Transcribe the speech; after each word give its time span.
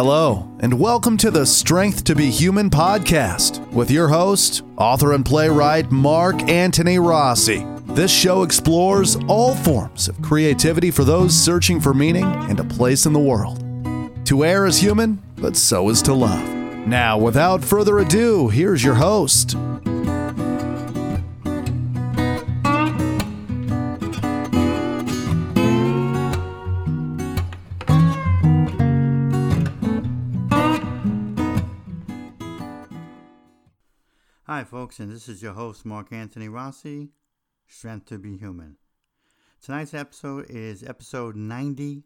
Hello, 0.00 0.48
and 0.60 0.78
welcome 0.78 1.16
to 1.16 1.28
the 1.28 1.44
Strength 1.44 2.04
to 2.04 2.14
Be 2.14 2.30
Human 2.30 2.70
podcast 2.70 3.68
with 3.72 3.90
your 3.90 4.06
host, 4.06 4.62
author 4.76 5.12
and 5.12 5.26
playwright 5.26 5.90
Mark 5.90 6.40
Antony 6.48 7.00
Rossi. 7.00 7.66
This 7.84 8.12
show 8.12 8.44
explores 8.44 9.16
all 9.26 9.56
forms 9.56 10.06
of 10.06 10.22
creativity 10.22 10.92
for 10.92 11.02
those 11.02 11.34
searching 11.34 11.80
for 11.80 11.94
meaning 11.94 12.26
and 12.48 12.60
a 12.60 12.64
place 12.64 13.06
in 13.06 13.12
the 13.12 13.18
world. 13.18 13.58
To 14.26 14.44
err 14.44 14.66
is 14.66 14.78
human, 14.78 15.20
but 15.34 15.56
so 15.56 15.88
is 15.88 16.00
to 16.02 16.14
love. 16.14 16.48
Now, 16.86 17.18
without 17.18 17.64
further 17.64 17.98
ado, 17.98 18.46
here's 18.50 18.84
your 18.84 18.94
host. 18.94 19.56
Hi, 34.58 34.64
folks, 34.64 34.98
and 34.98 35.08
this 35.08 35.28
is 35.28 35.40
your 35.40 35.52
host, 35.52 35.86
Mark 35.86 36.12
Antony 36.12 36.48
Rossi, 36.48 37.10
Strength 37.68 38.06
to 38.06 38.18
Be 38.18 38.36
Human. 38.38 38.76
Tonight's 39.62 39.94
episode 39.94 40.46
is 40.48 40.82
episode 40.82 41.36
90 41.36 42.02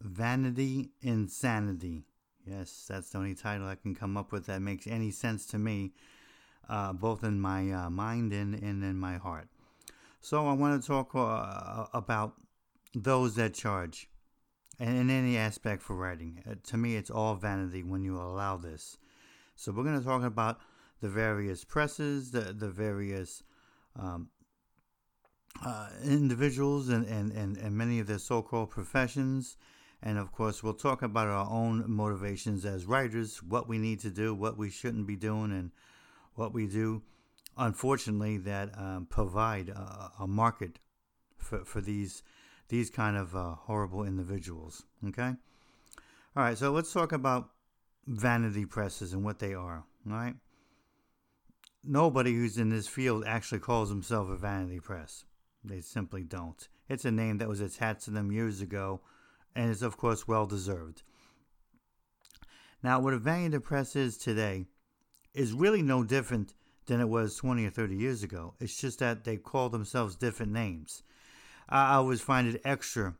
Vanity 0.00 0.88
Insanity. 1.02 2.06
Yes, 2.46 2.86
that's 2.88 3.10
the 3.10 3.18
only 3.18 3.34
title 3.34 3.66
I 3.66 3.74
can 3.74 3.94
come 3.94 4.16
up 4.16 4.32
with 4.32 4.46
that 4.46 4.62
makes 4.62 4.86
any 4.86 5.10
sense 5.10 5.44
to 5.48 5.58
me, 5.58 5.92
uh, 6.66 6.94
both 6.94 7.24
in 7.24 7.38
my 7.38 7.70
uh, 7.70 7.90
mind 7.90 8.32
and, 8.32 8.54
and 8.54 8.82
in 8.82 8.96
my 8.96 9.18
heart. 9.18 9.48
So, 10.22 10.46
I 10.48 10.54
want 10.54 10.80
to 10.80 10.88
talk 10.88 11.10
uh, 11.14 11.88
about 11.92 12.36
those 12.94 13.34
that 13.34 13.52
charge 13.52 14.08
and 14.80 14.96
in 14.96 15.10
any 15.10 15.36
aspect 15.36 15.82
for 15.82 15.94
writing. 15.94 16.42
Uh, 16.50 16.54
to 16.68 16.78
me, 16.78 16.96
it's 16.96 17.10
all 17.10 17.34
vanity 17.34 17.82
when 17.82 18.02
you 18.02 18.16
allow 18.16 18.56
this. 18.56 18.96
So, 19.56 19.72
we're 19.72 19.84
going 19.84 19.98
to 19.98 20.06
talk 20.06 20.22
about 20.22 20.58
the 21.02 21.08
various 21.08 21.64
presses, 21.64 22.30
the, 22.30 22.54
the 22.56 22.70
various 22.70 23.42
um, 23.98 24.28
uh, 25.62 25.88
individuals, 26.04 26.88
and, 26.88 27.04
and, 27.06 27.32
and, 27.32 27.56
and 27.58 27.76
many 27.76 27.98
of 27.98 28.06
their 28.06 28.18
so 28.18 28.40
called 28.40 28.70
professions. 28.70 29.56
And 30.00 30.16
of 30.16 30.30
course, 30.32 30.62
we'll 30.62 30.74
talk 30.74 31.02
about 31.02 31.26
our 31.26 31.50
own 31.50 31.84
motivations 31.90 32.64
as 32.64 32.86
writers, 32.86 33.42
what 33.42 33.68
we 33.68 33.78
need 33.78 33.98
to 34.00 34.10
do, 34.10 34.32
what 34.32 34.56
we 34.56 34.70
shouldn't 34.70 35.06
be 35.06 35.16
doing, 35.16 35.50
and 35.50 35.72
what 36.34 36.54
we 36.54 36.66
do, 36.68 37.02
unfortunately, 37.58 38.38
that 38.38 38.70
um, 38.78 39.06
provide 39.10 39.68
a, 39.70 40.12
a, 40.20 40.26
market 40.26 40.78
for, 41.36 41.64
for 41.64 41.80
these 41.80 42.22
these 42.68 42.90
kind 42.90 43.16
of 43.16 43.36
uh, 43.36 43.54
horrible 43.54 44.04
individuals. 44.04 44.84
Okay? 45.08 45.34
All 46.34 46.42
right, 46.42 46.56
so 46.56 46.70
let's 46.70 46.92
talk 46.92 47.12
about 47.12 47.50
vanity 48.06 48.64
presses 48.64 49.12
and 49.12 49.24
what 49.24 49.40
they 49.40 49.52
are. 49.52 49.84
All 50.06 50.12
right? 50.12 50.34
Nobody 51.84 52.34
who's 52.34 52.58
in 52.58 52.68
this 52.68 52.88
field 52.88 53.24
actually 53.26 53.60
calls 53.60 53.88
himself 53.88 54.28
a 54.28 54.36
vanity 54.36 54.80
press. 54.80 55.24
They 55.64 55.80
simply 55.80 56.22
don't. 56.22 56.68
It's 56.88 57.04
a 57.04 57.10
name 57.10 57.38
that 57.38 57.48
was 57.48 57.60
attached 57.60 58.04
to 58.04 58.10
them 58.10 58.32
years 58.32 58.60
ago, 58.60 59.00
and 59.54 59.70
is, 59.70 59.82
of 59.82 59.96
course, 59.96 60.26
well 60.26 60.46
deserved. 60.46 61.02
Now, 62.82 63.00
what 63.00 63.14
a 63.14 63.18
vanity 63.18 63.58
press 63.58 63.94
is 63.94 64.16
today 64.16 64.66
is 65.34 65.52
really 65.52 65.82
no 65.82 66.02
different 66.04 66.54
than 66.86 67.00
it 67.00 67.08
was 67.08 67.36
20 67.36 67.64
or 67.64 67.70
30 67.70 67.96
years 67.96 68.22
ago. 68.22 68.54
It's 68.60 68.80
just 68.80 68.98
that 68.98 69.24
they 69.24 69.36
call 69.36 69.68
themselves 69.68 70.16
different 70.16 70.52
names. 70.52 71.02
I 71.68 71.94
always 71.94 72.20
find 72.20 72.48
it 72.48 72.60
extra 72.64 73.14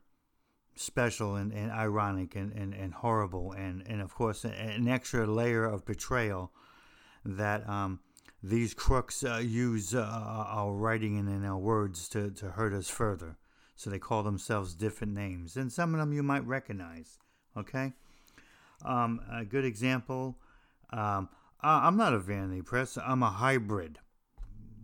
special 0.74 1.36
and, 1.36 1.52
and 1.52 1.70
ironic 1.70 2.34
and, 2.34 2.52
and, 2.52 2.74
and 2.74 2.92
horrible, 2.92 3.52
and, 3.52 3.82
and 3.86 4.00
of 4.00 4.14
course, 4.14 4.44
an 4.44 4.88
extra 4.88 5.26
layer 5.26 5.64
of 5.64 5.84
betrayal 5.84 6.50
that 7.24 7.68
um, 7.68 8.00
these 8.42 8.74
crooks 8.74 9.22
uh, 9.22 9.40
use 9.42 9.94
uh, 9.94 10.02
our 10.02 10.72
writing 10.72 11.18
and 11.18 11.46
our 11.46 11.58
words 11.58 12.08
to, 12.10 12.30
to 12.32 12.50
hurt 12.50 12.72
us 12.72 12.88
further. 12.88 13.36
So 13.76 13.90
they 13.90 13.98
call 13.98 14.22
themselves 14.22 14.74
different 14.74 15.14
names. 15.14 15.56
And 15.56 15.72
some 15.72 15.94
of 15.94 16.00
them 16.00 16.12
you 16.12 16.22
might 16.22 16.46
recognize. 16.46 17.18
Okay? 17.56 17.92
Um, 18.84 19.20
a 19.32 19.44
good 19.44 19.64
example 19.64 20.36
um, 20.92 21.28
I'm 21.62 21.96
not 21.96 22.12
a 22.12 22.18
vanity 22.18 22.62
press, 22.62 22.98
I'm 22.98 23.22
a 23.22 23.30
hybrid. 23.30 23.98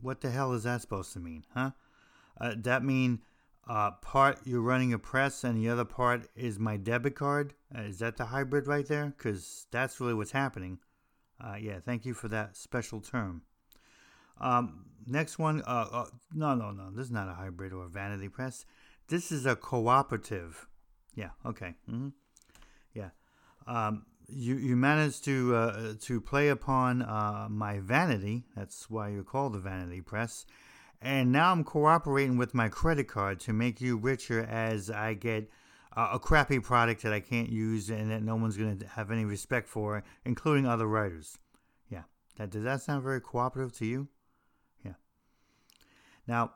What 0.00 0.20
the 0.20 0.30
hell 0.30 0.52
is 0.52 0.62
that 0.62 0.80
supposed 0.80 1.12
to 1.14 1.20
mean, 1.20 1.44
huh? 1.54 1.72
Uh, 2.40 2.54
that 2.56 2.84
mean 2.84 3.20
uh, 3.68 3.90
part 3.90 4.38
you're 4.44 4.60
running 4.60 4.92
a 4.92 4.98
press 4.98 5.42
and 5.42 5.58
the 5.58 5.68
other 5.68 5.84
part 5.84 6.28
is 6.36 6.58
my 6.58 6.76
debit 6.76 7.16
card? 7.16 7.54
Uh, 7.76 7.82
is 7.82 7.98
that 7.98 8.16
the 8.16 8.26
hybrid 8.26 8.66
right 8.68 8.86
there? 8.86 9.12
Because 9.16 9.66
that's 9.72 10.00
really 10.00 10.14
what's 10.14 10.30
happening. 10.30 10.78
Uh, 11.40 11.56
yeah, 11.60 11.80
thank 11.80 12.06
you 12.06 12.14
for 12.14 12.28
that 12.28 12.56
special 12.56 13.00
term. 13.00 13.42
Um, 14.40 14.84
next 15.06 15.38
one, 15.38 15.62
uh, 15.66 15.88
uh, 15.90 16.06
no, 16.34 16.54
no, 16.54 16.70
no, 16.70 16.90
this 16.90 17.06
is 17.06 17.10
not 17.10 17.28
a 17.28 17.34
hybrid 17.34 17.72
or 17.72 17.84
a 17.84 17.88
vanity 17.88 18.28
press. 18.28 18.64
This 19.08 19.32
is 19.32 19.46
a 19.46 19.56
cooperative. 19.56 20.66
Yeah, 21.14 21.30
okay. 21.44 21.74
Mm-hmm. 21.90 22.08
Yeah. 22.94 23.10
Um, 23.66 24.04
you 24.28 24.56
you 24.56 24.76
managed 24.76 25.24
to 25.24 25.54
uh, 25.56 25.94
to 26.02 26.20
play 26.20 26.48
upon 26.48 27.02
uh, 27.02 27.48
my 27.50 27.80
vanity. 27.80 28.44
That's 28.54 28.90
why 28.90 29.08
you're 29.08 29.24
called 29.24 29.54
the 29.54 29.58
vanity 29.58 30.02
press. 30.02 30.44
And 31.00 31.32
now 31.32 31.52
I'm 31.52 31.64
cooperating 31.64 32.36
with 32.36 32.54
my 32.54 32.68
credit 32.68 33.08
card 33.08 33.40
to 33.40 33.52
make 33.52 33.80
you 33.80 33.96
richer 33.96 34.40
as 34.44 34.90
I 34.90 35.14
get 35.14 35.48
uh, 35.96 36.10
a 36.12 36.18
crappy 36.18 36.58
product 36.58 37.02
that 37.02 37.12
I 37.12 37.20
can't 37.20 37.48
use 37.48 37.88
and 37.88 38.10
that 38.10 38.22
no 38.22 38.36
one's 38.36 38.56
going 38.56 38.78
to 38.78 38.86
have 38.86 39.10
any 39.10 39.24
respect 39.24 39.68
for, 39.68 40.02
including 40.24 40.66
other 40.66 40.86
writers. 40.86 41.38
Yeah. 41.88 42.02
That, 42.36 42.50
does 42.50 42.64
that 42.64 42.82
sound 42.82 43.04
very 43.04 43.20
cooperative 43.20 43.76
to 43.78 43.86
you? 43.86 44.08
Now, 46.28 46.52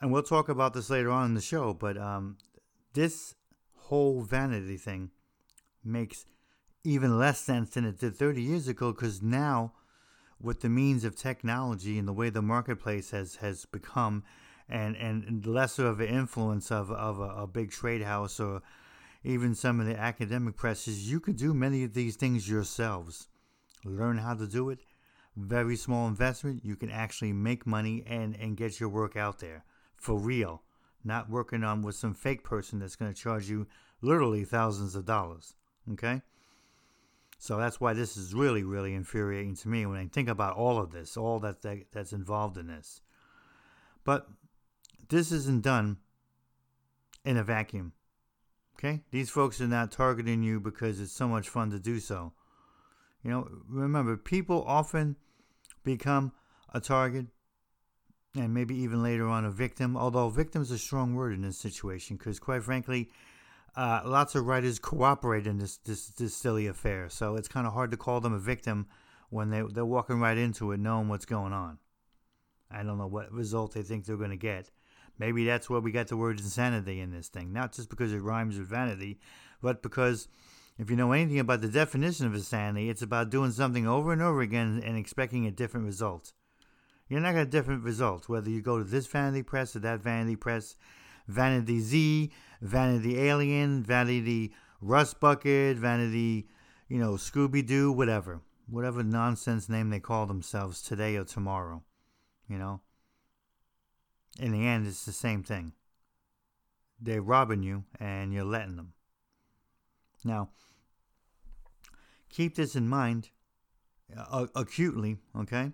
and 0.00 0.10
we'll 0.10 0.22
talk 0.22 0.48
about 0.48 0.72
this 0.72 0.88
later 0.88 1.10
on 1.10 1.26
in 1.26 1.34
the 1.34 1.40
show, 1.42 1.74
but 1.74 1.98
um, 1.98 2.38
this 2.94 3.34
whole 3.74 4.22
vanity 4.22 4.78
thing 4.78 5.10
makes 5.84 6.24
even 6.84 7.18
less 7.18 7.38
sense 7.38 7.70
than 7.70 7.84
it 7.84 8.00
did 8.00 8.16
30 8.16 8.42
years 8.42 8.66
ago 8.66 8.92
because 8.92 9.22
now, 9.22 9.74
with 10.40 10.62
the 10.62 10.68
means 10.68 11.04
of 11.04 11.14
technology 11.14 11.98
and 11.98 12.08
the 12.08 12.12
way 12.12 12.30
the 12.30 12.40
marketplace 12.40 13.10
has, 13.10 13.36
has 13.36 13.66
become, 13.66 14.24
and, 14.68 14.96
and 14.96 15.44
lesser 15.46 15.86
of 15.86 16.00
an 16.00 16.08
influence 16.08 16.70
of, 16.70 16.90
of 16.90 17.20
a, 17.20 17.42
a 17.42 17.46
big 17.46 17.70
trade 17.70 18.02
house 18.02 18.40
or 18.40 18.62
even 19.24 19.54
some 19.54 19.80
of 19.80 19.86
the 19.86 19.98
academic 19.98 20.56
presses, 20.56 21.10
you 21.10 21.20
could 21.20 21.36
do 21.36 21.52
many 21.52 21.82
of 21.82 21.92
these 21.92 22.16
things 22.16 22.48
yourselves. 22.48 23.28
Learn 23.84 24.18
how 24.18 24.34
to 24.34 24.46
do 24.46 24.70
it 24.70 24.78
very 25.38 25.76
small 25.76 26.08
investment, 26.08 26.64
you 26.64 26.76
can 26.76 26.90
actually 26.90 27.32
make 27.32 27.66
money 27.66 28.02
and, 28.06 28.34
and 28.36 28.56
get 28.56 28.80
your 28.80 28.88
work 28.88 29.16
out 29.16 29.38
there 29.38 29.64
for 29.96 30.18
real. 30.18 30.62
Not 31.04 31.30
working 31.30 31.62
on 31.62 31.82
with 31.82 31.94
some 31.94 32.14
fake 32.14 32.42
person 32.42 32.80
that's 32.80 32.96
going 32.96 33.12
to 33.12 33.20
charge 33.20 33.48
you 33.48 33.66
literally 34.02 34.44
thousands 34.44 34.94
of 34.94 35.06
dollars. 35.06 35.54
Okay? 35.92 36.22
So 37.38 37.56
that's 37.56 37.80
why 37.80 37.92
this 37.92 38.16
is 38.16 38.34
really, 38.34 38.64
really 38.64 38.94
infuriating 38.94 39.54
to 39.56 39.68
me 39.68 39.86
when 39.86 39.98
I 39.98 40.08
think 40.08 40.28
about 40.28 40.56
all 40.56 40.78
of 40.78 40.90
this, 40.90 41.16
all 41.16 41.38
that, 41.40 41.62
that 41.62 41.84
that's 41.92 42.12
involved 42.12 42.58
in 42.58 42.66
this. 42.66 43.00
But 44.04 44.28
this 45.08 45.30
isn't 45.30 45.62
done 45.62 45.98
in 47.24 47.36
a 47.36 47.44
vacuum. 47.44 47.92
Okay? 48.76 49.02
These 49.12 49.30
folks 49.30 49.60
are 49.60 49.68
not 49.68 49.92
targeting 49.92 50.42
you 50.42 50.58
because 50.58 51.00
it's 51.00 51.12
so 51.12 51.28
much 51.28 51.48
fun 51.48 51.70
to 51.70 51.78
do 51.78 52.00
so. 52.00 52.32
You 53.22 53.30
know, 53.30 53.48
remember, 53.68 54.16
people 54.16 54.64
often 54.66 55.16
become 55.96 56.32
a 56.74 56.80
target 56.80 57.26
and 58.34 58.52
maybe 58.52 58.74
even 58.76 59.02
later 59.02 59.26
on 59.26 59.44
a 59.44 59.50
victim, 59.50 59.96
although 59.96 60.28
victim 60.28 60.62
is 60.62 60.70
a 60.70 60.78
strong 60.78 61.14
word 61.14 61.32
in 61.32 61.42
this 61.42 61.58
situation 61.58 62.16
because, 62.16 62.38
quite 62.38 62.62
frankly, 62.62 63.10
uh, 63.74 64.02
lots 64.04 64.34
of 64.34 64.46
writers 64.46 64.78
cooperate 64.78 65.46
in 65.46 65.58
this, 65.58 65.78
this, 65.78 66.08
this 66.08 66.36
silly 66.36 66.66
affair. 66.66 67.08
So 67.08 67.36
it's 67.36 67.48
kind 67.48 67.66
of 67.66 67.72
hard 67.72 67.90
to 67.92 67.96
call 67.96 68.20
them 68.20 68.34
a 68.34 68.38
victim 68.38 68.86
when 69.30 69.50
they, 69.50 69.62
they're 69.62 69.84
walking 69.84 70.20
right 70.20 70.36
into 70.36 70.72
it 70.72 70.80
knowing 70.80 71.08
what's 71.08 71.24
going 71.24 71.52
on. 71.52 71.78
I 72.70 72.82
don't 72.82 72.98
know 72.98 73.06
what 73.06 73.32
result 73.32 73.72
they 73.72 73.82
think 73.82 74.04
they're 74.04 74.16
going 74.16 74.30
to 74.30 74.36
get. 74.36 74.70
Maybe 75.18 75.46
that's 75.46 75.70
where 75.70 75.80
we 75.80 75.90
got 75.90 76.08
the 76.08 76.16
word 76.16 76.38
insanity 76.38 77.00
in 77.00 77.10
this 77.10 77.28
thing. 77.28 77.52
Not 77.52 77.72
just 77.72 77.88
because 77.88 78.12
it 78.12 78.18
rhymes 78.18 78.58
with 78.58 78.68
vanity, 78.68 79.20
but 79.62 79.82
because 79.82 80.28
if 80.78 80.90
you 80.90 80.96
know 80.96 81.12
anything 81.12 81.40
about 81.40 81.60
the 81.60 81.68
definition 81.68 82.26
of 82.26 82.34
insanity, 82.34 82.88
it's 82.88 83.02
about 83.02 83.30
doing 83.30 83.50
something 83.50 83.86
over 83.86 84.12
and 84.12 84.22
over 84.22 84.40
again 84.40 84.80
and 84.84 84.96
expecting 84.96 85.46
a 85.46 85.50
different 85.50 85.86
result. 85.86 86.32
You're 87.08 87.20
not 87.20 87.32
going 87.32 87.46
to 87.46 87.50
get 87.50 87.56
a 87.56 87.58
different 87.58 87.84
result, 87.84 88.28
whether 88.28 88.48
you 88.48 88.60
go 88.60 88.78
to 88.78 88.84
this 88.84 89.06
vanity 89.06 89.42
press 89.42 89.74
or 89.74 89.80
that 89.80 90.00
vanity 90.00 90.36
press, 90.36 90.76
Vanity 91.26 91.80
Z, 91.80 92.32
Vanity 92.60 93.18
Alien, 93.18 93.82
Vanity 93.82 94.54
Rust 94.80 95.18
Bucket, 95.18 95.76
Vanity, 95.76 96.48
you 96.88 96.98
know, 96.98 97.12
Scooby 97.12 97.66
Doo, 97.66 97.90
whatever. 97.92 98.40
Whatever 98.70 99.02
nonsense 99.02 99.68
name 99.68 99.90
they 99.90 100.00
call 100.00 100.26
themselves 100.26 100.82
today 100.82 101.16
or 101.16 101.24
tomorrow. 101.24 101.82
You 102.48 102.58
know? 102.58 102.80
In 104.38 104.52
the 104.52 104.66
end, 104.66 104.86
it's 104.86 105.04
the 105.04 105.12
same 105.12 105.42
thing. 105.42 105.72
They're 107.00 107.22
robbing 107.22 107.62
you 107.62 107.84
and 107.98 108.32
you're 108.32 108.44
letting 108.44 108.76
them. 108.76 108.92
Now, 110.24 110.50
keep 112.28 112.56
this 112.56 112.76
in 112.76 112.88
mind 112.88 113.30
uh, 114.16 114.46
acutely, 114.54 115.18
okay? 115.36 115.72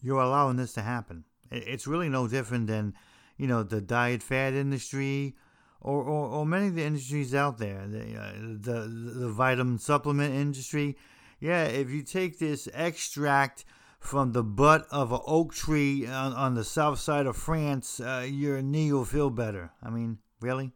You're 0.00 0.20
allowing 0.20 0.56
this 0.56 0.72
to 0.74 0.82
happen. 0.82 1.24
It's 1.50 1.86
really 1.86 2.08
no 2.08 2.28
different 2.28 2.66
than, 2.66 2.94
you 3.36 3.46
know, 3.46 3.62
the 3.62 3.80
diet 3.80 4.22
fad 4.22 4.54
industry 4.54 5.34
or, 5.80 6.02
or, 6.02 6.28
or 6.28 6.46
many 6.46 6.68
of 6.68 6.74
the 6.74 6.84
industries 6.84 7.34
out 7.34 7.58
there, 7.58 7.86
the, 7.86 8.16
uh, 8.16 8.32
the, 8.60 9.12
the 9.20 9.28
vitamin 9.28 9.78
supplement 9.78 10.34
industry. 10.34 10.96
Yeah, 11.40 11.64
if 11.64 11.90
you 11.90 12.02
take 12.02 12.38
this 12.38 12.68
extract 12.74 13.64
from 14.00 14.32
the 14.32 14.42
butt 14.42 14.86
of 14.90 15.12
an 15.12 15.20
oak 15.26 15.54
tree 15.54 16.06
on, 16.06 16.32
on 16.32 16.54
the 16.54 16.64
south 16.64 16.98
side 16.98 17.26
of 17.26 17.36
France, 17.36 18.00
uh, 18.00 18.26
your 18.28 18.62
knee 18.62 18.92
will 18.92 19.04
feel 19.04 19.30
better. 19.30 19.72
I 19.82 19.90
mean, 19.90 20.18
really? 20.40 20.72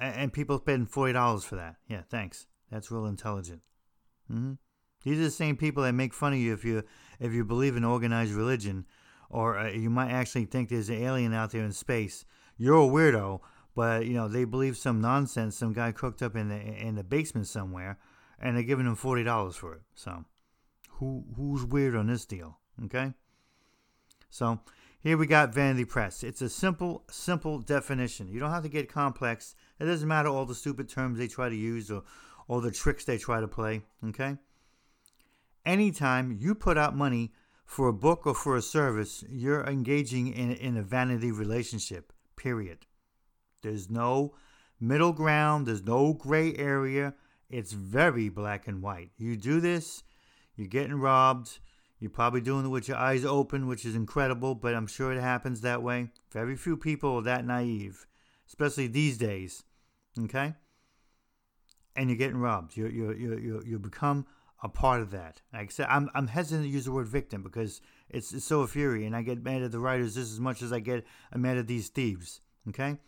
And, 0.00 0.32
people 0.32 0.58
spend 0.58 0.90
$40 0.90 1.44
for 1.44 1.56
that. 1.56 1.76
Yeah, 1.86 2.02
thanks. 2.08 2.46
That's 2.70 2.90
real 2.90 3.06
intelligent. 3.06 3.60
Mm-hmm. 4.32 4.52
These 5.02 5.18
are 5.18 5.24
the 5.24 5.30
same 5.30 5.56
people 5.56 5.82
that 5.82 5.92
make 5.92 6.14
fun 6.14 6.32
of 6.32 6.38
you 6.38 6.52
if 6.52 6.64
you 6.64 6.82
if 7.18 7.32
you 7.32 7.44
believe 7.44 7.76
in 7.76 7.84
organized 7.84 8.32
religion, 8.32 8.86
or 9.30 9.58
uh, 9.58 9.70
you 9.70 9.88
might 9.88 10.10
actually 10.10 10.44
think 10.44 10.68
there's 10.68 10.90
an 10.90 11.02
alien 11.02 11.32
out 11.32 11.52
there 11.52 11.64
in 11.64 11.72
space. 11.72 12.24
You're 12.58 12.82
a 12.82 12.88
weirdo, 12.88 13.40
but 13.74 14.06
you 14.06 14.12
know 14.12 14.28
they 14.28 14.44
believe 14.44 14.76
some 14.76 15.00
nonsense 15.00 15.56
some 15.56 15.72
guy 15.72 15.92
cooked 15.92 16.20
up 16.20 16.36
in 16.36 16.48
the 16.48 16.60
in 16.60 16.96
the 16.96 17.04
basement 17.04 17.46
somewhere, 17.46 17.98
and 18.38 18.56
they're 18.56 18.62
giving 18.62 18.86
him 18.86 18.94
forty 18.94 19.24
dollars 19.24 19.56
for 19.56 19.74
it. 19.74 19.82
So, 19.94 20.24
who 20.90 21.24
who's 21.34 21.64
weird 21.64 21.96
on 21.96 22.06
this 22.06 22.26
deal? 22.26 22.58
Okay. 22.84 23.14
So 24.28 24.60
here 25.00 25.16
we 25.16 25.26
got 25.26 25.54
Vanity 25.54 25.84
Press. 25.84 26.22
It's 26.22 26.42
a 26.42 26.48
simple 26.48 27.04
simple 27.10 27.58
definition. 27.58 28.28
You 28.28 28.38
don't 28.38 28.50
have 28.50 28.62
to 28.62 28.68
get 28.68 28.92
complex. 28.92 29.54
It 29.80 29.86
doesn't 29.86 30.06
matter 30.06 30.28
all 30.28 30.44
the 30.44 30.54
stupid 30.54 30.88
terms 30.88 31.18
they 31.18 31.26
try 31.26 31.48
to 31.48 31.56
use 31.56 31.90
or 31.90 32.02
all 32.46 32.60
the 32.60 32.70
tricks 32.70 33.04
they 33.04 33.16
try 33.16 33.40
to 33.40 33.48
play. 33.48 33.82
Okay. 34.08 34.36
Anytime 35.64 36.36
you 36.38 36.54
put 36.54 36.76
out 36.76 36.94
money 36.94 37.32
for 37.64 37.88
a 37.88 37.92
book 37.92 38.26
or 38.26 38.34
for 38.34 38.56
a 38.56 38.62
service, 38.62 39.24
you're 39.28 39.64
engaging 39.64 40.28
in, 40.28 40.52
in 40.52 40.76
a 40.76 40.82
vanity 40.82 41.32
relationship. 41.32 42.12
Period. 42.36 42.86
There's 43.62 43.90
no 43.90 44.34
middle 44.78 45.12
ground, 45.12 45.66
there's 45.66 45.84
no 45.84 46.12
gray 46.12 46.54
area. 46.56 47.14
It's 47.48 47.72
very 47.72 48.28
black 48.28 48.68
and 48.68 48.82
white. 48.82 49.10
You 49.18 49.36
do 49.36 49.60
this, 49.60 50.02
you're 50.56 50.68
getting 50.68 50.94
robbed. 50.94 51.58
You're 51.98 52.10
probably 52.10 52.40
doing 52.40 52.64
it 52.64 52.68
with 52.68 52.88
your 52.88 52.96
eyes 52.96 53.26
open, 53.26 53.66
which 53.66 53.84
is 53.84 53.94
incredible, 53.94 54.54
but 54.54 54.74
I'm 54.74 54.86
sure 54.86 55.12
it 55.12 55.20
happens 55.20 55.60
that 55.60 55.82
way. 55.82 56.08
Very 56.32 56.56
few 56.56 56.78
people 56.78 57.16
are 57.16 57.22
that 57.22 57.44
naive, 57.44 58.06
especially 58.48 58.86
these 58.86 59.18
days. 59.18 59.64
Okay? 60.18 60.54
And 61.96 62.08
you're 62.08 62.18
getting 62.18 62.38
robbed. 62.38 62.76
You 62.76 62.86
you 62.88 63.12
you 63.12 63.38
you 63.38 63.62
you 63.66 63.78
become 63.78 64.26
a 64.62 64.68
part 64.68 65.00
of 65.00 65.10
that. 65.10 65.40
Like 65.52 65.68
I 65.68 65.70
said, 65.70 65.86
I'm 65.88 66.08
I'm 66.14 66.28
hesitant 66.28 66.64
to 66.64 66.68
use 66.68 66.84
the 66.84 66.92
word 66.92 67.08
victim 67.08 67.42
because 67.42 67.80
it's 68.08 68.32
it's 68.32 68.44
so 68.44 68.62
infuriating. 68.62 69.14
I 69.14 69.22
get 69.22 69.42
mad 69.42 69.62
at 69.62 69.72
the 69.72 69.78
writers 69.78 70.14
just 70.14 70.32
as 70.32 70.40
much 70.40 70.62
as 70.62 70.72
I 70.72 70.80
get 70.80 71.04
mad 71.34 71.58
at 71.58 71.66
these 71.66 71.88
thieves. 71.88 72.40
Okay? 72.68 72.98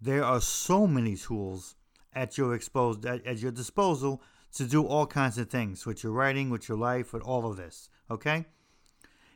There 0.00 0.24
are 0.24 0.40
so 0.40 0.86
many 0.86 1.16
tools 1.16 1.74
at 2.14 2.38
your 2.38 2.54
exposed 2.54 3.04
at, 3.04 3.26
at 3.26 3.38
your 3.38 3.52
disposal 3.52 4.22
to 4.54 4.64
do 4.64 4.86
all 4.86 5.06
kinds 5.06 5.38
of 5.38 5.50
things 5.50 5.84
with 5.84 6.02
your 6.02 6.12
writing, 6.12 6.50
with 6.50 6.68
your 6.68 6.78
life, 6.78 7.12
with 7.12 7.22
all 7.22 7.50
of 7.50 7.56
this. 7.56 7.90
Okay? 8.10 8.46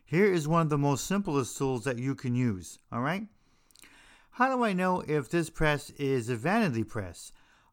Here 0.04 0.32
is 0.32 0.48
one 0.48 0.62
of 0.62 0.70
the 0.70 0.78
most 0.78 1.06
simplest 1.06 1.56
tools 1.56 1.84
that 1.84 1.98
you 1.98 2.14
can 2.14 2.34
use. 2.34 2.78
All 2.90 3.00
right? 3.00 3.26
How 4.40 4.56
do 4.56 4.64
I 4.64 4.72
know 4.72 5.04
if 5.06 5.28
this 5.28 5.50
press 5.50 5.90
is 5.98 6.30
a 6.30 6.34
vanity 6.34 6.82
press? 6.82 7.30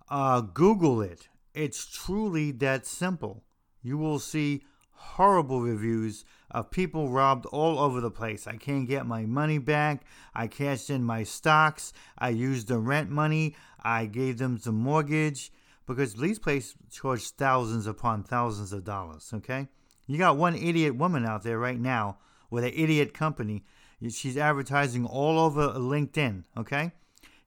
Uh, 0.10 0.42
Google 0.42 1.02
it. 1.02 1.30
It's 1.54 1.86
truly 1.86 2.52
that 2.52 2.86
simple. 2.86 3.46
You 3.82 3.98
will 3.98 4.20
see 4.20 4.66
horrible 4.92 5.62
reviews 5.62 6.26
of 6.52 6.70
people 6.70 7.10
robbed 7.10 7.46
all 7.46 7.80
over 7.80 8.02
the 8.02 8.12
place. 8.12 8.48
I 8.48 8.58
can't 8.58 8.86
get 8.86 9.06
my 9.06 9.26
money 9.26 9.60
back. 9.60 10.04
I 10.36 10.48
cashed 10.48 10.90
in 10.90 11.06
my 11.06 11.24
stocks. 11.24 11.94
I 12.18 12.32
used 12.32 12.68
the 12.68 12.80
rent 12.80 13.10
money. 13.10 13.56
I 13.82 14.06
gave 14.06 14.38
them 14.38 14.60
the 14.62 14.74
mortgage 14.74 15.54
because 15.86 16.16
these 16.16 16.38
places 16.38 16.76
charge 16.92 17.30
thousands 17.30 17.88
upon 17.88 18.24
thousands 18.24 18.74
of 18.74 18.84
dollars. 18.84 19.32
Okay, 19.34 19.70
you 20.06 20.18
got 20.18 20.36
one 20.36 20.58
idiot 20.58 20.98
woman 20.98 21.26
out 21.26 21.44
there 21.44 21.60
right 21.60 21.80
now 21.80 22.18
with 22.50 22.66
an 22.66 22.74
idiot 22.76 23.14
company. 23.14 23.64
She's 24.10 24.38
advertising 24.38 25.06
all 25.06 25.40
over 25.40 25.70
LinkedIn. 25.70 26.44
Okay, 26.56 26.92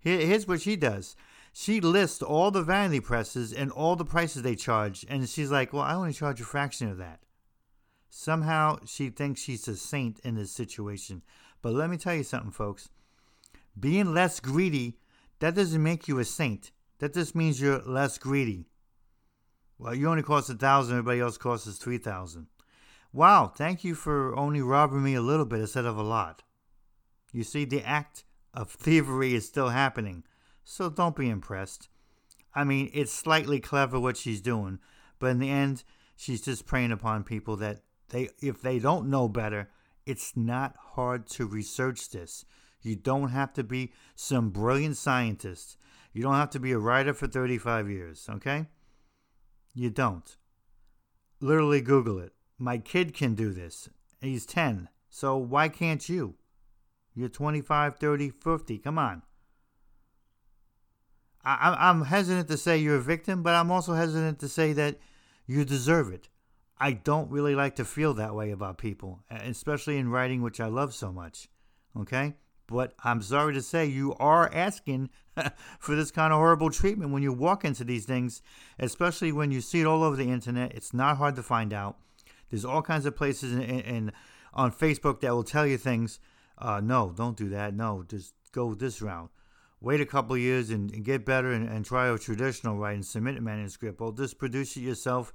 here's 0.00 0.48
what 0.48 0.60
she 0.60 0.76
does. 0.76 1.16
She 1.52 1.80
lists 1.80 2.22
all 2.22 2.50
the 2.50 2.62
vanity 2.62 3.00
presses 3.00 3.52
and 3.52 3.70
all 3.70 3.96
the 3.96 4.04
prices 4.04 4.42
they 4.42 4.56
charge, 4.56 5.04
and 5.08 5.28
she's 5.28 5.50
like, 5.50 5.72
"Well, 5.72 5.82
I 5.82 5.94
only 5.94 6.12
charge 6.12 6.40
a 6.40 6.44
fraction 6.44 6.88
of 6.88 6.98
that." 6.98 7.20
Somehow 8.08 8.78
she 8.84 9.10
thinks 9.10 9.40
she's 9.40 9.68
a 9.68 9.76
saint 9.76 10.18
in 10.20 10.34
this 10.34 10.50
situation. 10.52 11.22
But 11.62 11.74
let 11.74 11.90
me 11.90 11.96
tell 11.96 12.14
you 12.14 12.24
something, 12.24 12.50
folks. 12.50 12.88
Being 13.78 14.12
less 14.12 14.40
greedy, 14.40 14.98
that 15.38 15.54
doesn't 15.54 15.82
make 15.82 16.08
you 16.08 16.18
a 16.18 16.24
saint. 16.24 16.72
That 16.98 17.14
just 17.14 17.34
means 17.34 17.60
you're 17.60 17.80
less 17.80 18.18
greedy. 18.18 18.66
Well, 19.78 19.94
you 19.94 20.08
only 20.08 20.22
cost 20.22 20.50
a 20.50 20.54
thousand, 20.54 20.98
everybody 20.98 21.20
else 21.20 21.38
costs 21.38 21.78
three 21.78 21.98
thousand. 21.98 22.48
Wow, 23.12 23.52
thank 23.54 23.82
you 23.82 23.94
for 23.94 24.36
only 24.36 24.62
robbing 24.62 25.02
me 25.02 25.14
a 25.14 25.20
little 25.20 25.44
bit 25.44 25.60
instead 25.60 25.84
of 25.84 25.96
a 25.96 26.02
lot. 26.02 26.42
You 27.32 27.42
see, 27.42 27.64
the 27.64 27.82
act 27.82 28.24
of 28.54 28.70
thievery 28.70 29.34
is 29.34 29.46
still 29.46 29.70
happening, 29.70 30.24
so 30.64 30.88
don't 30.88 31.16
be 31.16 31.28
impressed. 31.28 31.88
I 32.54 32.64
mean, 32.64 32.90
it's 32.92 33.12
slightly 33.12 33.60
clever 33.60 33.98
what 33.98 34.16
she's 34.16 34.40
doing, 34.40 34.78
but 35.18 35.28
in 35.28 35.38
the 35.38 35.50
end, 35.50 35.84
she's 36.16 36.42
just 36.42 36.66
preying 36.66 36.92
upon 36.92 37.24
people 37.24 37.56
that 37.56 37.82
they 38.10 38.28
if 38.40 38.60
they 38.60 38.78
don't 38.78 39.08
know 39.08 39.28
better, 39.28 39.70
it's 40.06 40.36
not 40.36 40.74
hard 40.94 41.26
to 41.28 41.46
research 41.46 42.10
this. 42.10 42.44
You 42.82 42.96
don't 42.96 43.28
have 43.30 43.52
to 43.54 43.64
be 43.64 43.92
some 44.16 44.50
brilliant 44.50 44.96
scientist. 44.96 45.76
You 46.12 46.22
don't 46.22 46.34
have 46.34 46.50
to 46.50 46.60
be 46.60 46.72
a 46.72 46.78
writer 46.78 47.14
for 47.14 47.28
35 47.28 47.88
years, 47.88 48.26
okay? 48.28 48.66
You 49.74 49.90
don't. 49.90 50.36
Literally 51.40 51.80
Google 51.80 52.18
it. 52.18 52.32
My 52.60 52.76
kid 52.76 53.14
can 53.14 53.34
do 53.34 53.52
this. 53.52 53.88
He's 54.20 54.44
10. 54.44 54.90
So 55.08 55.36
why 55.38 55.70
can't 55.70 56.06
you? 56.06 56.34
You're 57.14 57.30
25, 57.30 57.96
30, 57.96 58.30
50. 58.30 58.78
Come 58.78 58.98
on. 58.98 59.22
I, 61.42 61.74
I'm 61.78 62.04
hesitant 62.04 62.48
to 62.48 62.58
say 62.58 62.76
you're 62.76 62.96
a 62.96 63.02
victim, 63.02 63.42
but 63.42 63.54
I'm 63.54 63.70
also 63.70 63.94
hesitant 63.94 64.38
to 64.40 64.48
say 64.48 64.74
that 64.74 64.98
you 65.46 65.64
deserve 65.64 66.12
it. 66.12 66.28
I 66.78 66.92
don't 66.92 67.30
really 67.30 67.54
like 67.54 67.76
to 67.76 67.84
feel 67.84 68.12
that 68.14 68.34
way 68.34 68.50
about 68.50 68.76
people, 68.76 69.20
especially 69.30 69.96
in 69.96 70.10
writing, 70.10 70.42
which 70.42 70.60
I 70.60 70.66
love 70.66 70.94
so 70.94 71.10
much. 71.10 71.48
Okay? 71.98 72.34
But 72.66 72.92
I'm 73.02 73.22
sorry 73.22 73.54
to 73.54 73.62
say, 73.62 73.86
you 73.86 74.14
are 74.20 74.50
asking 74.52 75.08
for 75.80 75.96
this 75.96 76.10
kind 76.10 76.32
of 76.32 76.38
horrible 76.38 76.70
treatment 76.70 77.10
when 77.10 77.22
you 77.22 77.32
walk 77.32 77.64
into 77.64 77.84
these 77.84 78.04
things, 78.04 78.42
especially 78.78 79.32
when 79.32 79.50
you 79.50 79.62
see 79.62 79.80
it 79.80 79.86
all 79.86 80.04
over 80.04 80.16
the 80.16 80.30
internet. 80.30 80.74
It's 80.74 80.92
not 80.92 81.16
hard 81.16 81.36
to 81.36 81.42
find 81.42 81.72
out. 81.72 81.96
There's 82.50 82.64
all 82.64 82.82
kinds 82.82 83.06
of 83.06 83.16
places 83.16 83.52
in, 83.54 84.12
on 84.52 84.72
Facebook 84.72 85.20
that 85.20 85.32
will 85.32 85.44
tell 85.44 85.66
you 85.66 85.78
things. 85.78 86.20
Uh, 86.58 86.80
no, 86.80 87.12
don't 87.16 87.36
do 87.36 87.48
that. 87.50 87.74
No, 87.74 88.04
just 88.08 88.34
go 88.52 88.74
this 88.74 89.00
route. 89.00 89.30
Wait 89.80 90.00
a 90.00 90.06
couple 90.06 90.36
years 90.36 90.68
and, 90.68 90.92
and 90.92 91.04
get 91.04 91.24
better 91.24 91.52
and, 91.52 91.66
and, 91.68 91.86
try 91.86 92.08
a 92.08 92.18
traditional 92.18 92.76
writing, 92.76 93.02
submit 93.02 93.38
a 93.38 93.40
manuscript, 93.40 93.98
or 94.00 94.12
just 94.12 94.38
produce 94.38 94.76
it 94.76 94.80
yourself 94.80 95.32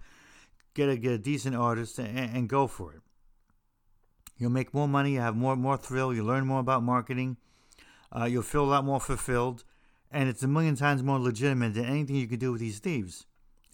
get 0.76 0.90
a, 0.90 0.98
get 0.98 1.14
a 1.14 1.18
decent 1.18 1.56
artist 1.56 1.98
and, 1.98 2.18
and 2.18 2.48
go 2.48 2.68
for 2.68 2.94
it. 2.94 3.02
You'll 4.38 4.52
make 4.52 4.74
more 4.74 4.88
money, 4.88 5.14
you 5.14 5.22
have 5.22 5.36
more 5.36 5.56
more 5.56 5.78
thrill, 5.78 6.14
you 6.14 6.24
learn 6.24 6.46
more 6.46 6.60
about 6.60 6.84
marketing, 6.84 7.38
uh, 8.16 8.26
you'll 8.26 8.44
feel 8.44 8.66
a 8.66 8.68
lot 8.68 8.86
more 8.86 9.00
fulfilled, 9.00 9.64
and 10.12 10.28
it's 10.28 10.44
a 10.44 10.48
million 10.48 10.76
times 10.76 11.02
more 11.02 11.20
legitimate 11.20 11.74
than 11.74 11.86
anything 11.86 12.18
you 12.18 12.28
could 12.28 12.42
do 12.42 12.52
with 12.52 12.62
these 12.62 12.80
thieves. 12.80 13.26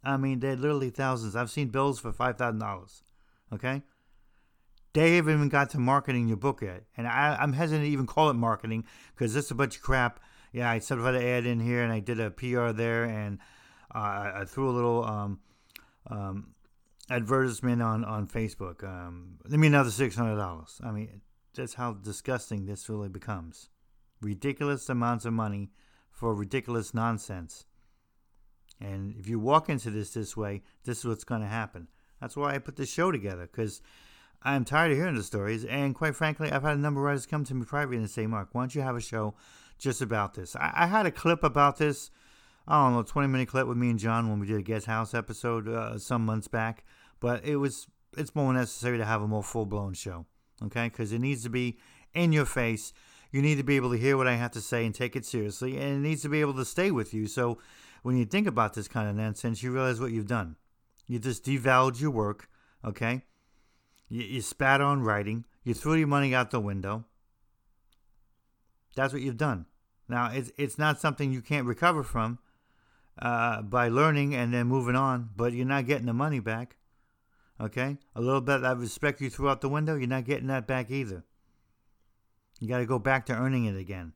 I 0.04 0.18
mean, 0.18 0.40
they're 0.40 0.56
literally 0.56 0.92
thousands. 0.92 1.36
I've 1.36 1.50
seen 1.50 1.70
bills 1.70 2.00
for 2.00 2.14
five 2.14 2.38
thousand 2.38 2.60
dollars. 2.60 3.04
Okay, 3.54 3.82
they 4.94 5.16
haven't 5.16 5.34
even 5.34 5.50
got 5.50 5.70
to 5.72 5.80
marketing 5.80 6.28
your 6.28 6.38
book 6.38 6.62
yet, 6.62 6.84
and 6.98 7.08
I, 7.08 7.38
am 7.40 7.54
hesitant 7.54 7.86
to 7.86 7.92
even 7.92 8.08
call 8.08 8.30
it 8.30 8.34
marketing 8.34 8.86
because 9.14 9.36
it's 9.36 9.52
a 9.52 9.56
bunch 9.56 9.78
of 9.78 9.82
crap. 9.82 10.20
Yeah, 10.54 10.70
I 10.70 10.78
up 10.78 10.92
an 10.92 11.16
ad 11.16 11.46
in 11.46 11.60
here, 11.60 11.82
and 11.82 11.94
I 11.94 12.00
did 12.00 12.20
a 12.20 12.30
PR 12.30 12.72
there, 12.72 13.06
and 13.06 13.40
uh, 13.94 14.32
I 14.36 14.44
threw 14.46 14.70
a 14.70 14.72
little 14.72 15.04
um, 15.06 15.40
um, 16.08 16.56
advertisement 17.10 17.82
on 17.82 18.04
on 18.04 18.28
Facebook. 18.28 18.84
Um, 18.84 19.38
let 19.46 19.60
me 19.60 19.68
another 19.68 19.92
six 19.92 20.16
hundred 20.16 20.38
dollars. 20.38 20.80
I 20.84 20.92
mean, 20.92 21.22
that's 21.56 21.76
how 21.76 21.94
disgusting 21.94 22.66
this 22.66 22.90
really 22.90 23.10
becomes. 23.10 23.70
Ridiculous 24.22 24.88
amounts 24.90 25.26
of 25.26 25.34
money 25.34 25.72
for 26.12 26.36
ridiculous 26.36 26.94
nonsense. 26.94 27.66
And 28.80 29.16
if 29.18 29.28
you 29.28 29.40
walk 29.40 29.70
into 29.70 29.90
this 29.90 30.12
this 30.12 30.36
way, 30.36 30.64
this 30.86 31.00
is 31.00 31.06
what's 31.06 31.24
going 31.24 31.42
to 31.42 31.48
happen. 31.48 31.88
That's 32.22 32.38
why 32.38 32.56
I 32.56 32.60
put 32.60 32.78
this 32.78 32.92
show 32.92 33.12
together 33.12 33.50
because 33.52 33.82
I'm 34.44 34.64
tired 34.64 34.92
of 34.92 34.98
hearing 34.98 35.16
the 35.16 35.24
stories. 35.24 35.66
And 35.66 35.94
quite 35.96 36.16
frankly, 36.16 36.52
I've 36.52 36.64
had 36.64 36.78
a 36.78 36.80
number 36.80 37.02
of 37.02 37.06
writers 37.06 37.26
come 37.26 37.44
to 37.46 37.54
me 37.54 37.66
privately 37.66 37.98
and 37.98 38.10
say, 38.10 38.28
"Mark, 38.28 38.50
why 38.52 38.62
don't 38.62 38.76
you 38.76 38.82
have 38.82 38.96
a 38.96 39.02
show 39.02 39.34
just 39.78 40.02
about 40.02 40.36
this?" 40.36 40.56
I, 40.56 40.72
I 40.76 40.86
had 40.86 41.06
a 41.06 41.12
clip 41.12 41.44
about 41.44 41.78
this 41.78 42.12
I 42.68 42.84
don't 42.86 42.94
know, 42.94 43.04
20 43.04 43.28
minute 43.28 43.48
clip 43.48 43.68
with 43.68 43.78
me 43.78 43.90
and 43.90 44.00
John 44.00 44.30
when 44.30 44.40
we 44.40 44.48
did 44.48 44.58
a 44.58 44.62
guest 44.62 44.86
house 44.86 45.14
episode 45.14 45.68
uh, 45.68 45.98
some 45.98 46.26
months 46.26 46.48
back. 46.48 46.84
But 47.20 47.46
it 47.46 47.58
was 47.58 47.88
it's 48.18 48.36
more 48.36 48.54
necessary 48.54 48.98
to 48.98 49.06
have 49.06 49.22
a 49.22 49.28
more 49.28 49.44
full 49.44 49.66
blown 49.66 49.94
show, 49.94 50.26
okay? 50.64 50.86
Because 50.90 51.12
it 51.12 51.20
needs 51.20 51.44
to 51.44 51.50
be 51.50 51.78
in 52.14 52.32
your 52.32 52.46
face. 52.46 52.94
You 53.32 53.42
need 53.42 53.56
to 53.56 53.64
be 53.64 53.78
able 53.78 53.92
to 53.92 53.98
hear 53.98 54.18
what 54.18 54.28
I 54.28 54.36
have 54.36 54.52
to 54.52 54.62
say 54.62 54.86
and 54.86 54.94
take 54.94 55.16
it 55.16 55.26
seriously, 55.26 55.78
and 55.78 55.98
it 55.98 56.08
needs 56.08 56.22
to 56.24 56.30
be 56.30 56.42
able 56.42 56.54
to 56.56 56.66
stay 56.66 56.92
with 56.92 57.14
you. 57.14 57.28
So 57.28 57.58
when 58.04 58.18
you 58.18 58.26
think 58.26 58.48
about 58.48 58.74
this 58.74 58.88
kind 58.88 59.10
of 59.10 59.16
nonsense, 59.16 59.64
you 59.64 59.72
realize 59.72 60.00
what 60.00 60.12
you've 60.12 60.28
done. 60.28 60.58
You 61.08 61.20
just 61.20 61.44
devalued 61.44 62.00
your 62.00 62.12
work, 62.12 62.50
okay? 62.86 63.24
You, 64.10 64.24
you 64.24 64.42
spat 64.42 64.82
on 64.82 65.02
writing. 65.02 65.46
You 65.64 65.74
threw 65.74 65.96
your 65.96 66.08
money 66.08 66.34
out 66.34 66.52
the 66.52 66.60
window. 66.60 67.06
That's 68.96 69.14
what 69.14 69.22
you've 69.22 69.38
done. 69.38 69.66
Now, 70.08 70.32
it's, 70.32 70.52
it's 70.58 70.78
not 70.78 71.00
something 71.00 71.32
you 71.32 71.42
can't 71.42 71.66
recover 71.66 72.04
from 72.04 72.40
uh, 73.22 73.62
by 73.62 73.88
learning 73.88 74.36
and 74.36 74.54
then 74.54 74.68
moving 74.68 74.96
on, 74.96 75.30
but 75.36 75.54
you're 75.54 75.66
not 75.66 75.86
getting 75.86 76.08
the 76.08 76.14
money 76.14 76.40
back. 76.40 76.76
Okay? 77.60 77.98
A 78.16 78.22
little 78.22 78.42
bit 78.42 78.64
of 78.64 78.82
respect 78.82 79.22
you 79.22 79.30
threw 79.30 79.50
out 79.50 79.62
the 79.62 79.70
window, 79.70 79.96
you're 79.96 80.08
not 80.08 80.26
getting 80.26 80.48
that 80.48 80.68
back 80.68 80.90
either. 80.90 81.24
You 82.60 82.68
got 82.68 82.80
to 82.80 82.86
go 82.86 83.00
back 83.00 83.26
to 83.28 83.34
earning 83.34 83.66
it 83.66 83.78
again. 83.78 84.14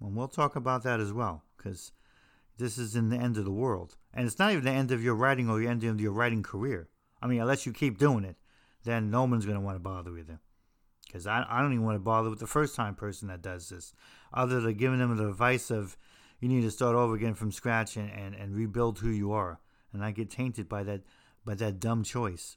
And 0.00 0.14
we'll 0.14 0.28
talk 0.28 0.56
about 0.56 0.82
that 0.82 1.00
as 1.00 1.12
well, 1.12 1.44
because 1.56 1.92
this 2.58 2.78
is 2.78 2.94
in 2.94 3.08
the 3.08 3.16
end 3.16 3.36
of 3.36 3.44
the 3.44 3.50
world. 3.50 3.96
And 4.14 4.26
it's 4.26 4.38
not 4.38 4.52
even 4.52 4.64
the 4.64 4.70
end 4.70 4.92
of 4.92 5.02
your 5.02 5.14
writing 5.14 5.50
or 5.50 5.58
the 5.58 5.66
end 5.66 5.84
of 5.84 6.00
your 6.00 6.12
writing 6.12 6.42
career. 6.42 6.88
I 7.20 7.26
mean, 7.26 7.40
unless 7.40 7.66
you 7.66 7.72
keep 7.72 7.98
doing 7.98 8.24
it, 8.24 8.36
then 8.84 9.10
no 9.10 9.24
one's 9.24 9.44
going 9.44 9.58
to 9.58 9.64
want 9.64 9.76
to 9.76 9.80
bother 9.80 10.12
with 10.12 10.28
you. 10.28 10.38
Because 11.06 11.26
I, 11.26 11.44
I 11.48 11.60
don't 11.60 11.72
even 11.72 11.84
want 11.84 11.96
to 11.96 12.00
bother 12.00 12.30
with 12.30 12.38
the 12.38 12.46
first 12.46 12.74
time 12.74 12.94
person 12.94 13.28
that 13.28 13.42
does 13.42 13.68
this, 13.68 13.92
other 14.32 14.60
than 14.60 14.74
giving 14.74 14.98
them 14.98 15.16
the 15.16 15.28
advice 15.28 15.70
of 15.70 15.96
you 16.40 16.48
need 16.48 16.62
to 16.62 16.70
start 16.70 16.96
over 16.96 17.14
again 17.14 17.34
from 17.34 17.52
scratch 17.52 17.96
and, 17.96 18.10
and, 18.10 18.34
and 18.34 18.54
rebuild 18.54 18.98
who 18.98 19.10
you 19.10 19.32
are. 19.32 19.60
And 19.92 20.04
I 20.04 20.10
get 20.10 20.30
tainted 20.30 20.68
by 20.68 20.82
that 20.84 21.02
by 21.44 21.54
that 21.54 21.78
dumb 21.78 22.02
choice, 22.02 22.56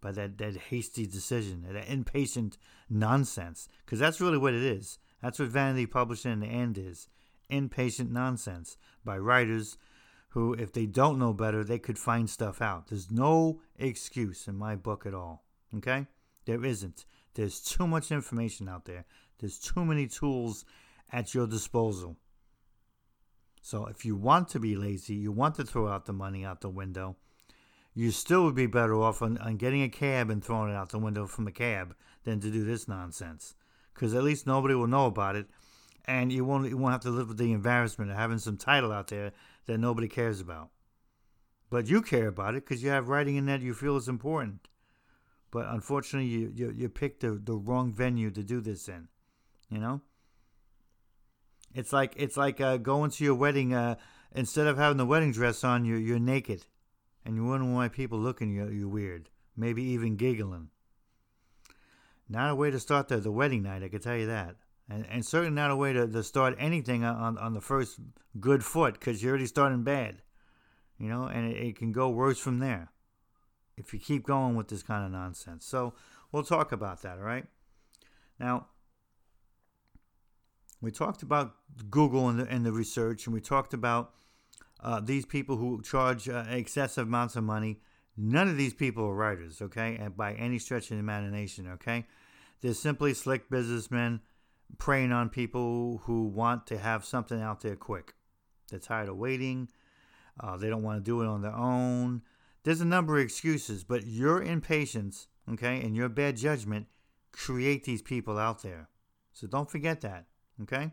by 0.00 0.12
that, 0.12 0.36
that 0.38 0.56
hasty 0.56 1.06
decision, 1.06 1.64
that 1.70 1.90
impatient 1.90 2.58
nonsense. 2.88 3.68
Because 3.84 3.98
that's 3.98 4.20
really 4.20 4.38
what 4.38 4.54
it 4.54 4.62
is. 4.62 4.98
That's 5.22 5.38
what 5.38 5.48
vanity 5.48 5.86
publishing 5.86 6.32
in 6.32 6.40
the 6.40 6.46
end 6.46 6.76
is 6.76 7.08
impatient 7.48 8.10
nonsense 8.10 8.76
by 9.04 9.18
writers 9.18 9.76
who, 10.30 10.54
if 10.54 10.72
they 10.72 10.86
don't 10.86 11.18
know 11.18 11.32
better, 11.32 11.64
they 11.64 11.78
could 11.78 11.98
find 11.98 12.28
stuff 12.28 12.62
out. 12.62 12.88
There's 12.88 13.10
no 13.10 13.60
excuse 13.78 14.46
in 14.46 14.56
my 14.56 14.76
book 14.76 15.04
at 15.06 15.14
all. 15.14 15.44
Okay? 15.76 16.06
There 16.46 16.64
isn't. 16.64 17.04
There's 17.34 17.60
too 17.60 17.86
much 17.86 18.10
information 18.10 18.68
out 18.68 18.84
there, 18.84 19.04
there's 19.38 19.58
too 19.58 19.84
many 19.84 20.06
tools 20.06 20.64
at 21.12 21.34
your 21.34 21.46
disposal. 21.46 22.16
So 23.62 23.86
if 23.86 24.04
you 24.04 24.16
want 24.16 24.48
to 24.50 24.60
be 24.60 24.74
lazy, 24.74 25.14
you 25.14 25.32
want 25.32 25.54
to 25.56 25.64
throw 25.64 25.88
out 25.88 26.06
the 26.06 26.12
money 26.12 26.44
out 26.44 26.60
the 26.60 26.68
window, 26.68 27.16
you 27.94 28.10
still 28.10 28.44
would 28.44 28.54
be 28.54 28.66
better 28.66 28.94
off 28.94 29.22
on, 29.22 29.36
on 29.38 29.56
getting 29.56 29.82
a 29.82 29.88
cab 29.88 30.30
and 30.30 30.42
throwing 30.42 30.70
it 30.70 30.76
out 30.76 30.90
the 30.90 30.98
window 30.98 31.26
from 31.26 31.46
a 31.46 31.52
cab 31.52 31.94
than 32.24 32.40
to 32.40 32.50
do 32.50 32.64
this 32.64 32.88
nonsense. 32.88 33.54
Because 33.92 34.14
at 34.14 34.22
least 34.22 34.46
nobody 34.46 34.74
will 34.74 34.86
know 34.86 35.06
about 35.06 35.36
it, 35.36 35.46
and 36.06 36.32
you 36.32 36.44
won't 36.44 36.68
you 36.68 36.76
won't 36.76 36.92
have 36.92 37.02
to 37.02 37.10
live 37.10 37.28
with 37.28 37.38
the 37.38 37.52
embarrassment 37.52 38.10
of 38.10 38.16
having 38.16 38.38
some 38.38 38.56
title 38.56 38.92
out 38.92 39.08
there 39.08 39.32
that 39.70 39.78
nobody 39.78 40.08
cares 40.08 40.40
about. 40.40 40.70
But 41.70 41.88
you 41.88 42.02
care 42.02 42.26
about 42.26 42.56
it 42.56 42.64
because 42.64 42.82
you 42.82 42.90
have 42.90 43.08
writing 43.08 43.36
in 43.36 43.46
that 43.46 43.60
you 43.60 43.72
feel 43.72 43.96
is 43.96 44.08
important. 44.08 44.68
But 45.52 45.66
unfortunately, 45.68 46.28
you 46.28 46.52
you, 46.54 46.74
you 46.76 46.88
picked 46.88 47.20
the, 47.20 47.40
the 47.42 47.54
wrong 47.54 47.92
venue 47.92 48.30
to 48.32 48.42
do 48.42 48.60
this 48.60 48.88
in. 48.88 49.08
You 49.70 49.78
know. 49.78 50.00
It's 51.72 51.92
like 51.92 52.14
it's 52.16 52.36
like 52.36 52.60
uh, 52.60 52.78
going 52.78 53.10
to 53.12 53.24
your 53.24 53.36
wedding. 53.36 53.72
Uh, 53.72 53.94
instead 54.34 54.66
of 54.66 54.76
having 54.76 54.96
the 54.96 55.06
wedding 55.06 55.30
dress 55.30 55.62
on, 55.62 55.84
you're 55.84 55.98
you're 55.98 56.18
naked, 56.18 56.66
and 57.24 57.36
you 57.36 57.44
wonder 57.44 57.72
why 57.72 57.86
people 57.88 58.18
looking 58.18 58.50
you 58.50 58.68
you 58.68 58.88
weird, 58.88 59.28
maybe 59.56 59.82
even 59.84 60.16
giggling. 60.16 60.70
Not 62.28 62.50
a 62.50 62.56
way 62.56 62.72
to 62.72 62.80
start 62.80 63.08
the, 63.08 63.18
the 63.18 63.32
wedding 63.32 63.62
night, 63.62 63.84
I 63.84 63.88
can 63.88 64.00
tell 64.00 64.16
you 64.16 64.26
that 64.26 64.56
and, 64.90 65.06
and 65.08 65.24
certainly 65.24 65.54
not 65.54 65.70
a 65.70 65.76
way 65.76 65.92
to, 65.92 66.06
to 66.06 66.22
start 66.22 66.56
anything 66.58 67.04
on, 67.04 67.38
on 67.38 67.54
the 67.54 67.60
first 67.60 68.00
good 68.40 68.64
foot 68.64 68.94
because 68.94 69.22
you're 69.22 69.30
already 69.30 69.46
starting 69.46 69.84
bad, 69.84 70.16
you 70.98 71.08
know, 71.08 71.24
and 71.24 71.52
it, 71.52 71.56
it 71.58 71.76
can 71.76 71.92
go 71.92 72.08
worse 72.10 72.38
from 72.38 72.58
there 72.58 72.90
if 73.76 73.94
you 73.94 74.00
keep 74.00 74.26
going 74.26 74.56
with 74.56 74.68
this 74.68 74.82
kind 74.82 75.06
of 75.06 75.12
nonsense. 75.12 75.64
So 75.64 75.94
we'll 76.32 76.42
talk 76.42 76.72
about 76.72 77.02
that, 77.02 77.18
all 77.18 77.24
right? 77.24 77.46
Now, 78.38 78.66
we 80.80 80.90
talked 80.90 81.22
about 81.22 81.54
Google 81.88 82.28
and 82.28 82.40
the, 82.40 82.48
and 82.48 82.66
the 82.66 82.72
research, 82.72 83.26
and 83.26 83.34
we 83.34 83.40
talked 83.40 83.72
about 83.72 84.12
uh, 84.82 85.00
these 85.00 85.24
people 85.24 85.56
who 85.56 85.82
charge 85.82 86.28
uh, 86.28 86.44
excessive 86.48 87.06
amounts 87.06 87.36
of 87.36 87.44
money. 87.44 87.80
None 88.16 88.48
of 88.48 88.56
these 88.56 88.74
people 88.74 89.04
are 89.04 89.14
writers, 89.14 89.62
okay, 89.62 89.96
and 90.00 90.16
by 90.16 90.32
any 90.34 90.58
stretch 90.58 90.84
of 90.90 90.96
the 90.96 91.00
imagination, 91.00 91.68
okay? 91.74 92.06
They're 92.60 92.74
simply 92.74 93.14
slick 93.14 93.48
businessmen 93.48 94.20
preying 94.78 95.12
on 95.12 95.28
people 95.28 96.02
who 96.04 96.26
want 96.26 96.66
to 96.68 96.78
have 96.78 97.04
something 97.04 97.40
out 97.40 97.60
there 97.60 97.76
quick. 97.76 98.14
They're 98.70 98.78
tired 98.78 99.08
of 99.08 99.16
waiting. 99.16 99.68
Uh, 100.38 100.56
they 100.56 100.68
don't 100.68 100.82
want 100.82 100.98
to 100.98 101.08
do 101.08 101.22
it 101.22 101.26
on 101.26 101.42
their 101.42 101.54
own. 101.54 102.22
There's 102.62 102.80
a 102.80 102.86
number 102.86 103.18
of 103.18 103.24
excuses, 103.24 103.84
but 103.84 104.06
your 104.06 104.42
impatience, 104.42 105.28
okay, 105.52 105.80
and 105.80 105.96
your 105.96 106.08
bad 106.08 106.36
judgment 106.36 106.86
create 107.32 107.84
these 107.84 108.02
people 108.02 108.38
out 108.38 108.62
there. 108.62 108.88
So 109.32 109.46
don't 109.46 109.70
forget 109.70 110.00
that, 110.02 110.26
okay? 110.62 110.92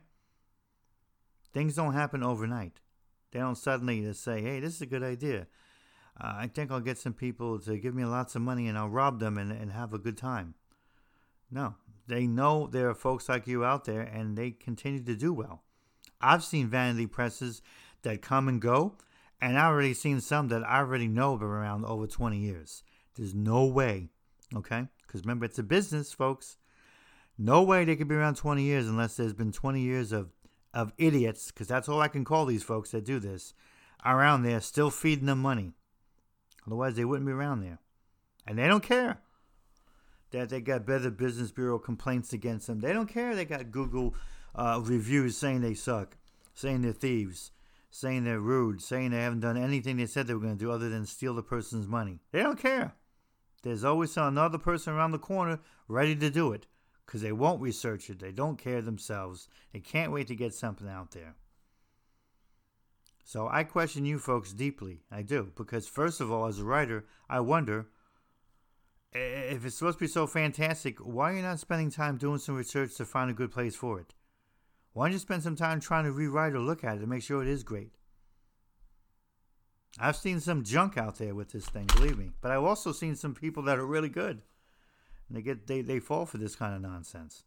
Things 1.54 1.76
don't 1.76 1.94
happen 1.94 2.24
overnight. 2.24 2.80
They 3.32 3.40
don't 3.40 3.58
suddenly 3.58 4.02
just 4.02 4.24
say, 4.24 4.42
hey, 4.42 4.60
this 4.60 4.76
is 4.76 4.82
a 4.82 4.86
good 4.86 5.04
idea. 5.04 5.48
Uh, 6.20 6.34
I 6.38 6.48
think 6.48 6.72
I'll 6.72 6.80
get 6.80 6.98
some 6.98 7.14
people 7.14 7.60
to 7.60 7.78
give 7.78 7.94
me 7.94 8.06
lots 8.06 8.36
of 8.36 8.42
money 8.42 8.68
and 8.68 8.78
I'll 8.78 8.90
rob 8.90 9.20
them 9.20 9.38
and, 9.38 9.52
and 9.52 9.72
have 9.72 9.94
a 9.94 10.00
good 10.00 10.18
time. 10.18 10.56
No, 11.52 11.76
they 12.08 12.26
know 12.26 12.68
there 12.68 12.90
are 12.90 12.96
folks 12.96 13.28
like 13.30 13.48
you 13.48 13.66
out 13.66 13.86
there 13.86 14.02
and 14.02 14.38
they 14.38 14.52
continue 14.52 15.04
to 15.04 15.16
do 15.16 15.34
well. 15.34 15.64
I've 16.22 16.44
seen 16.44 16.68
vanity 16.68 17.06
presses 17.06 17.62
that 18.04 18.22
come 18.22 18.48
and 18.48 18.62
go, 18.62 18.96
and 19.42 19.58
I've 19.58 19.72
already 19.72 19.94
seen 19.94 20.22
some 20.22 20.48
that 20.48 20.64
I 20.64 20.80
already 20.80 21.08
know 21.08 21.32
have 21.32 21.42
been 21.42 21.50
around 21.50 21.86
over 21.86 22.08
20 22.08 22.38
years. 22.38 22.84
There's 23.16 23.36
no 23.36 23.66
way, 23.66 24.10
okay? 24.56 24.88
Because 25.06 25.22
remember, 25.22 25.46
it's 25.46 25.60
a 25.60 25.64
business, 25.64 26.14
folks. 26.14 26.58
No 27.38 27.62
way 27.62 27.86
they 27.86 27.96
could 27.96 28.08
be 28.08 28.16
around 28.16 28.36
20 28.36 28.64
years 28.64 28.88
unless 28.88 29.16
there's 29.16 29.34
been 29.34 29.52
20 29.52 29.82
years 29.82 30.12
of, 30.12 30.30
of 30.74 30.94
idiots, 30.98 31.52
because 31.52 31.68
that's 31.68 31.88
all 31.88 32.02
I 32.02 32.08
can 32.08 32.26
call 32.26 32.46
these 32.46 32.64
folks 32.64 32.92
that 32.92 33.06
do 33.06 33.20
this, 33.20 33.54
around 34.06 34.44
there 34.44 34.62
still 34.62 34.90
feeding 34.90 35.28
them 35.28 35.40
money. 35.40 35.74
Otherwise, 36.66 36.96
they 36.96 37.06
wouldn't 37.06 37.28
be 37.28 37.34
around 37.34 37.62
there. 37.62 37.80
And 38.46 38.58
they 38.58 38.68
don't 38.68 38.84
care 38.84 39.20
that 40.32 40.50
they 40.50 40.62
got 40.62 40.86
Better 40.86 41.10
Business 41.10 41.52
Bureau 41.52 41.80
complaints 41.80 42.34
against 42.34 42.68
them. 42.68 42.80
They 42.80 42.94
don't 42.94 43.08
care. 43.08 43.36
They 43.36 43.46
got 43.46 43.72
Google 43.72 44.16
uh, 44.56 44.82
reviews 44.84 45.38
saying 45.38 45.62
they 45.62 45.74
suck, 45.74 46.18
saying 46.54 46.82
they're 46.82 46.92
thieves, 46.92 47.52
saying 47.90 48.24
they're 48.24 48.40
rude, 48.40 48.82
saying 48.82 49.12
they 49.12 49.22
haven't 49.22 49.40
done 49.40 49.58
anything 49.58 49.98
they 49.98 50.06
said 50.06 50.28
they 50.28 50.34
were 50.34 50.40
going 50.40 50.58
to 50.58 50.66
do 50.66 50.72
other 50.72 50.90
than 50.90 51.06
steal 51.06 51.34
the 51.34 51.44
person's 51.44 51.88
money. 51.88 52.20
They 52.32 52.42
don't 52.42 52.60
care. 52.60 52.96
There's 53.64 53.84
always 53.84 54.16
another 54.18 54.58
person 54.58 54.94
around 54.94 55.12
the 55.12 55.20
corner 55.20 55.60
ready 55.88 56.16
to 56.16 56.30
do 56.30 56.52
it 56.54 56.68
because 57.06 57.22
they 57.22 57.32
won't 57.32 57.62
research 57.62 58.10
it. 58.10 58.20
They 58.20 58.32
don't 58.32 58.58
care 58.58 58.82
themselves. 58.82 59.48
They 59.74 59.80
can't 59.80 60.12
wait 60.12 60.28
to 60.28 60.36
get 60.36 60.54
something 60.54 60.88
out 60.88 61.12
there. 61.12 61.36
So 63.24 63.50
I 63.50 63.64
question 63.64 64.06
you 64.06 64.20
folks 64.20 64.54
deeply. 64.54 65.02
I 65.12 65.22
do. 65.22 65.52
Because, 65.56 65.88
first 65.88 66.22
of 66.22 66.32
all, 66.32 66.48
as 66.48 66.60
a 66.60 66.64
writer, 66.64 67.06
I 67.30 67.42
wonder 67.42 67.88
if 69.14 69.66
it's 69.66 69.78
supposed 69.78 70.00
to 70.00 70.06
be 70.06 70.10
so 70.10 70.28
fantastic, 70.28 71.00
why 71.00 71.32
are 71.32 71.36
you 71.36 71.42
not 71.42 71.60
spending 71.60 71.92
time 71.92 72.18
doing 72.18 72.40
some 72.40 72.56
research 72.56 72.96
to 72.96 73.06
find 73.06 73.30
a 73.30 73.34
good 73.34 73.52
place 73.52 73.76
for 73.76 74.00
it? 74.00 74.14
Why 74.94 75.06
don't 75.06 75.14
you 75.14 75.20
spend 75.20 75.44
some 75.44 75.56
time 75.56 75.80
trying 75.80 76.06
to 76.06 76.12
rewrite 76.12 76.54
or 76.54 76.60
look 76.60 76.84
at 76.84 76.98
it 76.98 77.02
to 77.02 77.08
make 77.08 77.24
sure 77.24 77.42
it 77.42 77.48
is 77.48 77.64
great? 77.64 77.92
I've 80.00 80.16
seen 80.16 80.40
some 80.40 80.64
junk 80.64 80.98
out 80.98 81.18
there 81.18 81.34
with 81.34 81.52
this 81.52 81.66
thing, 81.66 81.86
believe 81.86 82.18
me. 82.18 82.32
But 82.42 82.52
I've 82.52 82.64
also 82.64 82.92
seen 82.92 83.16
some 83.16 83.34
people 83.34 83.64
that 83.64 83.80
are 83.80 83.86
really 83.86 84.10
good. 84.10 84.42
And 85.28 85.38
they 85.38 85.42
get 85.42 85.68
they, 85.68 85.82
they 85.82 86.00
fall 86.00 86.26
for 86.26 86.38
this 86.38 86.56
kind 86.56 86.76
of 86.76 86.82
nonsense. 86.82 87.44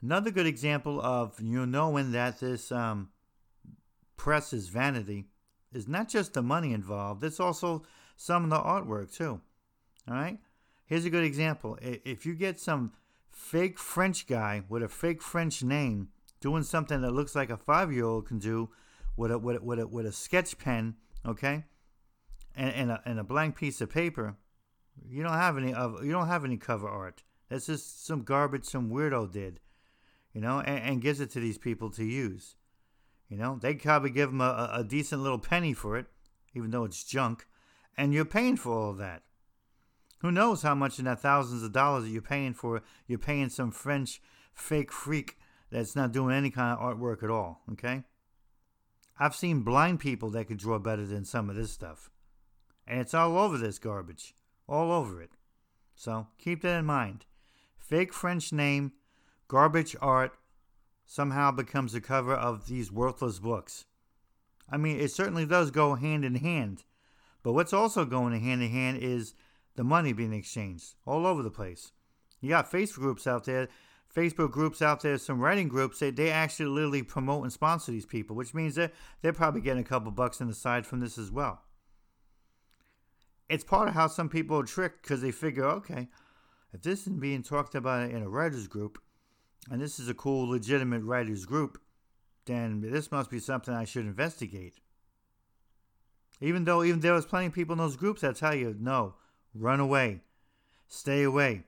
Another 0.00 0.30
good 0.30 0.46
example 0.46 1.00
of 1.00 1.40
you 1.40 1.66
knowing 1.66 2.12
that 2.12 2.38
this 2.38 2.70
um, 2.70 3.08
press 4.16 4.52
is 4.52 4.68
vanity 4.68 5.26
is 5.72 5.88
not 5.88 6.08
just 6.08 6.34
the 6.34 6.42
money 6.42 6.72
involved, 6.72 7.24
it's 7.24 7.40
also 7.40 7.82
some 8.18 8.44
of 8.44 8.50
the 8.50 8.58
artwork 8.58 9.14
too. 9.14 9.40
All 10.08 10.14
right? 10.14 10.38
Here's 10.84 11.04
a 11.04 11.10
good 11.10 11.24
example. 11.24 11.78
If 11.80 12.26
you 12.26 12.34
get 12.34 12.58
some 12.58 12.92
fake 13.30 13.78
French 13.78 14.26
guy 14.26 14.64
with 14.68 14.82
a 14.82 14.88
fake 14.88 15.22
French 15.22 15.62
name 15.62 16.08
doing 16.40 16.64
something 16.64 17.00
that 17.02 17.12
looks 17.12 17.36
like 17.36 17.48
a 17.48 17.56
five 17.56 17.92
year 17.92 18.04
old 18.04 18.26
can 18.26 18.38
do 18.38 18.70
with 19.16 19.30
a, 19.30 19.38
with 19.38 19.56
a, 19.56 19.60
with 19.60 19.78
a, 19.78 19.86
with 19.86 20.04
a 20.06 20.12
sketch 20.12 20.58
pen, 20.58 20.96
okay, 21.24 21.64
and, 22.56 22.74
and, 22.74 22.90
a, 22.90 23.02
and 23.04 23.20
a 23.20 23.24
blank 23.24 23.56
piece 23.56 23.80
of 23.80 23.88
paper, 23.90 24.36
you 25.08 25.22
don't 25.22 25.32
have 25.32 25.56
any 25.56 25.72
of 25.72 26.04
you 26.04 26.10
don't 26.10 26.26
have 26.26 26.44
any 26.44 26.56
cover 26.56 26.88
art. 26.88 27.22
That's 27.48 27.66
just 27.66 28.04
some 28.04 28.22
garbage 28.22 28.64
some 28.64 28.90
weirdo 28.90 29.30
did. 29.32 29.60
you 30.32 30.40
know, 30.40 30.60
and, 30.60 30.78
and 30.84 31.02
gives 31.02 31.20
it 31.20 31.30
to 31.30 31.40
these 31.40 31.58
people 31.58 31.90
to 31.90 32.04
use. 32.04 32.56
You 33.28 33.36
know, 33.36 33.58
they 33.60 33.74
probably 33.74 34.10
give 34.10 34.30
them 34.30 34.40
a, 34.40 34.70
a 34.72 34.84
decent 34.84 35.22
little 35.22 35.38
penny 35.38 35.74
for 35.74 35.96
it, 35.96 36.06
even 36.54 36.70
though 36.70 36.84
it's 36.84 37.04
junk, 37.04 37.46
and 37.98 38.14
you're 38.14 38.24
paying 38.24 38.56
for 38.56 38.72
all 38.72 38.92
that. 38.94 39.24
Who 40.20 40.30
knows 40.30 40.62
how 40.62 40.74
much 40.74 40.98
in 40.98 41.04
that 41.04 41.20
thousands 41.20 41.64
of 41.64 41.72
dollars 41.72 42.08
you're 42.08 42.22
paying 42.22 42.54
for? 42.54 42.82
You're 43.06 43.18
paying 43.18 43.50
some 43.50 43.72
French 43.72 44.22
fake 44.54 44.92
freak 44.92 45.36
that's 45.70 45.96
not 45.96 46.12
doing 46.12 46.34
any 46.34 46.50
kind 46.50 46.78
of 46.78 46.78
artwork 46.78 47.22
at 47.22 47.30
all. 47.30 47.60
Okay, 47.72 48.04
I've 49.18 49.34
seen 49.34 49.62
blind 49.62 50.00
people 50.00 50.30
that 50.30 50.46
could 50.46 50.58
draw 50.58 50.78
better 50.78 51.04
than 51.04 51.24
some 51.24 51.50
of 51.50 51.56
this 51.56 51.72
stuff, 51.72 52.08
and 52.86 53.00
it's 53.00 53.14
all 53.14 53.36
over 53.36 53.58
this 53.58 53.78
garbage, 53.80 54.34
all 54.68 54.92
over 54.92 55.20
it. 55.20 55.32
So 55.94 56.28
keep 56.38 56.62
that 56.62 56.78
in 56.78 56.84
mind. 56.84 57.26
Fake 57.76 58.12
French 58.12 58.52
name, 58.52 58.92
garbage 59.48 59.96
art, 60.00 60.32
somehow 61.04 61.50
becomes 61.50 61.92
the 61.92 62.00
cover 62.00 62.34
of 62.34 62.68
these 62.68 62.92
worthless 62.92 63.40
books. 63.40 63.86
I 64.70 64.76
mean, 64.76 65.00
it 65.00 65.10
certainly 65.10 65.46
does 65.46 65.70
go 65.70 65.94
hand 65.94 66.24
in 66.24 66.36
hand. 66.36 66.84
But 67.42 67.52
what's 67.52 67.72
also 67.72 68.04
going 68.04 68.38
hand 68.40 68.62
in 68.62 68.70
hand 68.70 68.98
is 68.98 69.34
the 69.76 69.84
money 69.84 70.12
being 70.12 70.32
exchanged 70.32 70.94
all 71.06 71.26
over 71.26 71.42
the 71.42 71.50
place. 71.50 71.92
You 72.40 72.48
got 72.48 72.70
Facebook 72.70 72.98
groups 72.98 73.26
out 73.26 73.44
there, 73.44 73.68
Facebook 74.14 74.50
groups 74.50 74.82
out 74.82 75.02
there, 75.02 75.18
some 75.18 75.40
writing 75.40 75.68
groups, 75.68 75.98
they, 75.98 76.10
they 76.10 76.30
actually 76.30 76.66
literally 76.66 77.02
promote 77.02 77.42
and 77.42 77.52
sponsor 77.52 77.92
these 77.92 78.06
people, 78.06 78.34
which 78.34 78.54
means 78.54 78.74
that 78.76 78.92
they're 79.22 79.32
probably 79.32 79.60
getting 79.60 79.82
a 79.82 79.86
couple 79.86 80.10
bucks 80.10 80.40
on 80.40 80.48
the 80.48 80.54
side 80.54 80.86
from 80.86 81.00
this 81.00 81.18
as 81.18 81.30
well. 81.30 81.62
It's 83.48 83.64
part 83.64 83.88
of 83.88 83.94
how 83.94 84.08
some 84.08 84.28
people 84.28 84.58
are 84.58 84.64
tricked 84.64 85.02
because 85.02 85.20
they 85.20 85.30
figure, 85.30 85.64
okay, 85.64 86.08
if 86.72 86.82
this 86.82 87.06
is 87.06 87.12
being 87.14 87.42
talked 87.42 87.74
about 87.74 88.10
in 88.10 88.22
a 88.22 88.28
writers 88.28 88.66
group, 88.66 88.98
and 89.70 89.80
this 89.80 89.98
is 89.98 90.08
a 90.08 90.14
cool, 90.14 90.48
legitimate 90.48 91.02
writers 91.02 91.44
group, 91.44 91.80
then 92.46 92.80
this 92.80 93.12
must 93.12 93.30
be 93.30 93.38
something 93.38 93.74
I 93.74 93.84
should 93.84 94.06
investigate. 94.06 94.80
Even 96.40 96.64
though 96.64 96.84
even 96.84 97.00
there 97.00 97.14
was 97.14 97.26
plenty 97.26 97.46
of 97.46 97.52
people 97.52 97.72
in 97.72 97.78
those 97.78 97.96
groups 97.96 98.20
that 98.20 98.36
tell 98.36 98.54
you, 98.54 98.76
no, 98.78 99.14
run 99.54 99.80
away, 99.80 100.20
stay 100.86 101.22
away, 101.22 101.64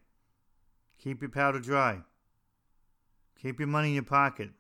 keep 0.98 1.20
your 1.20 1.30
powder 1.30 1.58
dry, 1.58 2.00
keep 3.40 3.58
your 3.58 3.68
money 3.68 3.88
in 3.88 3.94
your 3.94 4.02
pocket, 4.04 4.50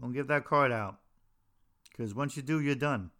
don't 0.00 0.12
give 0.12 0.26
that 0.26 0.44
card 0.44 0.72
out, 0.72 0.98
because 1.90 2.14
once 2.14 2.36
you 2.36 2.42
do, 2.42 2.60
you're 2.60 2.74
done. 2.74 3.10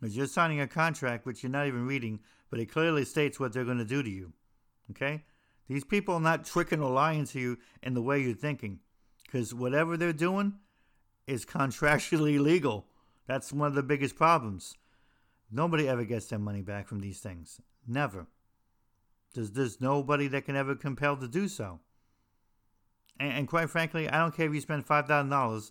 Because 0.00 0.16
you're 0.16 0.26
signing 0.26 0.60
a 0.60 0.66
contract 0.66 1.24
which 1.24 1.42
you're 1.42 1.52
not 1.52 1.66
even 1.66 1.86
reading, 1.86 2.20
but 2.50 2.58
it 2.58 2.66
clearly 2.66 3.04
states 3.04 3.40
what 3.40 3.52
they're 3.52 3.64
going 3.64 3.78
to 3.78 3.84
do 3.84 4.02
to 4.02 4.10
you. 4.10 4.32
Okay? 4.90 5.22
These 5.68 5.84
people 5.84 6.14
are 6.14 6.20
not 6.20 6.44
tricking 6.44 6.82
or 6.82 6.90
lying 6.90 7.24
to 7.26 7.40
you 7.40 7.58
in 7.82 7.94
the 7.94 8.02
way 8.02 8.20
you're 8.20 8.34
thinking. 8.34 8.80
Because 9.24 9.54
whatever 9.54 9.96
they're 9.96 10.12
doing 10.12 10.54
is 11.26 11.44
contractually 11.44 12.38
legal. 12.40 12.86
That's 13.26 13.52
one 13.52 13.68
of 13.68 13.74
the 13.74 13.82
biggest 13.82 14.16
problems. 14.16 14.76
Nobody 15.50 15.88
ever 15.88 16.04
gets 16.04 16.26
their 16.26 16.38
money 16.38 16.62
back 16.62 16.88
from 16.88 17.00
these 17.00 17.20
things. 17.20 17.60
Never. 17.86 18.26
There's, 19.34 19.52
there's 19.52 19.80
nobody 19.80 20.28
that 20.28 20.44
can 20.44 20.56
ever 20.56 20.74
compel 20.74 21.16
to 21.16 21.28
do 21.28 21.48
so. 21.48 21.80
And, 23.18 23.32
and 23.32 23.48
quite 23.48 23.70
frankly, 23.70 24.08
I 24.08 24.18
don't 24.18 24.34
care 24.34 24.46
if 24.46 24.54
you 24.54 24.60
spend 24.60 24.86
$5,000, 24.86 25.70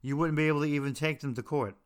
you 0.00 0.16
wouldn't 0.16 0.36
be 0.36 0.48
able 0.48 0.60
to 0.60 0.68
even 0.68 0.94
take 0.94 1.20
them 1.20 1.34
to 1.34 1.42
court. 1.42 1.76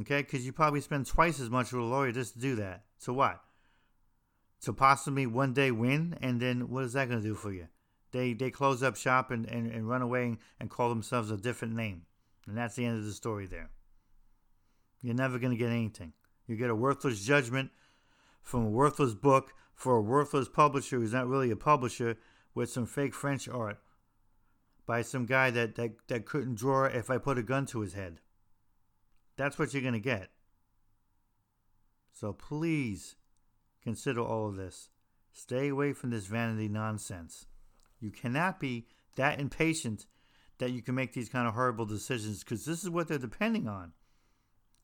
Okay? 0.00 0.22
Because 0.22 0.46
you 0.46 0.52
probably 0.52 0.80
spend 0.80 1.06
twice 1.06 1.40
as 1.40 1.50
much 1.50 1.72
with 1.72 1.82
a 1.82 1.84
lawyer 1.84 2.12
just 2.12 2.34
to 2.34 2.40
do 2.40 2.56
that. 2.56 2.84
So 2.98 3.12
what? 3.12 3.42
To 4.62 4.72
possibly 4.72 5.26
one 5.26 5.52
day 5.52 5.70
win, 5.70 6.16
and 6.20 6.40
then 6.40 6.68
what 6.68 6.84
is 6.84 6.92
that 6.92 7.08
going 7.08 7.20
to 7.20 7.28
do 7.28 7.34
for 7.34 7.52
you? 7.52 7.66
They 8.12 8.34
they 8.34 8.50
close 8.50 8.82
up 8.82 8.94
shop 8.94 9.30
and, 9.30 9.46
and, 9.46 9.72
and 9.72 9.88
run 9.88 10.02
away 10.02 10.36
and 10.60 10.70
call 10.70 10.88
themselves 10.88 11.30
a 11.30 11.36
different 11.36 11.74
name. 11.74 12.02
And 12.46 12.56
that's 12.56 12.76
the 12.76 12.84
end 12.84 12.98
of 12.98 13.04
the 13.04 13.12
story 13.12 13.46
there. 13.46 13.70
You're 15.02 15.14
never 15.14 15.38
going 15.38 15.52
to 15.52 15.58
get 15.58 15.70
anything. 15.70 16.12
You 16.46 16.56
get 16.56 16.70
a 16.70 16.74
worthless 16.74 17.24
judgment 17.24 17.70
from 18.42 18.64
a 18.64 18.70
worthless 18.70 19.14
book 19.14 19.52
for 19.74 19.96
a 19.96 20.02
worthless 20.02 20.48
publisher 20.48 20.96
who's 20.96 21.12
not 21.12 21.28
really 21.28 21.50
a 21.50 21.56
publisher 21.56 22.16
with 22.54 22.70
some 22.70 22.86
fake 22.86 23.14
French 23.14 23.48
art 23.48 23.78
by 24.86 25.02
some 25.02 25.26
guy 25.26 25.50
that, 25.50 25.74
that, 25.76 25.92
that 26.08 26.26
couldn't 26.26 26.56
draw 26.56 26.84
if 26.84 27.10
I 27.10 27.18
put 27.18 27.38
a 27.38 27.42
gun 27.42 27.66
to 27.66 27.80
his 27.80 27.94
head. 27.94 28.20
That's 29.36 29.58
what 29.58 29.72
you're 29.72 29.82
going 29.82 29.94
to 29.94 30.00
get. 30.00 30.30
So 32.12 32.32
please 32.32 33.16
consider 33.82 34.20
all 34.20 34.48
of 34.48 34.56
this. 34.56 34.90
Stay 35.32 35.68
away 35.68 35.92
from 35.92 36.10
this 36.10 36.26
vanity 36.26 36.68
nonsense. 36.68 37.46
You 38.00 38.10
cannot 38.10 38.60
be 38.60 38.86
that 39.16 39.40
impatient 39.40 40.06
that 40.58 40.72
you 40.72 40.82
can 40.82 40.94
make 40.94 41.12
these 41.12 41.28
kind 41.28 41.48
of 41.48 41.54
horrible 41.54 41.86
decisions 41.86 42.44
because 42.44 42.64
this 42.64 42.82
is 42.82 42.90
what 42.90 43.08
they're 43.08 43.18
depending 43.18 43.66
on. 43.66 43.92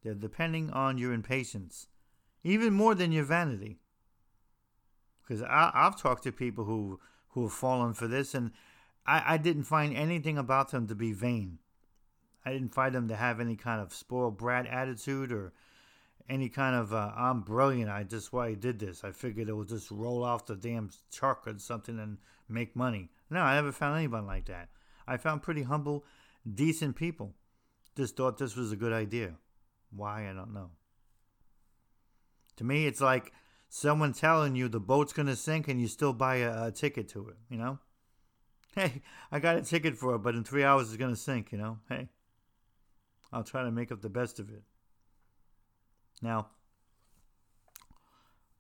They're 0.02 0.14
depending 0.14 0.70
on 0.70 0.98
your 0.98 1.12
impatience, 1.12 1.88
even 2.44 2.72
more 2.72 2.94
than 2.94 3.12
your 3.12 3.24
vanity. 3.24 3.78
Because 5.22 5.42
I've 5.42 6.00
talked 6.00 6.22
to 6.24 6.32
people 6.32 6.64
who 6.64 7.00
who 7.30 7.42
have 7.42 7.52
fallen 7.52 7.92
for 7.92 8.08
this, 8.08 8.34
and 8.34 8.52
I, 9.06 9.34
I 9.34 9.37
didn't 9.37 9.64
find 9.64 9.94
anything 9.94 10.38
about 10.38 10.70
them 10.70 10.87
to 10.87 10.94
be 10.94 11.12
vain. 11.12 11.58
I 12.44 12.52
didn't 12.52 12.74
find 12.74 12.94
them 12.94 13.08
to 13.08 13.16
have 13.16 13.40
any 13.40 13.56
kind 13.56 13.80
of 13.80 13.92
spoiled 13.92 14.38
brat 14.38 14.66
attitude 14.66 15.32
or 15.32 15.52
any 16.28 16.48
kind 16.48 16.76
of 16.76 16.92
uh, 16.94 17.12
I'm 17.16 17.40
brilliant. 17.42 17.90
I 17.90 18.04
just 18.04 18.32
why 18.32 18.48
I 18.48 18.54
did 18.54 18.78
this. 18.78 19.04
I 19.04 19.12
figured 19.12 19.48
it 19.48 19.56
would 19.56 19.68
just 19.68 19.90
roll 19.90 20.24
off 20.24 20.46
the 20.46 20.56
damn 20.56 20.90
chart 21.11 21.40
or 21.46 21.58
something 21.58 21.98
and 21.98 22.18
make 22.48 22.74
money. 22.74 23.11
No, 23.30 23.40
I 23.40 23.56
never 23.56 23.72
found 23.72 23.98
anyone 23.98 24.26
like 24.26 24.46
that. 24.46 24.68
I 25.06 25.16
found 25.16 25.42
pretty 25.42 25.62
humble, 25.62 26.04
decent 26.54 26.96
people. 26.96 27.34
Just 27.96 28.16
thought 28.16 28.38
this 28.38 28.56
was 28.56 28.72
a 28.72 28.76
good 28.76 28.92
idea. 28.92 29.34
Why 29.90 30.29
I 30.29 30.33
don't 30.33 30.55
know. 30.55 30.70
To 32.57 32.64
me, 32.64 32.87
it's 32.87 33.01
like 33.01 33.33
someone 33.68 34.12
telling 34.12 34.57
you 34.57 34.68
the 34.68 34.81
boat's 34.81 35.12
gonna 35.12 35.37
sink 35.37 35.68
and 35.68 35.81
you 35.81 35.88
still 35.88 36.12
buy 36.12 36.37
a, 36.37 36.66
a 36.66 36.72
ticket 36.72 37.09
to 37.11 37.29
it. 37.29 37.37
You 37.48 37.59
know. 37.59 37.79
Hey, 38.74 39.03
I 39.33 39.40
got 39.40 39.57
a 39.57 39.62
ticket 39.62 39.96
for 39.96 40.14
it, 40.14 40.18
but 40.18 40.37
in 40.37 40.44
three 40.44 40.62
hours 40.62 40.88
it's 40.88 40.96
gonna 40.98 41.16
sink. 41.16 41.51
You 41.53 41.59
know. 41.59 41.79
Hey. 41.88 42.09
I'll 43.33 43.44
try 43.44 43.62
to 43.62 43.70
make 43.70 43.92
up 43.92 44.03
the 44.03 44.09
best 44.09 44.38
of 44.38 44.51
it. 44.51 44.62
Now, 46.22 46.48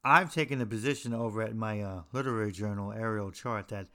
I've 0.04 0.32
taken 0.32 0.60
a 0.60 0.66
position 0.66 1.12
over 1.12 1.42
at 1.42 1.56
my 1.56 1.80
uh, 1.80 2.02
literary 2.12 2.52
journal, 2.52 2.92
Ariel 2.92 3.30
Chart, 3.30 3.68
that 3.68 3.88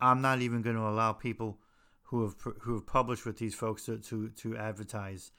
I'm 0.00 0.20
not 0.20 0.40
even 0.40 0.62
going 0.62 0.76
to 0.76 0.82
allow 0.82 1.12
people 1.12 1.58
who 2.04 2.22
have 2.22 2.36
who 2.60 2.74
have 2.74 2.86
published 2.86 3.26
with 3.26 3.38
these 3.38 3.54
folks 3.54 3.84
to, 3.84 3.98
to, 3.98 4.30
to 4.30 4.56
advertise 4.56 5.32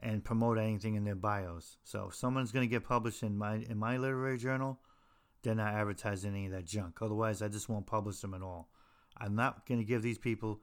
and 0.00 0.24
promote 0.24 0.58
anything 0.58 0.94
in 0.94 1.04
their 1.04 1.14
bios. 1.14 1.78
So 1.84 2.08
if 2.08 2.14
someone's 2.14 2.52
going 2.52 2.68
to 2.68 2.70
get 2.70 2.84
published 2.84 3.22
in 3.22 3.36
my 3.36 3.56
in 3.56 3.78
my 3.78 3.96
literary 3.96 4.38
journal, 4.38 4.80
they're 5.42 5.54
not 5.54 5.74
advertising 5.74 6.32
any 6.32 6.46
of 6.46 6.52
that 6.52 6.66
junk. 6.66 7.00
Otherwise, 7.00 7.42
I 7.42 7.48
just 7.48 7.68
won't 7.68 7.86
publish 7.86 8.20
them 8.20 8.34
at 8.34 8.42
all. 8.42 8.68
I'm 9.16 9.34
not 9.34 9.66
going 9.66 9.80
to 9.80 9.86
give 9.86 10.02
these 10.02 10.18
people 10.18 10.60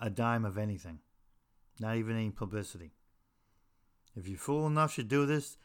a 0.00 0.10
dime 0.10 0.44
of 0.44 0.58
anything, 0.58 1.00
not 1.80 1.96
even 1.96 2.16
any 2.16 2.30
publicity. 2.30 2.92
If 4.16 4.28
you're 4.28 4.38
fool 4.38 4.66
enough 4.66 4.94
to 4.96 5.02
do 5.02 5.26
this, 5.26 5.56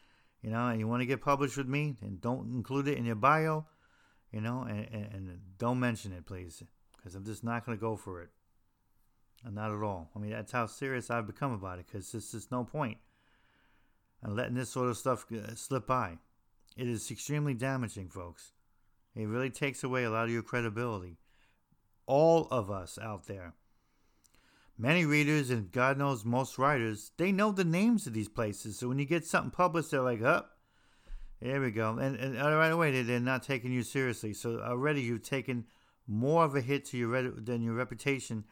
you 0.42 0.50
know, 0.50 0.68
and 0.68 0.78
you 0.78 0.88
want 0.88 1.00
to 1.00 1.06
get 1.06 1.20
published 1.20 1.56
with 1.56 1.68
me, 1.68 1.96
then 2.00 2.18
don't 2.20 2.52
include 2.52 2.88
it 2.88 2.98
in 2.98 3.04
your 3.04 3.14
bio, 3.14 3.66
you 4.32 4.40
know, 4.40 4.62
and, 4.68 4.86
and, 4.92 5.14
and 5.14 5.40
don't 5.58 5.80
mention 5.80 6.12
it, 6.12 6.26
please, 6.26 6.62
because 6.96 7.14
I'm 7.14 7.24
just 7.24 7.44
not 7.44 7.64
going 7.64 7.78
to 7.78 7.80
go 7.80 7.96
for 7.96 8.20
it. 8.22 8.30
Not 9.50 9.72
at 9.72 9.82
all. 9.82 10.10
I 10.16 10.18
mean, 10.18 10.30
that's 10.30 10.52
how 10.52 10.66
serious 10.66 11.10
I've 11.10 11.26
become 11.26 11.52
about 11.52 11.78
it, 11.78 11.86
because 11.86 12.10
there's 12.12 12.32
just 12.32 12.50
no 12.50 12.64
point 12.64 12.98
in 14.24 14.34
letting 14.34 14.54
this 14.54 14.70
sort 14.70 14.88
of 14.88 14.96
stuff 14.96 15.26
uh, 15.32 15.54
slip 15.54 15.86
by. 15.86 16.18
It 16.76 16.88
is 16.88 17.10
extremely 17.10 17.54
damaging, 17.54 18.08
folks. 18.08 18.52
It 19.14 19.26
really 19.26 19.50
takes 19.50 19.84
away 19.84 20.04
a 20.04 20.10
lot 20.10 20.24
of 20.24 20.30
your 20.30 20.42
credibility. 20.42 21.18
All 22.06 22.48
of 22.50 22.70
us 22.70 22.98
out 23.00 23.26
there 23.26 23.54
Many 24.76 25.04
readers, 25.04 25.50
and 25.50 25.70
God 25.70 25.98
knows 25.98 26.24
most 26.24 26.58
writers, 26.58 27.12
they 27.16 27.30
know 27.30 27.52
the 27.52 27.64
names 27.64 28.08
of 28.08 28.12
these 28.12 28.28
places. 28.28 28.78
So 28.78 28.88
when 28.88 28.98
you 28.98 29.04
get 29.04 29.24
something 29.24 29.50
published, 29.50 29.92
they're 29.92 30.00
like. 30.00 30.20
Oh, 30.22 30.44
there 31.40 31.60
we 31.60 31.70
go. 31.70 31.98
And, 31.98 32.16
and 32.16 32.36
right 32.36 32.72
away, 32.72 33.02
they're 33.02 33.20
not 33.20 33.44
taking 33.44 33.72
you 33.72 33.82
seriously. 33.82 34.32
So 34.32 34.60
already 34.60 35.02
you've 35.02 35.22
taken 35.22 35.66
more 36.08 36.44
of 36.44 36.56
a 36.56 36.60
hit 36.60 36.84
to 36.86 36.98
your 36.98 37.30
than 37.30 37.62
your 37.62 37.74
reputation 37.74 38.44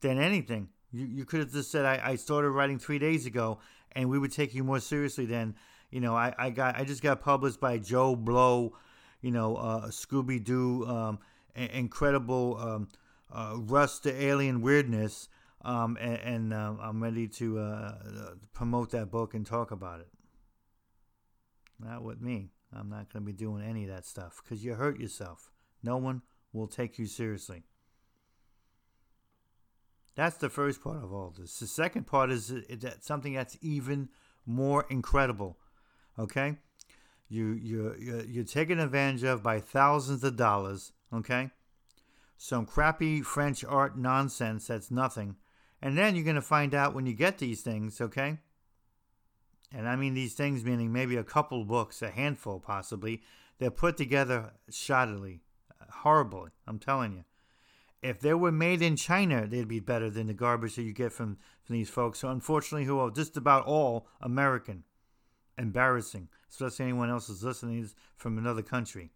than 0.00 0.18
anything. 0.18 0.68
You, 0.92 1.06
you 1.06 1.24
could 1.24 1.40
have 1.40 1.52
just 1.52 1.70
said, 1.70 1.84
I, 1.84 2.00
I 2.02 2.16
started 2.16 2.50
writing 2.50 2.78
three 2.78 2.98
days 2.98 3.26
ago, 3.26 3.58
and 3.92 4.08
we 4.08 4.18
would 4.18 4.32
take 4.32 4.54
you 4.54 4.64
more 4.64 4.80
seriously 4.80 5.26
than, 5.26 5.54
you 5.90 6.00
know, 6.00 6.14
I, 6.14 6.34
I 6.38 6.50
got 6.50 6.76
I 6.78 6.84
just 6.84 7.02
got 7.02 7.20
published 7.20 7.60
by 7.60 7.78
Joe 7.78 8.16
Blow, 8.16 8.74
you 9.20 9.30
know, 9.30 9.56
uh, 9.56 9.86
Scooby 9.88 10.42
Doo, 10.42 10.86
um, 10.86 11.18
incredible 11.54 12.56
um, 12.58 12.88
uh, 13.32 13.54
Rust 13.56 14.04
the 14.04 14.22
Alien 14.22 14.60
Weirdness 14.60 15.28
um, 15.62 15.98
and, 16.00 16.18
and 16.20 16.54
uh, 16.54 16.74
I'm 16.80 17.02
ready 17.02 17.26
to 17.28 17.58
uh, 17.58 17.94
promote 18.52 18.90
that 18.92 19.10
book 19.10 19.34
and 19.34 19.44
talk 19.44 19.70
about 19.70 20.00
it. 20.00 20.08
Not 21.80 22.02
with 22.02 22.20
me. 22.20 22.50
I'm 22.72 22.88
not 22.88 23.12
going 23.12 23.24
to 23.24 23.26
be 23.26 23.32
doing 23.32 23.62
any 23.62 23.84
of 23.84 23.90
that 23.90 24.04
stuff 24.04 24.40
because 24.42 24.64
you 24.64 24.74
hurt 24.74 25.00
yourself. 25.00 25.50
No 25.82 25.96
one 25.96 26.22
will 26.52 26.66
take 26.66 26.98
you 26.98 27.06
seriously. 27.06 27.64
That's 30.18 30.36
the 30.36 30.50
first 30.50 30.82
part 30.82 31.04
of 31.04 31.12
all 31.12 31.32
this. 31.38 31.60
The 31.60 31.68
second 31.68 32.08
part 32.08 32.32
is 32.32 32.48
that 32.48 33.04
something 33.04 33.34
that's 33.34 33.56
even 33.62 34.08
more 34.44 34.84
incredible. 34.90 35.58
Okay, 36.18 36.56
you 37.28 37.52
you 37.52 37.94
you're, 38.00 38.24
you're 38.24 38.44
taken 38.44 38.80
advantage 38.80 39.22
of 39.22 39.44
by 39.44 39.60
thousands 39.60 40.24
of 40.24 40.34
dollars. 40.34 40.90
Okay, 41.14 41.50
some 42.36 42.66
crappy 42.66 43.22
French 43.22 43.64
art 43.64 43.96
nonsense 43.96 44.66
that's 44.66 44.90
nothing, 44.90 45.36
and 45.80 45.96
then 45.96 46.16
you're 46.16 46.24
gonna 46.24 46.42
find 46.42 46.74
out 46.74 46.96
when 46.96 47.06
you 47.06 47.14
get 47.14 47.38
these 47.38 47.60
things. 47.60 48.00
Okay, 48.00 48.38
and 49.72 49.88
I 49.88 49.94
mean 49.94 50.14
these 50.14 50.34
things 50.34 50.64
meaning 50.64 50.92
maybe 50.92 51.14
a 51.14 51.22
couple 51.22 51.64
books, 51.64 52.02
a 52.02 52.10
handful 52.10 52.58
possibly. 52.58 53.22
They're 53.60 53.70
put 53.70 53.96
together 53.96 54.50
shoddily, 54.68 55.42
horribly. 55.88 56.50
I'm 56.66 56.80
telling 56.80 57.12
you 57.12 57.24
if 58.02 58.20
they 58.20 58.34
were 58.34 58.52
made 58.52 58.82
in 58.82 58.96
China, 58.96 59.46
they'd 59.46 59.68
be 59.68 59.80
better 59.80 60.10
than 60.10 60.28
the 60.28 60.34
garbage 60.34 60.76
that 60.76 60.82
you 60.82 60.92
get 60.92 61.12
from, 61.12 61.38
from 61.64 61.74
these 61.74 61.90
folks. 61.90 62.20
So 62.20 62.28
unfortunately, 62.28 62.84
who 62.84 62.98
are 62.98 63.10
just 63.10 63.36
about 63.36 63.66
all 63.66 64.08
American. 64.20 64.84
Embarrassing, 65.56 66.28
especially 66.48 66.84
anyone 66.84 67.10
else 67.10 67.28
is 67.28 67.42
listening 67.42 67.80
is 67.80 67.96
from 68.16 68.38
another 68.38 68.62
country. 68.62 69.10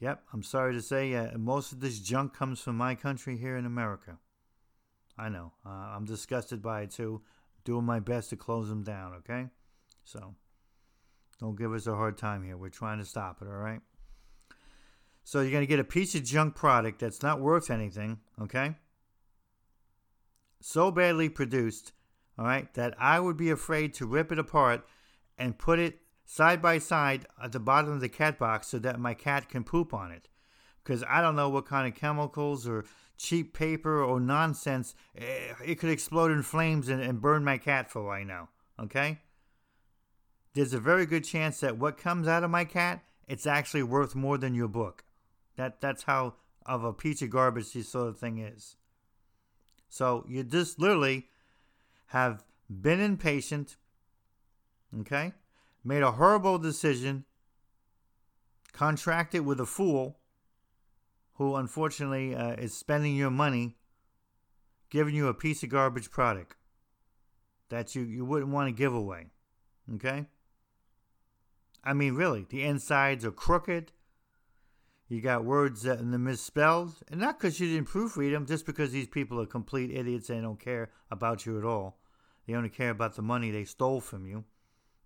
Yep, 0.00 0.22
I'm 0.32 0.42
sorry 0.42 0.74
to 0.74 0.82
say, 0.82 1.14
uh, 1.14 1.38
most 1.38 1.72
of 1.72 1.80
this 1.80 1.98
junk 1.98 2.34
comes 2.34 2.60
from 2.60 2.76
my 2.76 2.94
country 2.94 3.38
here 3.38 3.56
in 3.56 3.64
America. 3.64 4.18
I 5.16 5.28
know. 5.28 5.52
Uh, 5.64 5.70
I'm 5.70 6.04
disgusted 6.04 6.60
by 6.60 6.82
it 6.82 6.90
too. 6.90 7.22
Doing 7.64 7.84
my 7.84 8.00
best 8.00 8.30
to 8.30 8.36
close 8.36 8.68
them 8.68 8.82
down, 8.82 9.14
okay? 9.18 9.46
So, 10.04 10.34
don't 11.38 11.56
give 11.56 11.72
us 11.72 11.86
a 11.86 11.94
hard 11.94 12.18
time 12.18 12.42
here. 12.42 12.56
We're 12.56 12.68
trying 12.68 12.98
to 12.98 13.04
stop 13.04 13.40
it, 13.40 13.46
all 13.46 13.54
right? 13.54 13.80
So 15.24 15.40
you're 15.40 15.50
going 15.50 15.62
to 15.62 15.66
get 15.66 15.78
a 15.78 15.84
piece 15.84 16.14
of 16.14 16.24
junk 16.24 16.54
product 16.54 17.00
that's 17.00 17.22
not 17.22 17.40
worth 17.40 17.70
anything, 17.70 18.18
okay? 18.40 18.76
So 20.60 20.90
badly 20.90 21.28
produced, 21.28 21.92
all 22.38 22.44
right, 22.44 22.72
that 22.74 22.94
I 22.98 23.20
would 23.20 23.36
be 23.36 23.50
afraid 23.50 23.94
to 23.94 24.06
rip 24.06 24.32
it 24.32 24.38
apart 24.38 24.86
and 25.38 25.58
put 25.58 25.78
it 25.78 26.00
side 26.24 26.62
by 26.62 26.78
side 26.78 27.26
at 27.42 27.52
the 27.52 27.60
bottom 27.60 27.92
of 27.92 28.00
the 28.00 28.08
cat 28.08 28.38
box 28.38 28.68
so 28.68 28.78
that 28.78 28.98
my 28.98 29.14
cat 29.14 29.48
can 29.48 29.64
poop 29.64 29.92
on 29.92 30.10
it. 30.10 30.28
Because 30.82 31.04
I 31.08 31.20
don't 31.20 31.36
know 31.36 31.48
what 31.48 31.66
kind 31.66 31.86
of 31.86 31.98
chemicals 31.98 32.66
or 32.66 32.84
cheap 33.16 33.54
paper 33.54 34.02
or 34.02 34.18
nonsense, 34.18 34.94
eh, 35.16 35.54
it 35.64 35.76
could 35.76 35.90
explode 35.90 36.32
in 36.32 36.42
flames 36.42 36.88
and, 36.88 37.00
and 37.00 37.20
burn 37.20 37.44
my 37.44 37.58
cat 37.58 37.90
for 37.90 38.02
all 38.02 38.10
I 38.10 38.24
know, 38.24 38.48
okay? 38.80 39.20
There's 40.54 40.74
a 40.74 40.80
very 40.80 41.06
good 41.06 41.24
chance 41.24 41.60
that 41.60 41.78
what 41.78 41.96
comes 41.96 42.26
out 42.26 42.42
of 42.42 42.50
my 42.50 42.64
cat, 42.64 43.04
it's 43.28 43.46
actually 43.46 43.84
worth 43.84 44.14
more 44.14 44.38
than 44.38 44.54
your 44.54 44.68
book. 44.68 45.04
That 45.56 45.80
that's 45.80 46.04
how 46.04 46.34
of 46.64 46.84
a 46.84 46.92
piece 46.92 47.22
of 47.22 47.30
garbage 47.30 47.72
this 47.72 47.88
sort 47.88 48.08
of 48.08 48.18
thing 48.18 48.38
is. 48.38 48.76
So 49.88 50.24
you 50.28 50.42
just 50.44 50.78
literally 50.78 51.28
have 52.06 52.44
been 52.70 53.00
impatient, 53.00 53.76
okay, 55.00 55.32
made 55.84 56.02
a 56.02 56.12
horrible 56.12 56.58
decision, 56.58 57.24
contracted 58.72 59.44
with 59.44 59.60
a 59.60 59.66
fool 59.66 60.18
who 61.34 61.56
unfortunately 61.56 62.34
uh, 62.34 62.52
is 62.52 62.76
spending 62.76 63.16
your 63.16 63.30
money, 63.30 63.76
giving 64.90 65.14
you 65.14 65.28
a 65.28 65.34
piece 65.34 65.62
of 65.62 65.68
garbage 65.68 66.10
product 66.10 66.56
that 67.68 67.94
you, 67.94 68.02
you 68.02 68.24
wouldn't 68.24 68.52
want 68.52 68.68
to 68.68 68.72
give 68.72 68.94
away. 68.94 69.26
Okay? 69.94 70.26
I 71.82 71.94
mean, 71.94 72.14
really, 72.14 72.46
the 72.48 72.62
insides 72.62 73.24
are 73.24 73.32
crooked. 73.32 73.92
You 75.12 75.20
got 75.20 75.44
words 75.44 75.82
that 75.82 76.00
are 76.00 76.04
misspelled, 76.04 76.94
and 77.10 77.20
not 77.20 77.38
because 77.38 77.60
you 77.60 77.68
didn't 77.68 77.90
proofread 77.90 78.32
them, 78.32 78.46
just 78.46 78.64
because 78.64 78.92
these 78.92 79.06
people 79.06 79.38
are 79.42 79.46
complete 79.46 79.90
idiots 79.90 80.30
and 80.30 80.42
don't 80.42 80.58
care 80.58 80.88
about 81.10 81.44
you 81.44 81.58
at 81.58 81.66
all. 81.66 81.98
They 82.46 82.54
only 82.54 82.70
care 82.70 82.88
about 82.88 83.14
the 83.14 83.20
money 83.20 83.50
they 83.50 83.64
stole 83.64 84.00
from 84.00 84.24
you. 84.24 84.44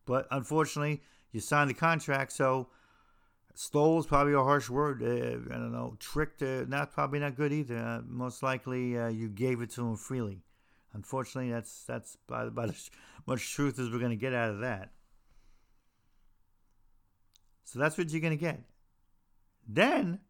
But 0.04 0.28
unfortunately, 0.30 1.02
you 1.32 1.40
signed 1.40 1.70
the 1.70 1.74
contract, 1.74 2.30
so 2.30 2.68
stole 3.56 3.98
is 3.98 4.06
probably 4.06 4.34
a 4.34 4.44
harsh 4.44 4.70
word. 4.70 5.02
Uh, 5.02 5.52
I 5.52 5.58
don't 5.58 5.72
know, 5.72 5.96
tricked, 5.98 6.40
uh, 6.40 6.66
not 6.68 6.92
probably 6.92 7.18
not 7.18 7.34
good 7.34 7.52
either. 7.52 7.76
Uh, 7.76 8.02
most 8.06 8.44
likely, 8.44 8.96
uh, 8.96 9.08
you 9.08 9.28
gave 9.28 9.60
it 9.60 9.70
to 9.70 9.80
them 9.80 9.96
freely. 9.96 10.44
Unfortunately, 10.92 11.50
that's 11.50 11.82
that's 11.82 12.16
about, 12.28 12.46
about 12.46 12.68
as 12.68 12.90
much 13.26 13.52
truth 13.52 13.80
as 13.80 13.90
we're 13.90 13.98
going 13.98 14.10
to 14.10 14.16
get 14.16 14.32
out 14.32 14.50
of 14.50 14.60
that. 14.60 14.92
So 17.64 17.80
that's 17.80 17.98
what 17.98 18.08
you're 18.10 18.20
going 18.20 18.38
to 18.38 18.40
get. 18.40 18.60
Then, 19.66 20.20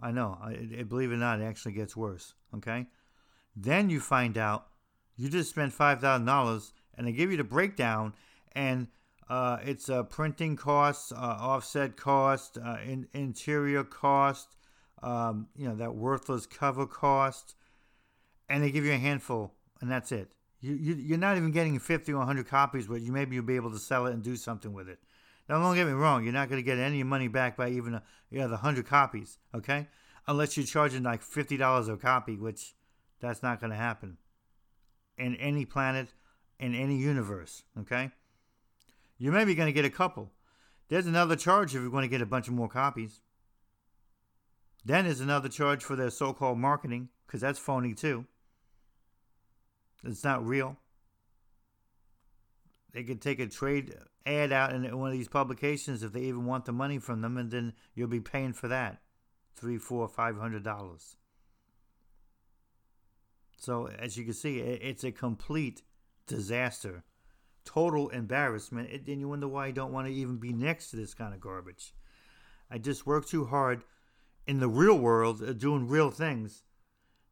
I 0.00 0.12
know, 0.12 0.38
I, 0.40 0.82
believe 0.82 1.10
it 1.10 1.14
or 1.14 1.18
not, 1.18 1.40
it 1.40 1.44
actually 1.44 1.72
gets 1.72 1.96
worse. 1.96 2.34
Okay? 2.54 2.86
Then 3.54 3.90
you 3.90 4.00
find 4.00 4.36
out 4.38 4.66
you 5.16 5.28
just 5.28 5.50
spent 5.50 5.76
$5,000 5.76 6.72
and 6.96 7.06
they 7.06 7.12
give 7.12 7.30
you 7.30 7.36
the 7.36 7.44
breakdown 7.44 8.14
and 8.52 8.88
uh, 9.28 9.58
it's 9.64 9.88
uh, 9.88 10.04
printing 10.04 10.56
costs, 10.56 11.10
uh, 11.10 11.16
offset 11.16 11.96
cost, 11.96 12.58
uh, 12.64 12.76
in, 12.84 13.08
interior 13.12 13.82
cost, 13.82 14.56
um, 15.02 15.48
you 15.56 15.68
know, 15.68 15.74
that 15.74 15.94
worthless 15.94 16.46
cover 16.46 16.86
cost, 16.86 17.54
and 18.48 18.62
they 18.62 18.70
give 18.70 18.84
you 18.84 18.92
a 18.92 18.98
handful, 18.98 19.52
and 19.80 19.90
that's 19.90 20.12
it. 20.12 20.32
You, 20.60 20.74
you, 20.74 20.94
you're 20.94 21.18
not 21.18 21.36
even 21.36 21.50
getting 21.50 21.78
50 21.78 22.12
or 22.12 22.18
100 22.18 22.46
copies, 22.46 22.86
but 22.86 23.00
you 23.00 23.12
maybe 23.12 23.34
you'll 23.34 23.44
be 23.44 23.56
able 23.56 23.72
to 23.72 23.78
sell 23.78 24.06
it 24.06 24.14
and 24.14 24.22
do 24.22 24.36
something 24.36 24.72
with 24.72 24.88
it. 24.88 25.00
Now, 25.48 25.60
don't 25.60 25.76
get 25.76 25.86
me 25.86 25.92
wrong, 25.92 26.24
you're 26.24 26.32
not 26.32 26.48
going 26.48 26.60
to 26.60 26.64
get 26.64 26.78
any 26.78 27.02
money 27.02 27.28
back 27.28 27.56
by 27.56 27.70
even 27.70 27.94
a, 27.94 28.02
you 28.30 28.38
know, 28.38 28.48
the 28.48 28.54
100 28.54 28.86
copies, 28.86 29.38
okay? 29.54 29.86
Unless 30.26 30.56
you're 30.56 30.66
charging 30.66 31.04
like 31.04 31.22
$50 31.22 31.88
a 31.88 31.96
copy, 31.96 32.36
which 32.36 32.74
that's 33.20 33.42
not 33.42 33.60
going 33.60 33.70
to 33.70 33.76
happen 33.76 34.18
in 35.16 35.36
any 35.36 35.64
planet, 35.64 36.08
in 36.58 36.74
any 36.74 36.96
universe, 36.96 37.62
okay? 37.78 38.10
You 39.18 39.30
may 39.30 39.44
be 39.44 39.54
going 39.54 39.68
to 39.68 39.72
get 39.72 39.84
a 39.84 39.90
couple. 39.90 40.32
There's 40.88 41.06
another 41.06 41.36
charge 41.36 41.74
if 41.74 41.80
you're 41.80 41.90
going 41.90 42.02
to 42.02 42.08
get 42.08 42.22
a 42.22 42.26
bunch 42.26 42.48
of 42.48 42.54
more 42.54 42.68
copies. 42.68 43.20
Then 44.84 45.04
there's 45.04 45.20
another 45.20 45.48
charge 45.48 45.84
for 45.84 45.96
their 45.96 46.10
so 46.10 46.32
called 46.32 46.58
marketing, 46.58 47.08
because 47.26 47.40
that's 47.40 47.58
phony 47.58 47.94
too. 47.94 48.26
It's 50.04 50.24
not 50.24 50.46
real. 50.46 50.76
They 52.92 53.02
could 53.02 53.20
take 53.20 53.40
a 53.40 53.46
trade 53.46 53.94
uh, 53.98 54.04
ad 54.26 54.52
out 54.52 54.74
in 54.74 54.98
one 54.98 55.10
of 55.10 55.16
these 55.16 55.28
publications 55.28 56.02
if 56.02 56.12
they 56.12 56.22
even 56.22 56.44
want 56.44 56.64
the 56.64 56.72
money 56.72 56.98
from 56.98 57.20
them, 57.22 57.36
and 57.36 57.50
then 57.50 57.72
you'll 57.94 58.08
be 58.08 58.20
paying 58.20 58.52
for 58.52 58.68
that 58.68 59.00
three, 59.54 59.78
four, 59.78 60.08
five 60.08 60.36
hundred 60.36 60.64
dollars. 60.64 61.16
So 63.58 63.88
as 63.88 64.16
you 64.16 64.24
can 64.24 64.34
see, 64.34 64.58
it's 64.58 65.04
a 65.04 65.10
complete 65.12 65.82
disaster, 66.26 67.04
total 67.64 68.10
embarrassment. 68.10 68.90
And 68.90 69.20
you 69.20 69.28
wonder 69.28 69.48
why 69.48 69.66
I 69.66 69.70
don't 69.70 69.92
want 69.92 70.06
to 70.06 70.12
even 70.12 70.36
be 70.36 70.52
next 70.52 70.90
to 70.90 70.96
this 70.96 71.14
kind 71.14 71.32
of 71.32 71.40
garbage. 71.40 71.94
I 72.70 72.78
just 72.78 73.06
work 73.06 73.26
too 73.26 73.46
hard 73.46 73.84
in 74.46 74.60
the 74.60 74.68
real 74.68 74.98
world, 74.98 75.42
uh, 75.42 75.52
doing 75.52 75.88
real 75.88 76.10
things, 76.10 76.64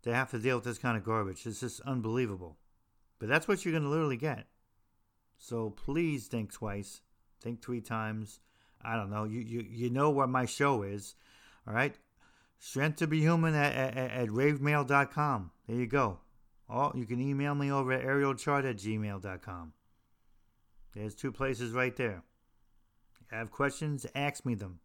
to 0.03 0.15
have 0.15 0.31
to 0.31 0.39
deal 0.39 0.57
with 0.57 0.65
this 0.65 0.79
kind 0.79 0.97
of 0.97 1.05
garbage. 1.05 1.47
It's 1.47 1.61
just 1.61 1.81
unbelievable. 1.83 2.57
But 3.19 3.29
that's 3.29 3.47
what 3.47 3.65
you're 3.65 3.73
going 3.73 3.85
to 3.85 3.89
literally 3.89 4.17
get. 4.17 4.47
So 5.45 5.69
please 5.69 6.27
think 6.27 6.51
twice, 6.51 7.03
think 7.43 7.61
three 7.61 7.83
times. 7.83 8.41
I 8.83 8.97
don't 8.97 9.11
know. 9.11 9.25
You 9.25 9.41
you, 9.41 9.67
you 9.69 9.91
know 9.91 10.09
what 10.09 10.31
my 10.31 10.47
show 10.47 10.83
is. 10.83 11.17
All 11.69 11.75
right. 11.75 11.95
Strength 12.59 12.97
to 13.01 13.07
be 13.07 13.21
human 13.21 13.55
at, 13.55 13.75
at, 13.75 14.11
at 14.11 14.29
ravemail.com. 14.29 15.51
There 15.69 15.77
you 15.77 15.87
go. 15.87 16.21
Or 16.67 16.93
you 16.95 17.05
can 17.05 17.21
email 17.21 17.55
me 17.55 17.71
over 17.71 17.93
at 17.93 18.07
arielchart 18.07 18.69
at 18.69 18.77
gmail.com. 18.77 19.75
There's 20.95 21.15
two 21.15 21.31
places 21.31 21.73
right 21.73 21.95
there. 21.95 22.23
have 23.31 23.51
questions? 23.51 24.07
Ask 24.15 24.47
me 24.47 24.55
them. 24.55 24.81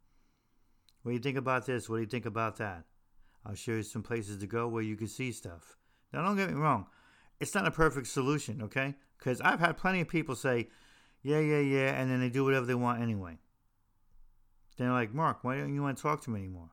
What 1.04 1.12
do 1.12 1.14
you 1.14 1.22
think 1.22 1.38
about 1.38 1.68
this? 1.68 1.88
What 1.88 1.98
do 1.98 2.02
you 2.02 2.08
think 2.08 2.26
about 2.26 2.58
that? 2.58 2.84
I'll 3.46 3.56
show 3.56 3.74
you 3.74 3.84
some 3.84 4.04
places 4.04 4.40
to 4.40 4.48
go 4.48 4.68
where 4.68 4.84
you 4.84 4.98
can 4.98 5.08
see 5.08 5.32
stuff. 5.32 5.78
Now, 6.12 6.24
don't 6.24 6.36
get 6.36 6.50
me 6.50 6.56
wrong. 6.56 6.88
It's 7.40 7.56
not 7.56 7.68
a 7.68 7.72
perfect 7.72 8.08
solution, 8.08 8.62
okay? 8.64 8.96
Because 9.18 9.40
I've 9.42 9.60
had 9.60 9.78
plenty 9.78 10.02
of 10.02 10.08
people 10.08 10.36
say, 10.36 10.68
yeah, 11.22 11.40
yeah, 11.40 11.60
yeah, 11.60 12.00
and 12.00 12.10
then 12.10 12.20
they 12.20 12.30
do 12.30 12.44
whatever 12.44 12.66
they 12.66 12.76
want 12.76 13.02
anyway. 13.02 13.38
They're 14.78 14.92
like, 14.92 15.14
Mark, 15.14 15.44
why 15.44 15.58
don't 15.58 15.74
you 15.74 15.82
want 15.82 15.98
to 15.98 16.02
talk 16.02 16.22
to 16.24 16.30
me 16.30 16.40
anymore? 16.40 16.70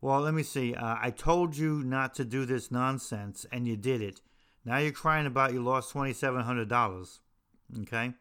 Well, 0.00 0.20
let 0.20 0.34
me 0.34 0.42
see. 0.42 0.74
Uh, 0.74 0.96
I 1.00 1.10
told 1.10 1.56
you 1.56 1.82
not 1.82 2.14
to 2.14 2.24
do 2.24 2.44
this 2.44 2.70
nonsense, 2.70 3.46
and 3.50 3.66
you 3.66 3.76
did 3.76 4.02
it. 4.02 4.20
Now 4.64 4.78
you're 4.78 4.92
crying 4.92 5.26
about 5.26 5.52
you 5.52 5.62
lost 5.62 5.94
$2,700. 5.94 7.18
Okay? 7.82 8.12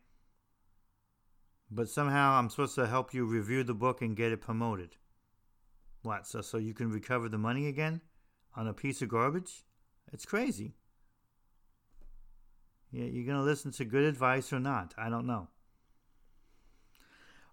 But 1.71 1.89
somehow 1.89 2.33
I'm 2.33 2.49
supposed 2.49 2.75
to 2.75 2.87
help 2.87 3.13
you 3.13 3.25
review 3.25 3.63
the 3.63 3.73
book 3.73 4.01
and 4.01 4.15
get 4.15 4.31
it 4.31 4.41
promoted. 4.41 4.95
What? 6.03 6.27
So, 6.27 6.41
so 6.41 6.57
you 6.57 6.73
can 6.73 6.91
recover 6.91 7.27
the 7.27 7.39
money 7.39 7.67
again 7.67 8.01
on 8.55 8.67
a 8.67 8.73
piece 8.73 9.01
of 9.01 9.09
garbage? 9.09 9.63
It's 10.13 10.25
crazy. 10.25 10.75
You're 12.95 13.25
going 13.25 13.37
to 13.37 13.43
listen 13.43 13.71
to 13.73 13.85
good 13.85 14.03
advice 14.03 14.53
or 14.53 14.59
not. 14.59 14.93
I 14.97 15.09
don't 15.09 15.27
know. 15.27 15.49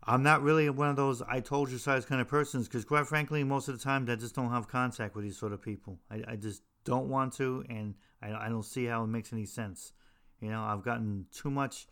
I'm 0.05 0.23
not 0.23 0.43
really 0.43 0.69
one 0.69 0.89
of 0.89 0.97
those 0.97 1.23
I 1.23 1.41
told 1.41 1.71
you 1.71 1.79
size 1.79 2.05
kind 2.05 2.21
of 2.21 2.29
persons 2.29 2.67
because, 2.67 2.85
quite 2.85 3.07
frankly, 3.07 3.45
most 3.45 3.69
of 3.69 3.79
the 3.79 3.83
time 3.83 4.09
I 4.11 4.17
just 4.17 4.35
don't 4.35 4.51
have 4.51 4.67
contact 4.69 5.15
with 5.15 5.25
these 5.25 5.39
sort 5.39 5.53
of 5.53 5.63
people. 5.63 6.01
I, 6.11 6.23
I 6.29 6.37
just 6.37 6.63
don't 6.85 7.09
want 7.09 7.35
to, 7.35 7.65
and 7.69 7.95
I, 8.21 8.47
I 8.47 8.49
don't 8.49 8.65
see 8.65 8.87
how 8.87 9.05
it 9.05 9.09
makes 9.09 9.33
any 9.33 9.47
sense. 9.47 9.93
You 10.41 10.51
know, 10.51 10.63
I've 10.63 10.83
gotten 10.83 11.27
too 11.33 11.51
much 11.51 11.87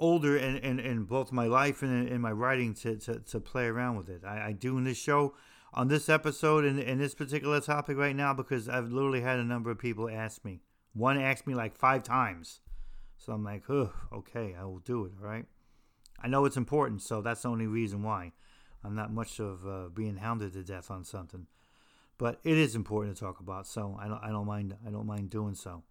older 0.00 0.36
in, 0.36 0.56
in, 0.56 0.80
in 0.80 1.04
both 1.04 1.32
my 1.32 1.46
life 1.46 1.82
and 1.82 2.08
in, 2.08 2.20
my 2.20 2.32
writing 2.32 2.72
to, 2.74 2.96
to, 2.96 3.20
to 3.20 3.40
play 3.40 3.66
around 3.66 3.96
with 3.96 4.08
it. 4.08 4.22
I, 4.24 4.48
I 4.48 4.52
do 4.52 4.78
in 4.78 4.84
this 4.84 4.98
show, 4.98 5.34
on 5.74 5.88
this 5.88 6.08
episode, 6.08 6.64
and 6.64 6.80
in, 6.80 6.88
in 6.88 6.98
this 6.98 7.14
particular 7.14 7.60
topic 7.60 7.98
right 7.98 8.16
now, 8.16 8.32
because 8.32 8.68
I've 8.70 8.90
literally 8.90 9.20
had 9.20 9.38
a 9.38 9.44
number 9.44 9.70
of 9.70 9.78
people 9.78 10.08
ask 10.08 10.44
me. 10.44 10.60
One 10.94 11.20
asked 11.20 11.46
me 11.46 11.54
like 11.54 11.76
five 11.76 12.02
times. 12.02 12.60
So 13.16 13.32
I'm 13.32 13.44
like, 13.44 13.68
okay, 13.70 14.54
I 14.58 14.64
will 14.64 14.80
do 14.80 15.04
it, 15.06 15.12
all 15.20 15.26
right? 15.26 15.46
I 16.22 16.28
know 16.28 16.44
it's 16.44 16.56
important, 16.56 17.02
so 17.02 17.22
that's 17.22 17.42
the 17.42 17.48
only 17.48 17.66
reason 17.66 18.02
why. 18.02 18.32
I'm 18.82 18.94
not 18.94 19.12
much 19.12 19.40
of 19.40 19.66
uh, 19.66 19.88
being 19.88 20.16
hounded 20.16 20.52
to 20.52 20.62
death 20.62 20.90
on 20.90 21.04
something, 21.04 21.46
but 22.18 22.38
it 22.44 22.58
is 22.58 22.74
important 22.74 23.16
to 23.16 23.24
talk 23.24 23.40
about. 23.40 23.66
So 23.66 23.96
I 24.00 24.08
don't, 24.08 24.22
I 24.22 24.28
don't 24.28 24.46
mind, 24.46 24.76
I 24.86 24.90
don't 24.90 25.06
mind 25.06 25.30
doing 25.30 25.54
so. 25.54 25.82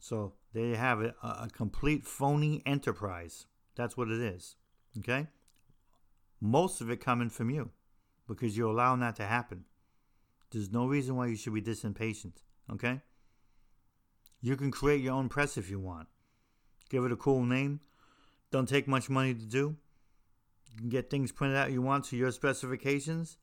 So 0.00 0.34
there 0.54 0.64
you 0.64 0.76
have 0.76 1.02
it, 1.02 1.14
a, 1.22 1.26
a 1.26 1.48
complete 1.52 2.06
phony 2.06 2.62
enterprise. 2.64 3.46
That's 3.74 3.96
what 3.96 4.08
it 4.08 4.20
is. 4.20 4.56
Okay, 4.98 5.26
most 6.40 6.80
of 6.80 6.90
it 6.90 7.00
coming 7.00 7.28
from 7.28 7.50
you, 7.50 7.70
because 8.26 8.56
you're 8.56 8.70
allowing 8.70 9.00
that 9.00 9.16
to 9.16 9.24
happen. 9.24 9.64
There's 10.50 10.72
no 10.72 10.86
reason 10.86 11.16
why 11.16 11.26
you 11.26 11.36
should 11.36 11.52
be 11.52 11.60
this 11.60 11.84
impatient. 11.84 12.42
Okay. 12.72 13.02
You 14.40 14.56
can 14.56 14.70
create 14.70 15.00
your 15.00 15.14
own 15.14 15.28
press 15.28 15.56
if 15.56 15.68
you 15.68 15.80
want. 15.80 16.08
Give 16.88 17.04
it 17.04 17.12
a 17.12 17.16
cool 17.16 17.44
name. 17.44 17.80
Don't 18.50 18.68
take 18.68 18.86
much 18.86 19.10
money 19.10 19.34
to 19.34 19.44
do. 19.44 19.76
You 20.72 20.78
can 20.78 20.88
get 20.88 21.10
things 21.10 21.32
printed 21.32 21.56
out 21.56 21.72
you 21.72 21.82
want 21.82 22.04
to 22.06 22.16
your 22.16 22.30
specifications. 22.30 23.36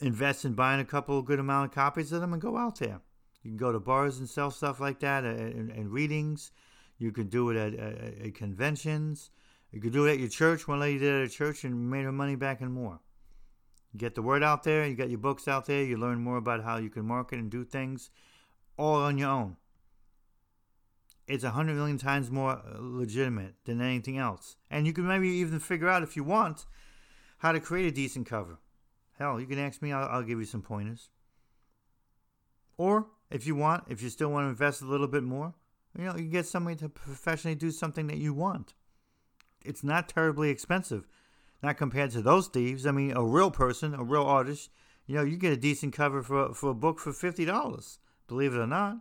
Invest 0.00 0.44
in 0.44 0.54
buying 0.54 0.80
a 0.80 0.84
couple 0.84 1.22
good 1.22 1.38
amount 1.38 1.70
of 1.70 1.74
copies 1.74 2.12
of 2.12 2.20
them 2.20 2.32
and 2.32 2.42
go 2.42 2.56
out 2.56 2.78
there. 2.80 3.00
You 3.42 3.50
can 3.50 3.56
go 3.56 3.72
to 3.72 3.78
bars 3.78 4.18
and 4.18 4.28
sell 4.28 4.50
stuff 4.50 4.80
like 4.80 5.00
that 5.00 5.24
uh, 5.24 5.28
and, 5.28 5.70
and 5.70 5.90
readings. 5.90 6.50
You 6.98 7.12
can 7.12 7.28
do 7.28 7.50
it 7.50 7.56
at, 7.56 7.78
uh, 7.78 8.06
at, 8.06 8.26
at, 8.26 8.34
conventions. 8.34 9.30
You 9.70 9.80
can 9.80 9.90
do 9.90 10.06
it 10.06 10.12
at 10.12 10.18
your 10.18 10.28
church. 10.28 10.66
One 10.66 10.80
lady 10.80 10.98
did 10.98 11.14
it 11.14 11.22
at 11.22 11.26
a 11.26 11.30
church 11.30 11.64
and 11.64 11.90
made 11.90 12.04
her 12.04 12.12
money 12.12 12.36
back 12.36 12.60
and 12.60 12.72
more. 12.72 13.00
You 13.92 14.00
get 14.00 14.14
the 14.14 14.22
word 14.22 14.42
out 14.42 14.64
there. 14.64 14.86
You 14.86 14.96
got 14.96 15.10
your 15.10 15.18
books 15.18 15.46
out 15.46 15.66
there. 15.66 15.84
You 15.84 15.96
learn 15.96 16.20
more 16.20 16.36
about 16.36 16.64
how 16.64 16.78
you 16.78 16.90
can 16.90 17.06
market 17.06 17.38
and 17.38 17.50
do 17.50 17.64
things 17.64 18.10
all 18.76 19.02
on 19.02 19.18
your 19.18 19.30
own 19.30 19.56
it's 21.26 21.44
a 21.44 21.50
hundred 21.50 21.76
million 21.76 21.98
times 21.98 22.30
more 22.30 22.52
uh, 22.52 22.78
legitimate 22.78 23.54
than 23.64 23.80
anything 23.80 24.18
else. 24.18 24.56
And 24.70 24.86
you 24.86 24.92
can 24.92 25.06
maybe 25.06 25.28
even 25.28 25.58
figure 25.58 25.88
out 25.88 26.02
if 26.02 26.16
you 26.16 26.24
want 26.24 26.66
how 27.38 27.52
to 27.52 27.60
create 27.60 27.86
a 27.86 27.94
decent 27.94 28.26
cover. 28.26 28.58
Hell, 29.18 29.40
you 29.40 29.46
can 29.46 29.58
ask 29.58 29.80
me, 29.80 29.92
I'll, 29.92 30.08
I'll 30.08 30.22
give 30.22 30.38
you 30.38 30.44
some 30.44 30.62
pointers. 30.62 31.10
Or 32.76 33.06
if 33.30 33.46
you 33.46 33.54
want, 33.54 33.84
if 33.88 34.02
you 34.02 34.08
still 34.08 34.28
want 34.28 34.44
to 34.44 34.50
invest 34.50 34.82
a 34.82 34.86
little 34.86 35.06
bit 35.08 35.22
more, 35.22 35.54
you 35.96 36.04
know, 36.04 36.16
you 36.16 36.24
get 36.24 36.46
somebody 36.46 36.76
to 36.76 36.88
professionally 36.88 37.54
do 37.54 37.70
something 37.70 38.08
that 38.08 38.18
you 38.18 38.34
want. 38.34 38.74
It's 39.64 39.84
not 39.84 40.08
terribly 40.08 40.50
expensive, 40.50 41.06
not 41.62 41.76
compared 41.76 42.10
to 42.10 42.22
those 42.22 42.48
thieves. 42.48 42.86
I 42.86 42.90
mean, 42.90 43.16
a 43.16 43.24
real 43.24 43.50
person, 43.50 43.94
a 43.94 44.02
real 44.02 44.24
artist, 44.24 44.70
you 45.06 45.14
know, 45.14 45.22
you 45.22 45.36
get 45.36 45.52
a 45.52 45.56
decent 45.56 45.92
cover 45.94 46.22
for 46.22 46.52
for 46.52 46.70
a 46.70 46.74
book 46.74 46.98
for 46.98 47.12
fifty 47.12 47.44
dollars. 47.44 47.98
Believe 48.26 48.54
it 48.54 48.58
or 48.58 48.66
not. 48.66 48.98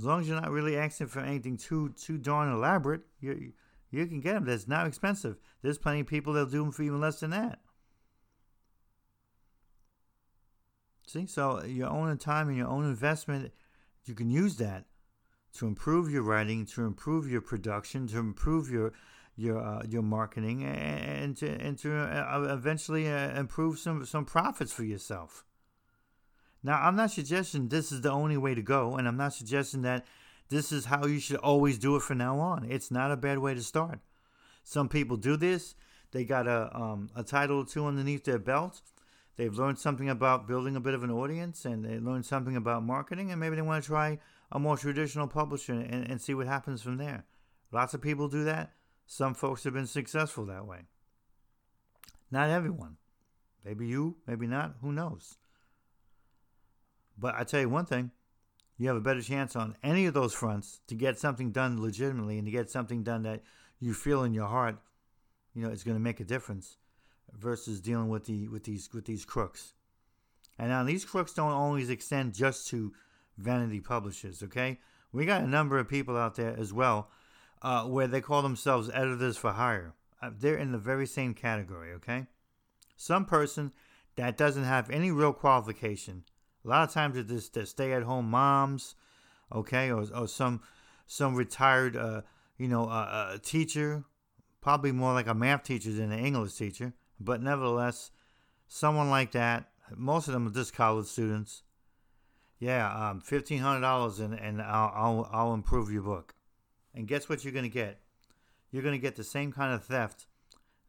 As 0.00 0.06
long 0.06 0.22
as 0.22 0.28
you're 0.28 0.40
not 0.40 0.50
really 0.50 0.78
asking 0.78 1.08
for 1.08 1.20
anything 1.20 1.58
too 1.58 1.90
too 1.90 2.16
darn 2.16 2.50
elaborate, 2.50 3.02
you 3.20 3.52
you 3.90 4.06
can 4.06 4.20
get 4.22 4.32
them. 4.32 4.46
That's 4.46 4.66
not 4.66 4.86
expensive. 4.86 5.36
There's 5.60 5.76
plenty 5.76 6.00
of 6.00 6.06
people 6.06 6.32
that'll 6.32 6.48
do 6.48 6.62
them 6.62 6.72
for 6.72 6.82
even 6.82 7.02
less 7.02 7.20
than 7.20 7.28
that. 7.32 7.58
See, 11.06 11.26
so 11.26 11.62
your 11.64 11.90
own 11.90 12.16
time 12.16 12.48
and 12.48 12.56
your 12.56 12.68
own 12.68 12.86
investment, 12.86 13.52
you 14.06 14.14
can 14.14 14.30
use 14.30 14.56
that 14.56 14.86
to 15.58 15.66
improve 15.66 16.10
your 16.10 16.22
writing, 16.22 16.64
to 16.64 16.86
improve 16.86 17.30
your 17.30 17.42
production, 17.42 18.06
to 18.06 18.20
improve 18.20 18.70
your 18.70 18.94
your 19.36 19.58
uh, 19.58 19.82
your 19.86 20.02
marketing, 20.02 20.64
and, 20.64 21.36
to 21.36 21.46
and 21.46 21.76
to 21.80 21.94
uh, 21.94 22.48
eventually 22.50 23.06
uh, 23.06 23.38
improve 23.38 23.78
some 23.78 24.06
some 24.06 24.24
profits 24.24 24.72
for 24.72 24.84
yourself. 24.84 25.44
Now, 26.62 26.80
I'm 26.80 26.96
not 26.96 27.10
suggesting 27.10 27.68
this 27.68 27.90
is 27.90 28.02
the 28.02 28.10
only 28.10 28.36
way 28.36 28.54
to 28.54 28.62
go, 28.62 28.96
and 28.96 29.08
I'm 29.08 29.16
not 29.16 29.32
suggesting 29.32 29.82
that 29.82 30.06
this 30.48 30.72
is 30.72 30.86
how 30.86 31.06
you 31.06 31.18
should 31.18 31.38
always 31.38 31.78
do 31.78 31.96
it 31.96 32.02
from 32.02 32.18
now 32.18 32.38
on. 32.38 32.66
It's 32.68 32.90
not 32.90 33.12
a 33.12 33.16
bad 33.16 33.38
way 33.38 33.54
to 33.54 33.62
start. 33.62 34.00
Some 34.64 34.88
people 34.88 35.16
do 35.16 35.36
this. 35.36 35.74
They 36.12 36.24
got 36.24 36.46
a 36.46 36.76
um, 36.76 37.08
a 37.14 37.22
title 37.22 37.58
or 37.58 37.66
two 37.66 37.86
underneath 37.86 38.24
their 38.24 38.38
belt. 38.38 38.82
They've 39.36 39.56
learned 39.56 39.78
something 39.78 40.10
about 40.10 40.46
building 40.46 40.76
a 40.76 40.80
bit 40.80 40.92
of 40.92 41.02
an 41.02 41.10
audience, 41.10 41.64
and 41.64 41.84
they 41.84 41.98
learned 41.98 42.26
something 42.26 42.56
about 42.56 42.82
marketing, 42.82 43.30
and 43.30 43.40
maybe 43.40 43.56
they 43.56 43.62
want 43.62 43.82
to 43.82 43.88
try 43.88 44.18
a 44.52 44.58
more 44.58 44.76
traditional 44.76 45.28
publisher 45.28 45.72
and, 45.72 46.10
and 46.10 46.20
see 46.20 46.34
what 46.34 46.46
happens 46.46 46.82
from 46.82 46.98
there. 46.98 47.24
Lots 47.72 47.94
of 47.94 48.02
people 48.02 48.28
do 48.28 48.44
that. 48.44 48.72
Some 49.06 49.34
folks 49.34 49.64
have 49.64 49.72
been 49.72 49.86
successful 49.86 50.44
that 50.46 50.66
way. 50.66 50.80
Not 52.30 52.50
everyone. 52.50 52.96
Maybe 53.64 53.86
you, 53.86 54.16
maybe 54.26 54.46
not. 54.46 54.74
Who 54.82 54.92
knows? 54.92 55.36
But 57.20 57.34
I 57.36 57.44
tell 57.44 57.60
you 57.60 57.68
one 57.68 57.86
thing, 57.86 58.10
you 58.78 58.88
have 58.88 58.96
a 58.96 59.00
better 59.00 59.20
chance 59.20 59.54
on 59.54 59.76
any 59.82 60.06
of 60.06 60.14
those 60.14 60.32
fronts 60.32 60.80
to 60.86 60.94
get 60.94 61.18
something 61.18 61.52
done 61.52 61.82
legitimately 61.82 62.38
and 62.38 62.46
to 62.46 62.50
get 62.50 62.70
something 62.70 63.02
done 63.02 63.22
that 63.24 63.42
you 63.78 63.92
feel 63.92 64.24
in 64.24 64.32
your 64.32 64.46
heart, 64.46 64.76
you 65.54 65.62
know, 65.62 65.70
it's 65.70 65.82
going 65.82 65.96
to 65.96 66.02
make 66.02 66.20
a 66.20 66.24
difference 66.24 66.78
versus 67.38 67.80
dealing 67.80 68.08
with 68.08 68.24
the 68.24 68.48
with 68.48 68.64
these 68.64 68.88
with 68.92 69.04
these 69.04 69.24
crooks. 69.24 69.74
And 70.58 70.68
now 70.68 70.82
these 70.82 71.04
crooks 71.04 71.34
don't 71.34 71.52
always 71.52 71.90
extend 71.90 72.34
just 72.34 72.68
to 72.68 72.92
vanity 73.36 73.80
publishers, 73.80 74.42
okay? 74.42 74.78
We 75.12 75.26
got 75.26 75.42
a 75.42 75.46
number 75.46 75.78
of 75.78 75.88
people 75.88 76.16
out 76.16 76.36
there 76.36 76.54
as 76.58 76.72
well 76.72 77.10
uh, 77.62 77.84
where 77.84 78.06
they 78.06 78.20
call 78.20 78.42
themselves 78.42 78.90
editors 78.92 79.36
for 79.36 79.52
hire. 79.52 79.94
Uh, 80.22 80.30
they're 80.38 80.56
in 80.56 80.72
the 80.72 80.78
very 80.78 81.06
same 81.06 81.34
category, 81.34 81.92
okay? 81.92 82.26
Some 82.96 83.24
person 83.24 83.72
that 84.16 84.36
doesn't 84.36 84.64
have 84.64 84.90
any 84.90 85.10
real 85.10 85.32
qualification 85.32 86.24
a 86.64 86.68
lot 86.68 86.88
of 86.88 86.94
times 86.94 87.16
it's 87.16 87.30
just 87.30 87.54
the 87.54 87.66
stay-at-home 87.66 88.30
moms, 88.30 88.94
okay, 89.52 89.90
or, 89.90 90.06
or 90.14 90.28
some 90.28 90.60
some 91.06 91.34
retired, 91.34 91.96
uh, 91.96 92.22
you 92.56 92.68
know, 92.68 92.84
uh, 92.84 93.08
uh, 93.10 93.38
teacher, 93.42 94.04
probably 94.60 94.92
more 94.92 95.12
like 95.12 95.26
a 95.26 95.34
math 95.34 95.64
teacher 95.64 95.92
than 95.92 96.12
an 96.12 96.24
English 96.24 96.54
teacher, 96.54 96.92
but 97.18 97.42
nevertheless, 97.42 98.10
someone 98.68 99.10
like 99.10 99.32
that. 99.32 99.70
Most 99.96 100.28
of 100.28 100.34
them 100.34 100.46
are 100.46 100.52
just 100.52 100.72
college 100.72 101.06
students. 101.06 101.62
Yeah, 102.60 102.86
um, 102.92 103.20
fifteen 103.20 103.58
hundred 103.58 103.80
dollars, 103.80 104.20
and 104.20 104.34
and 104.34 104.62
I'll, 104.62 104.92
I'll 104.94 105.30
I'll 105.32 105.54
improve 105.54 105.90
your 105.90 106.02
book. 106.02 106.34
And 106.94 107.08
guess 107.08 107.28
what 107.28 107.42
you're 107.42 107.52
gonna 107.52 107.68
get? 107.68 108.00
You're 108.70 108.82
gonna 108.84 108.98
get 108.98 109.16
the 109.16 109.24
same 109.24 109.50
kind 109.50 109.74
of 109.74 109.82
theft, 109.82 110.26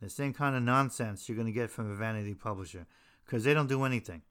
the 0.01 0.09
same 0.09 0.33
kind 0.33 0.55
of 0.55 0.61
nonsense 0.61 1.27
you're 1.27 1.37
gonna 1.37 1.51
get 1.51 1.71
from 1.71 1.89
a 1.89 1.95
vanity 1.95 2.35
publisher, 2.35 2.85
because 3.25 3.43
they 3.43 3.53
don't 3.55 3.69
do 3.69 3.85
anything. 3.85 4.21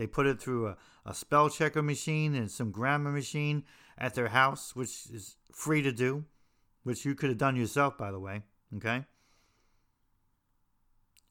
They 0.00 0.06
put 0.06 0.26
it 0.26 0.40
through 0.40 0.66
a, 0.66 0.76
a 1.04 1.12
spell 1.12 1.50
checker 1.50 1.82
machine 1.82 2.34
and 2.34 2.50
some 2.50 2.70
grammar 2.70 3.12
machine 3.12 3.64
at 3.98 4.14
their 4.14 4.28
house, 4.28 4.74
which 4.74 5.10
is 5.12 5.36
free 5.52 5.82
to 5.82 5.92
do, 5.92 6.24
which 6.84 7.04
you 7.04 7.14
could 7.14 7.28
have 7.28 7.36
done 7.36 7.54
yourself, 7.54 7.98
by 7.98 8.10
the 8.10 8.18
way. 8.18 8.40
Okay? 8.74 9.04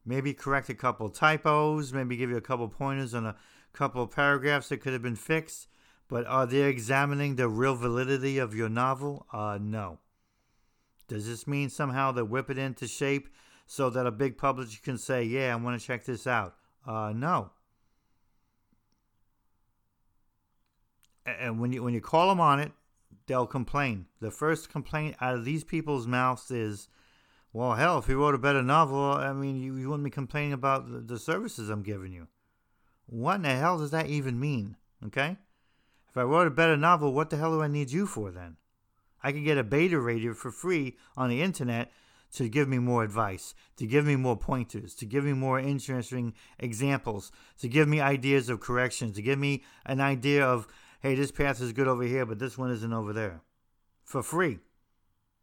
Maybe 0.05 0.35
correct 0.35 0.69
a 0.69 0.75
couple 0.75 1.09
typos, 1.09 1.91
maybe 1.93 2.15
give 2.15 2.29
you 2.29 2.37
a 2.37 2.41
couple 2.41 2.67
pointers 2.67 3.15
on 3.15 3.25
a 3.25 3.37
couple 3.73 4.03
of 4.03 4.11
paragraphs 4.11 4.69
that 4.69 4.81
could 4.81 4.93
have 4.93 5.01
been 5.01 5.15
fixed. 5.15 5.67
But 6.07 6.27
are 6.27 6.45
they 6.45 6.61
examining 6.61 7.37
the 7.37 7.47
real 7.47 7.73
validity 7.73 8.37
of 8.37 8.53
your 8.53 8.69
novel? 8.69 9.25
Uh, 9.33 9.57
no. 9.59 9.97
Does 11.07 11.25
this 11.25 11.47
mean 11.47 11.71
somehow 11.71 12.11
they 12.11 12.21
whip 12.21 12.51
it 12.51 12.59
into 12.59 12.87
shape 12.87 13.29
so 13.65 13.89
that 13.89 14.05
a 14.05 14.11
big 14.11 14.37
publisher 14.37 14.79
can 14.83 14.99
say, 14.99 15.23
yeah, 15.23 15.53
I 15.53 15.55
want 15.55 15.81
to 15.81 15.87
check 15.87 16.05
this 16.05 16.27
out? 16.27 16.53
Uh, 16.85 17.13
no. 17.15 17.49
And 21.39 21.59
when 21.59 21.71
you 21.73 21.83
when 21.83 21.93
you 21.93 22.01
call 22.01 22.29
them 22.29 22.39
on 22.39 22.59
it, 22.59 22.71
they'll 23.27 23.47
complain. 23.47 24.07
The 24.19 24.31
first 24.31 24.69
complaint 24.69 25.15
out 25.21 25.35
of 25.35 25.45
these 25.45 25.63
people's 25.63 26.07
mouths 26.07 26.51
is, 26.51 26.89
"Well, 27.53 27.73
hell, 27.73 27.97
if 27.99 28.07
you 28.07 28.19
wrote 28.19 28.35
a 28.35 28.39
better 28.39 28.63
novel, 28.63 29.13
I 29.13 29.33
mean, 29.33 29.57
you, 29.57 29.75
you 29.75 29.89
wouldn't 29.89 30.03
be 30.03 30.09
complaining 30.09 30.53
about 30.53 30.91
the, 30.91 30.99
the 30.99 31.19
services 31.19 31.69
I'm 31.69 31.83
giving 31.83 32.11
you." 32.11 32.27
What 33.05 33.35
in 33.35 33.41
the 33.43 33.49
hell 33.49 33.77
does 33.77 33.91
that 33.91 34.07
even 34.07 34.39
mean? 34.39 34.75
Okay, 35.05 35.37
if 36.09 36.17
I 36.17 36.23
wrote 36.23 36.47
a 36.47 36.51
better 36.51 36.77
novel, 36.77 37.13
what 37.13 37.29
the 37.29 37.37
hell 37.37 37.51
do 37.51 37.61
I 37.61 37.67
need 37.67 37.91
you 37.91 38.05
for 38.05 38.31
then? 38.31 38.57
I 39.21 39.31
could 39.31 39.43
get 39.43 39.57
a 39.57 39.63
beta 39.63 39.99
reader 39.99 40.33
for 40.33 40.51
free 40.51 40.97
on 41.17 41.29
the 41.29 41.41
internet 41.41 41.91
to 42.33 42.47
give 42.47 42.67
me 42.67 42.77
more 42.79 43.03
advice, 43.03 43.55
to 43.77 43.87
give 43.87 44.05
me 44.05 44.15
more 44.15 44.37
pointers, 44.37 44.93
to 44.95 45.05
give 45.05 45.23
me 45.23 45.33
more 45.33 45.59
interesting 45.59 46.33
examples, 46.59 47.31
to 47.59 47.67
give 47.67 47.87
me 47.87 47.99
ideas 47.99 48.49
of 48.49 48.59
corrections, 48.59 49.15
to 49.15 49.21
give 49.21 49.39
me 49.39 49.63
an 49.85 49.99
idea 49.99 50.45
of 50.45 50.67
hey, 50.99 51.15
this 51.15 51.31
path 51.31 51.61
is 51.61 51.73
good 51.73 51.87
over 51.87 52.03
here, 52.03 52.25
but 52.25 52.39
this 52.39 52.57
one 52.57 52.71
isn't 52.71 52.93
over 52.93 53.13
there. 53.13 53.41
For 54.03 54.23
free. 54.23 54.59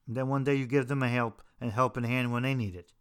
And 0.06 0.16
then 0.16 0.28
one 0.28 0.44
day 0.44 0.54
you 0.54 0.66
give 0.66 0.88
them 0.88 1.02
a 1.02 1.08
help 1.08 1.42
and 1.60 1.72
helping 1.72 2.04
hand 2.04 2.32
when 2.32 2.42
they 2.42 2.54
need 2.54 2.74
it. 2.74 2.92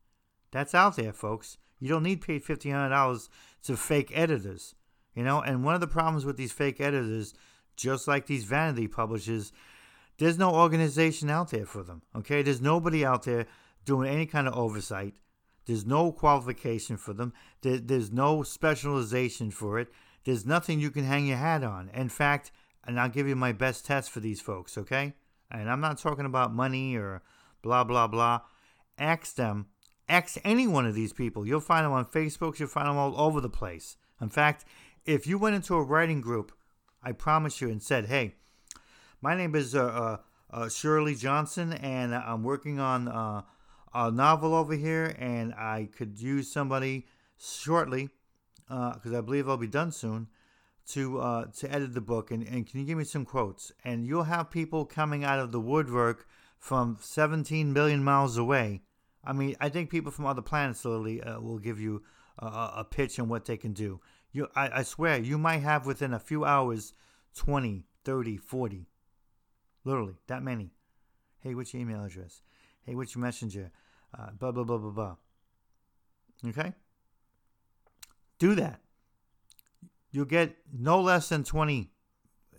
That's 0.51 0.73
out 0.73 0.95
there, 0.95 1.13
folks. 1.13 1.57
You 1.79 1.89
don't 1.89 2.03
need 2.03 2.21
pay 2.21 2.39
$1,500 2.39 3.29
to 3.63 3.77
fake 3.77 4.11
editors. 4.13 4.75
You 5.13 5.23
know, 5.23 5.41
and 5.41 5.63
one 5.63 5.75
of 5.75 5.81
the 5.81 5.87
problems 5.87 6.25
with 6.25 6.37
these 6.37 6.51
fake 6.51 6.79
editors, 6.79 7.33
just 7.75 8.07
like 8.07 8.25
these 8.25 8.43
vanity 8.43 8.87
publishers, 8.87 9.51
there's 10.17 10.37
no 10.37 10.53
organization 10.53 11.29
out 11.29 11.51
there 11.51 11.65
for 11.65 11.83
them. 11.83 12.01
Okay, 12.15 12.41
there's 12.41 12.61
nobody 12.61 13.05
out 13.05 13.23
there 13.23 13.47
doing 13.85 14.09
any 14.09 14.25
kind 14.25 14.47
of 14.47 14.55
oversight. 14.55 15.15
There's 15.65 15.85
no 15.85 16.11
qualification 16.11 16.97
for 16.97 17.13
them. 17.13 17.33
There, 17.61 17.77
there's 17.77 18.11
no 18.11 18.43
specialization 18.43 19.51
for 19.51 19.79
it. 19.79 19.89
There's 20.25 20.45
nothing 20.45 20.79
you 20.79 20.91
can 20.91 21.05
hang 21.05 21.27
your 21.27 21.37
hat 21.37 21.63
on. 21.63 21.89
In 21.93 22.09
fact, 22.09 22.51
and 22.85 22.99
I'll 22.99 23.09
give 23.09 23.27
you 23.27 23.35
my 23.35 23.51
best 23.51 23.85
test 23.85 24.11
for 24.11 24.19
these 24.19 24.41
folks, 24.41 24.77
okay? 24.77 25.13
And 25.49 25.69
I'm 25.69 25.81
not 25.81 25.97
talking 25.97 26.25
about 26.25 26.53
money 26.53 26.95
or 26.95 27.21
blah, 27.61 27.83
blah, 27.83 28.07
blah. 28.07 28.41
Ask 28.97 29.35
them, 29.35 29.67
ask 30.09 30.37
any 30.43 30.67
one 30.67 30.85
of 30.85 30.95
these 30.95 31.13
people. 31.13 31.47
You'll 31.47 31.61
find 31.61 31.85
them 31.85 31.93
on 31.93 32.05
Facebook, 32.05 32.59
you'll 32.59 32.67
find 32.67 32.87
them 32.87 32.97
all 32.97 33.19
over 33.19 33.39
the 33.39 33.49
place. 33.49 33.97
In 34.21 34.29
fact, 34.29 34.65
if 35.05 35.27
you 35.27 35.37
went 35.37 35.55
into 35.55 35.75
a 35.75 35.83
writing 35.83 36.21
group, 36.21 36.51
I 37.03 37.11
promise 37.11 37.61
you, 37.61 37.69
and 37.69 37.81
said, 37.81 38.05
hey, 38.05 38.35
my 39.21 39.35
name 39.35 39.55
is 39.55 39.75
uh, 39.75 39.83
uh, 39.83 40.17
uh, 40.51 40.69
Shirley 40.69 41.15
Johnson, 41.15 41.73
and 41.73 42.15
I'm 42.15 42.43
working 42.43 42.79
on 42.79 43.07
uh, 43.07 43.41
a 43.93 44.11
novel 44.11 44.55
over 44.55 44.73
here, 44.73 45.15
and 45.19 45.53
I 45.53 45.89
could 45.95 46.19
use 46.19 46.51
somebody 46.51 47.05
shortly, 47.37 48.09
because 48.67 49.13
uh, 49.13 49.17
I 49.17 49.21
believe 49.21 49.47
I'll 49.47 49.57
be 49.57 49.67
done 49.67 49.91
soon, 49.91 50.27
to 50.89 51.19
uh, 51.19 51.45
to 51.57 51.71
edit 51.71 51.93
the 51.93 52.01
book. 52.01 52.31
And, 52.31 52.47
and 52.47 52.67
can 52.67 52.79
you 52.79 52.85
give 52.85 52.97
me 52.97 53.03
some 53.03 53.25
quotes? 53.25 53.71
And 53.83 54.05
you'll 54.05 54.23
have 54.23 54.49
people 54.49 54.85
coming 54.85 55.23
out 55.23 55.39
of 55.39 55.51
the 55.51 55.59
woodwork 55.59 56.27
from 56.59 56.97
17 56.99 57.73
million 57.73 58.03
miles 58.03 58.37
away. 58.37 58.81
I 59.23 59.33
mean, 59.33 59.55
I 59.59 59.69
think 59.69 59.89
people 59.89 60.11
from 60.11 60.25
other 60.25 60.41
planets 60.41 60.85
literally 60.85 61.21
uh, 61.21 61.39
will 61.39 61.59
give 61.59 61.79
you 61.79 62.03
a, 62.39 62.45
a 62.77 62.87
pitch 62.89 63.19
on 63.19 63.29
what 63.29 63.45
they 63.45 63.57
can 63.57 63.73
do. 63.73 63.99
You, 64.31 64.47
I, 64.55 64.79
I 64.79 64.83
swear, 64.83 65.17
you 65.19 65.37
might 65.37 65.59
have 65.59 65.85
within 65.85 66.13
a 66.13 66.19
few 66.19 66.45
hours 66.45 66.93
20, 67.35 67.85
30, 68.03 68.37
40. 68.37 68.87
Literally, 69.83 70.15
that 70.27 70.43
many. 70.43 70.71
Hey, 71.39 71.55
what's 71.55 71.73
your 71.73 71.81
email 71.81 72.03
address? 72.03 72.41
Hey, 72.83 72.95
what's 72.95 73.15
your 73.15 73.23
messenger? 73.23 73.71
uh, 74.17 74.31
blah, 74.39 74.51
blah, 74.51 74.63
blah, 74.63 74.77
blah, 74.77 74.91
blah. 74.91 75.15
Okay? 76.47 76.73
Do 78.39 78.55
that. 78.55 78.81
You'll 80.11 80.25
get 80.25 80.55
no 80.73 81.01
less 81.01 81.29
than 81.29 81.43
20. 81.43 81.89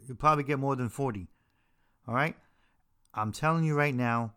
You'll 0.06 0.16
probably 0.16 0.44
get 0.44 0.58
more 0.58 0.76
than 0.76 0.88
40. 0.88 1.28
All 2.06 2.14
right? 2.14 2.36
I'm 3.14 3.32
telling 3.32 3.64
you 3.64 3.74
right 3.74 3.94
now, 3.94 4.34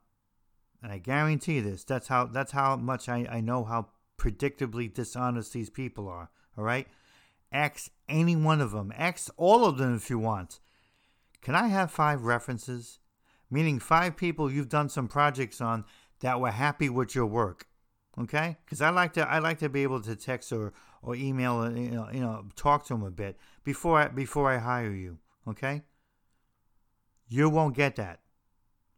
and 0.81 0.91
I 0.91 0.97
guarantee 0.97 1.55
you 1.55 1.61
this, 1.61 1.83
that's 1.83 2.07
how 2.07 2.25
that's 2.25 2.53
how 2.53 2.77
much 2.77 3.09
I, 3.09 3.27
I 3.29 3.41
know 3.41 3.65
how 3.65 3.89
predictably 4.17 4.93
dishonest 4.93 5.51
these 5.51 5.69
people 5.69 6.07
are. 6.07 6.29
All 6.57 6.63
right? 6.63 6.87
Ask 7.51 7.91
any 8.07 8.35
one 8.35 8.61
of 8.61 8.71
them. 8.71 8.93
Ask 8.95 9.29
all 9.35 9.65
of 9.65 9.77
them 9.77 9.95
if 9.95 10.09
you 10.09 10.19
want. 10.19 10.59
Can 11.41 11.55
I 11.55 11.67
have 11.67 11.91
five 11.91 12.23
references? 12.23 12.99
Meaning 13.51 13.79
five 13.79 14.15
people 14.15 14.51
you've 14.51 14.69
done 14.69 14.89
some 14.89 15.07
projects 15.07 15.59
on 15.59 15.85
that 16.19 16.39
were 16.39 16.51
happy 16.51 16.89
with 16.89 17.15
your 17.15 17.25
work. 17.25 17.67
Okay, 18.21 18.57
because 18.65 18.81
I 18.81 18.89
like 18.89 19.13
to 19.13 19.27
I 19.27 19.39
like 19.39 19.59
to 19.59 19.69
be 19.69 19.83
able 19.83 20.01
to 20.01 20.15
text 20.15 20.51
or 20.51 20.73
or 21.01 21.15
email 21.15 21.59
uh, 21.59 21.69
you 21.69 21.91
know 21.91 22.09
you 22.11 22.19
know 22.19 22.45
talk 22.55 22.85
to 22.87 22.93
them 22.93 23.03
a 23.03 23.11
bit 23.11 23.37
before 23.63 23.99
I, 23.99 24.07
before 24.09 24.51
I 24.51 24.57
hire 24.57 24.91
you. 24.91 25.19
Okay, 25.47 25.83
you 27.29 27.49
won't 27.49 27.75
get 27.75 27.95
that. 27.95 28.19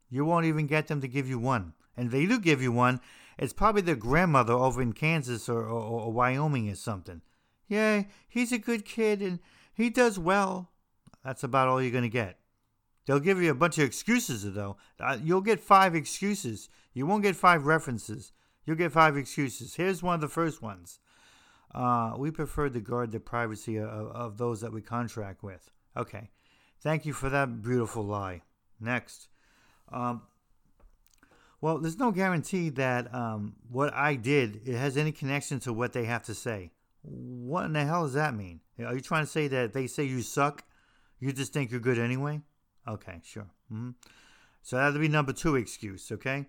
You 0.09 0.25
won't 0.25 0.45
even 0.45 0.67
get 0.67 0.87
them 0.87 1.01
to 1.01 1.07
give 1.07 1.29
you 1.29 1.39
one. 1.39 1.73
And 1.95 2.11
they 2.11 2.25
do 2.25 2.39
give 2.39 2.61
you 2.61 2.71
one, 2.71 2.99
it's 3.37 3.53
probably 3.53 3.81
their 3.81 3.95
grandmother 3.95 4.53
over 4.53 4.81
in 4.81 4.93
Kansas 4.93 5.49
or, 5.49 5.61
or, 5.61 6.01
or 6.01 6.11
Wyoming 6.11 6.69
or 6.69 6.75
something. 6.75 7.21
Yeah, 7.67 8.03
he's 8.27 8.51
a 8.51 8.57
good 8.57 8.85
kid 8.85 9.21
and 9.21 9.39
he 9.73 9.89
does 9.89 10.19
well. 10.19 10.69
That's 11.23 11.43
about 11.43 11.67
all 11.67 11.81
you're 11.81 11.91
going 11.91 12.03
to 12.03 12.09
get. 12.09 12.37
They'll 13.05 13.19
give 13.19 13.41
you 13.41 13.51
a 13.51 13.55
bunch 13.55 13.77
of 13.77 13.85
excuses, 13.85 14.51
though. 14.53 14.77
Uh, 14.99 15.17
you'll 15.21 15.41
get 15.41 15.59
five 15.59 15.95
excuses. 15.95 16.69
You 16.93 17.05
won't 17.05 17.23
get 17.23 17.35
five 17.35 17.65
references. 17.65 18.31
You'll 18.65 18.77
get 18.77 18.91
five 18.91 19.17
excuses. 19.17 19.75
Here's 19.75 20.03
one 20.03 20.15
of 20.15 20.21
the 20.21 20.27
first 20.27 20.61
ones. 20.61 20.99
Uh, 21.73 22.13
we 22.17 22.31
prefer 22.31 22.69
to 22.69 22.79
guard 22.79 23.11
the 23.11 23.19
privacy 23.19 23.77
of, 23.77 23.87
of 23.87 24.37
those 24.37 24.61
that 24.61 24.73
we 24.73 24.81
contract 24.81 25.41
with. 25.43 25.71
Okay. 25.95 26.29
Thank 26.81 27.05
you 27.05 27.13
for 27.13 27.29
that 27.29 27.61
beautiful 27.61 28.03
lie. 28.03 28.41
Next. 28.79 29.29
Um, 29.91 30.23
well, 31.61 31.77
there's 31.77 31.99
no 31.99 32.11
guarantee 32.11 32.69
that 32.69 33.13
um, 33.13 33.55
what 33.69 33.93
I 33.93 34.15
did 34.15 34.67
it 34.67 34.75
has 34.75 34.97
any 34.97 35.11
connection 35.11 35.59
to 35.61 35.73
what 35.73 35.93
they 35.93 36.05
have 36.05 36.23
to 36.23 36.33
say. 36.33 36.71
What 37.03 37.65
in 37.65 37.73
the 37.73 37.85
hell 37.85 38.03
does 38.03 38.13
that 38.13 38.35
mean? 38.35 38.61
Are 38.83 38.95
you 38.95 39.01
trying 39.01 39.25
to 39.25 39.31
say 39.31 39.47
that 39.47 39.73
they 39.73 39.87
say 39.87 40.03
you 40.03 40.21
suck, 40.21 40.63
you 41.19 41.31
just 41.31 41.53
think 41.53 41.71
you're 41.71 41.79
good 41.79 41.99
anyway? 41.99 42.41
Okay, 42.87 43.21
sure. 43.23 43.47
Mm-hmm. 43.71 43.91
So 44.63 44.75
that'll 44.75 44.99
be 44.99 45.07
number 45.07 45.33
two 45.33 45.55
excuse, 45.55 46.11
okay? 46.11 46.47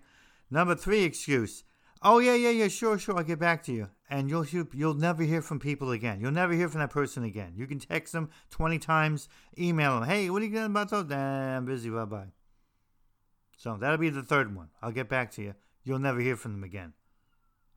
Number 0.49 0.75
three 0.75 1.03
excuse. 1.03 1.63
Oh 2.03 2.19
yeah, 2.19 2.35
yeah, 2.35 2.49
yeah, 2.49 2.67
sure, 2.67 2.99
sure. 2.99 3.17
I'll 3.17 3.23
get 3.23 3.39
back 3.39 3.63
to 3.63 3.73
you, 3.73 3.89
and 4.09 4.29
you'll 4.29 4.45
you'll 4.73 4.93
never 4.93 5.23
hear 5.23 5.41
from 5.41 5.59
people 5.59 5.91
again. 5.91 6.19
You'll 6.19 6.31
never 6.31 6.53
hear 6.53 6.67
from 6.67 6.81
that 6.81 6.89
person 6.89 7.23
again. 7.23 7.53
You 7.55 7.65
can 7.65 7.79
text 7.79 8.13
them 8.13 8.29
twenty 8.49 8.79
times, 8.79 9.29
email 9.57 9.99
them. 9.99 10.09
Hey, 10.09 10.29
what 10.29 10.41
are 10.41 10.45
you 10.45 10.51
doing 10.51 10.65
about 10.65 10.89
those? 10.89 11.05
Nah, 11.07 11.57
I'm 11.57 11.65
busy. 11.65 11.89
Bye 11.89 12.05
bye. 12.05 12.31
So 13.57 13.77
that'll 13.79 13.97
be 13.97 14.09
the 14.09 14.23
third 14.23 14.55
one. 14.55 14.69
I'll 14.81 14.91
get 14.91 15.07
back 15.07 15.31
to 15.31 15.41
you. 15.41 15.55
You'll 15.83 15.99
never 15.99 16.19
hear 16.19 16.35
from 16.35 16.51
them 16.51 16.63
again. 16.63 16.93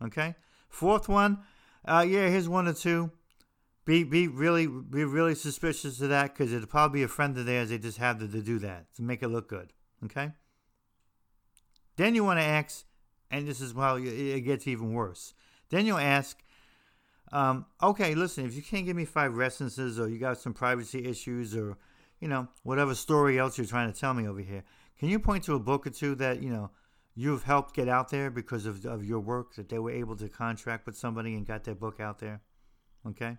Okay. 0.02 0.34
Fourth 0.68 1.08
one. 1.08 1.38
Uh, 1.84 2.04
yeah, 2.06 2.28
here's 2.28 2.48
one 2.48 2.66
or 2.66 2.72
two 2.72 3.12
be 3.86 4.02
be 4.02 4.26
really 4.26 4.66
be 4.66 5.04
really 5.04 5.34
suspicious 5.34 6.00
of 6.00 6.10
that 6.10 6.34
because 6.34 6.52
it'll 6.52 6.66
probably 6.66 7.00
be 7.00 7.04
a 7.04 7.08
friend 7.08 7.38
of 7.38 7.46
theirs. 7.46 7.70
They 7.70 7.78
just 7.78 7.98
have 7.98 8.18
to, 8.18 8.28
to 8.28 8.42
do 8.42 8.58
that 8.58 8.92
to 8.96 9.02
make 9.02 9.22
it 9.22 9.28
look 9.28 9.48
good. 9.48 9.72
Okay. 10.04 10.32
Then 11.96 12.14
you 12.14 12.24
want 12.24 12.40
to 12.40 12.44
ask, 12.44 12.84
and 13.30 13.46
this 13.46 13.60
is 13.60 13.72
how 13.72 13.96
it 13.96 14.40
gets 14.40 14.66
even 14.66 14.92
worse. 14.92 15.34
Then 15.70 15.86
you'll 15.86 15.98
ask, 15.98 16.38
um, 17.32 17.66
okay, 17.82 18.14
listen, 18.14 18.46
if 18.46 18.54
you 18.54 18.62
can't 18.62 18.86
give 18.86 18.96
me 18.96 19.04
five 19.04 19.36
references 19.36 19.98
or 19.98 20.08
you 20.08 20.18
got 20.18 20.38
some 20.38 20.54
privacy 20.54 21.04
issues 21.04 21.56
or 21.56 21.76
you 22.20 22.28
know 22.28 22.48
whatever 22.62 22.94
story 22.94 23.38
else 23.38 23.58
you're 23.58 23.66
trying 23.66 23.92
to 23.92 23.98
tell 23.98 24.14
me 24.14 24.26
over 24.26 24.40
here, 24.40 24.62
can 24.98 25.08
you 25.08 25.18
point 25.18 25.44
to 25.44 25.54
a 25.54 25.58
book 25.58 25.86
or 25.86 25.90
two 25.90 26.14
that 26.16 26.42
you 26.42 26.50
know 26.50 26.70
you've 27.14 27.44
helped 27.44 27.74
get 27.74 27.88
out 27.88 28.10
there 28.10 28.30
because 28.30 28.66
of, 28.66 28.84
of 28.84 29.04
your 29.04 29.20
work 29.20 29.54
that 29.54 29.68
they 29.68 29.78
were 29.78 29.90
able 29.90 30.16
to 30.16 30.28
contract 30.28 30.86
with 30.86 30.96
somebody 30.96 31.34
and 31.34 31.46
got 31.46 31.64
their 31.64 31.74
book 31.74 31.98
out 31.98 32.18
there? 32.18 32.40
Okay. 33.06 33.38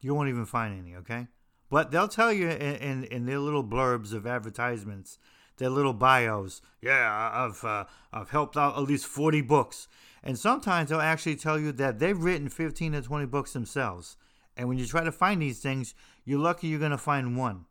You 0.00 0.14
won't 0.14 0.28
even 0.28 0.46
find 0.46 0.76
any, 0.76 0.96
okay? 0.96 1.28
But 1.70 1.90
they'll 1.90 2.08
tell 2.08 2.32
you 2.32 2.48
in, 2.48 2.76
in, 2.76 3.04
in 3.04 3.26
their 3.26 3.38
little 3.38 3.64
blurbs 3.64 4.12
of 4.12 4.26
advertisements, 4.26 5.18
their 5.56 5.70
little 5.70 5.92
bios, 5.92 6.62
yeah, 6.80 7.30
I've, 7.32 7.64
uh, 7.64 7.84
I've 8.12 8.30
helped 8.30 8.56
out 8.56 8.76
at 8.76 8.82
least 8.82 9.06
40 9.06 9.42
books. 9.42 9.88
And 10.22 10.38
sometimes 10.38 10.88
they'll 10.88 11.00
actually 11.00 11.36
tell 11.36 11.58
you 11.58 11.72
that 11.72 11.98
they've 11.98 12.18
written 12.18 12.48
15 12.48 12.92
to 12.92 13.02
20 13.02 13.26
books 13.26 13.52
themselves. 13.52 14.16
And 14.56 14.68
when 14.68 14.78
you 14.78 14.86
try 14.86 15.02
to 15.02 15.12
find 15.12 15.42
these 15.42 15.60
things, 15.60 15.94
you're 16.24 16.38
lucky 16.38 16.68
you're 16.68 16.88
to 16.88 16.98
find 16.98 17.36
one. 17.36 17.66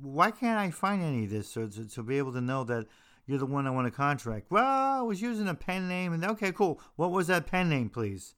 Why 0.00 0.30
can't 0.30 0.58
I 0.58 0.70
find 0.70 1.02
any 1.02 1.24
of 1.24 1.30
this 1.30 1.48
so 1.48 1.66
to, 1.66 1.88
to 1.88 2.02
be 2.02 2.18
able 2.18 2.32
to 2.32 2.40
know 2.40 2.64
that 2.64 2.86
you're 3.26 3.38
the 3.38 3.46
one 3.46 3.66
I 3.66 3.70
want 3.70 3.86
to 3.86 3.90
contract? 3.90 4.50
Well, 4.50 4.64
I 4.64 5.02
was 5.02 5.22
using 5.22 5.48
a 5.48 5.54
pen 5.54 5.88
name, 5.88 6.12
and 6.12 6.24
okay, 6.24 6.52
cool. 6.52 6.80
What 6.96 7.10
was 7.10 7.26
that 7.28 7.46
pen 7.46 7.68
name, 7.68 7.90
please? 7.90 8.34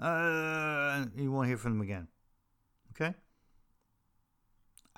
Uh, 0.00 1.06
you 1.16 1.32
won't 1.32 1.48
hear 1.48 1.56
from 1.56 1.72
them 1.72 1.80
again. 1.80 2.08
Okay? 2.92 3.14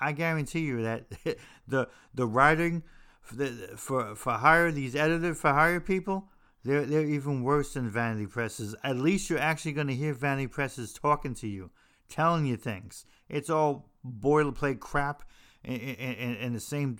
I 0.01 0.11
guarantee 0.11 0.61
you 0.61 0.81
that 0.83 1.05
the 1.67 1.87
the 2.13 2.25
writing 2.25 2.83
for 3.21 3.35
the, 3.35 3.47
for, 3.77 4.15
for 4.15 4.33
hire 4.33 4.71
these 4.71 4.95
editor 4.95 5.35
for 5.35 5.53
hire 5.53 5.79
people 5.79 6.29
they're 6.63 6.85
they're 6.85 7.05
even 7.05 7.43
worse 7.43 7.73
than 7.73 7.89
vanity 7.89 8.27
presses. 8.27 8.75
At 8.83 8.97
least 8.97 9.29
you're 9.29 9.39
actually 9.39 9.73
going 9.73 9.87
to 9.87 9.95
hear 9.95 10.13
vanity 10.13 10.47
presses 10.47 10.93
talking 10.93 11.33
to 11.35 11.47
you, 11.47 11.71
telling 12.09 12.45
you 12.45 12.57
things. 12.57 13.05
It's 13.29 13.49
all 13.49 13.89
boilerplate 14.05 14.79
crap 14.79 15.23
and 15.63 16.55
the 16.55 16.59
same 16.59 16.97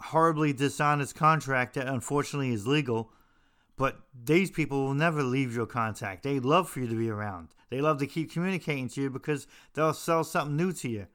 horribly 0.00 0.52
dishonest 0.52 1.14
contract 1.14 1.74
that 1.74 1.86
unfortunately 1.86 2.52
is 2.52 2.66
legal 2.66 3.12
but 3.80 3.98
these 4.26 4.50
people 4.50 4.84
will 4.84 4.92
never 4.92 5.22
leave 5.22 5.56
your 5.56 5.64
contact. 5.64 6.22
They 6.22 6.38
love 6.38 6.68
for 6.68 6.80
you 6.80 6.86
to 6.86 6.94
be 6.94 7.08
around. 7.08 7.48
They 7.70 7.80
love 7.80 7.98
to 8.00 8.06
keep 8.06 8.30
communicating 8.30 8.90
to 8.90 9.00
you 9.00 9.08
because 9.08 9.46
they'll 9.72 9.94
sell 9.94 10.22
something 10.22 10.54
new 10.54 10.74
to 10.74 10.88
you. 10.90 11.06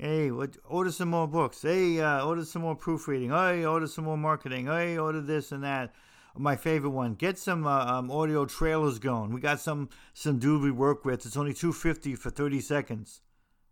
Hey, 0.00 0.30
what, 0.30 0.56
order 0.64 0.90
some 0.90 1.10
more 1.10 1.28
books. 1.28 1.60
Hey, 1.60 2.00
uh, 2.00 2.24
order 2.24 2.42
some 2.46 2.62
more 2.62 2.74
proofreading. 2.74 3.28
Hey, 3.28 3.66
order 3.66 3.86
some 3.86 4.04
more 4.06 4.16
marketing. 4.16 4.64
Hey, 4.64 4.96
order 4.96 5.20
this 5.20 5.52
and 5.52 5.62
that. 5.62 5.94
My 6.34 6.56
favorite 6.56 6.92
one. 6.92 7.16
Get 7.16 7.36
some 7.36 7.66
uh, 7.66 7.84
um, 7.84 8.10
audio 8.10 8.46
trailers 8.46 8.98
going. 8.98 9.30
We 9.30 9.42
got 9.42 9.60
some 9.60 9.90
some 10.14 10.38
dude 10.38 10.62
we 10.62 10.70
work 10.70 11.04
with. 11.04 11.26
It's 11.26 11.36
only 11.36 11.52
two 11.52 11.74
fifty 11.74 12.14
for 12.14 12.30
thirty 12.30 12.60
seconds. 12.60 13.20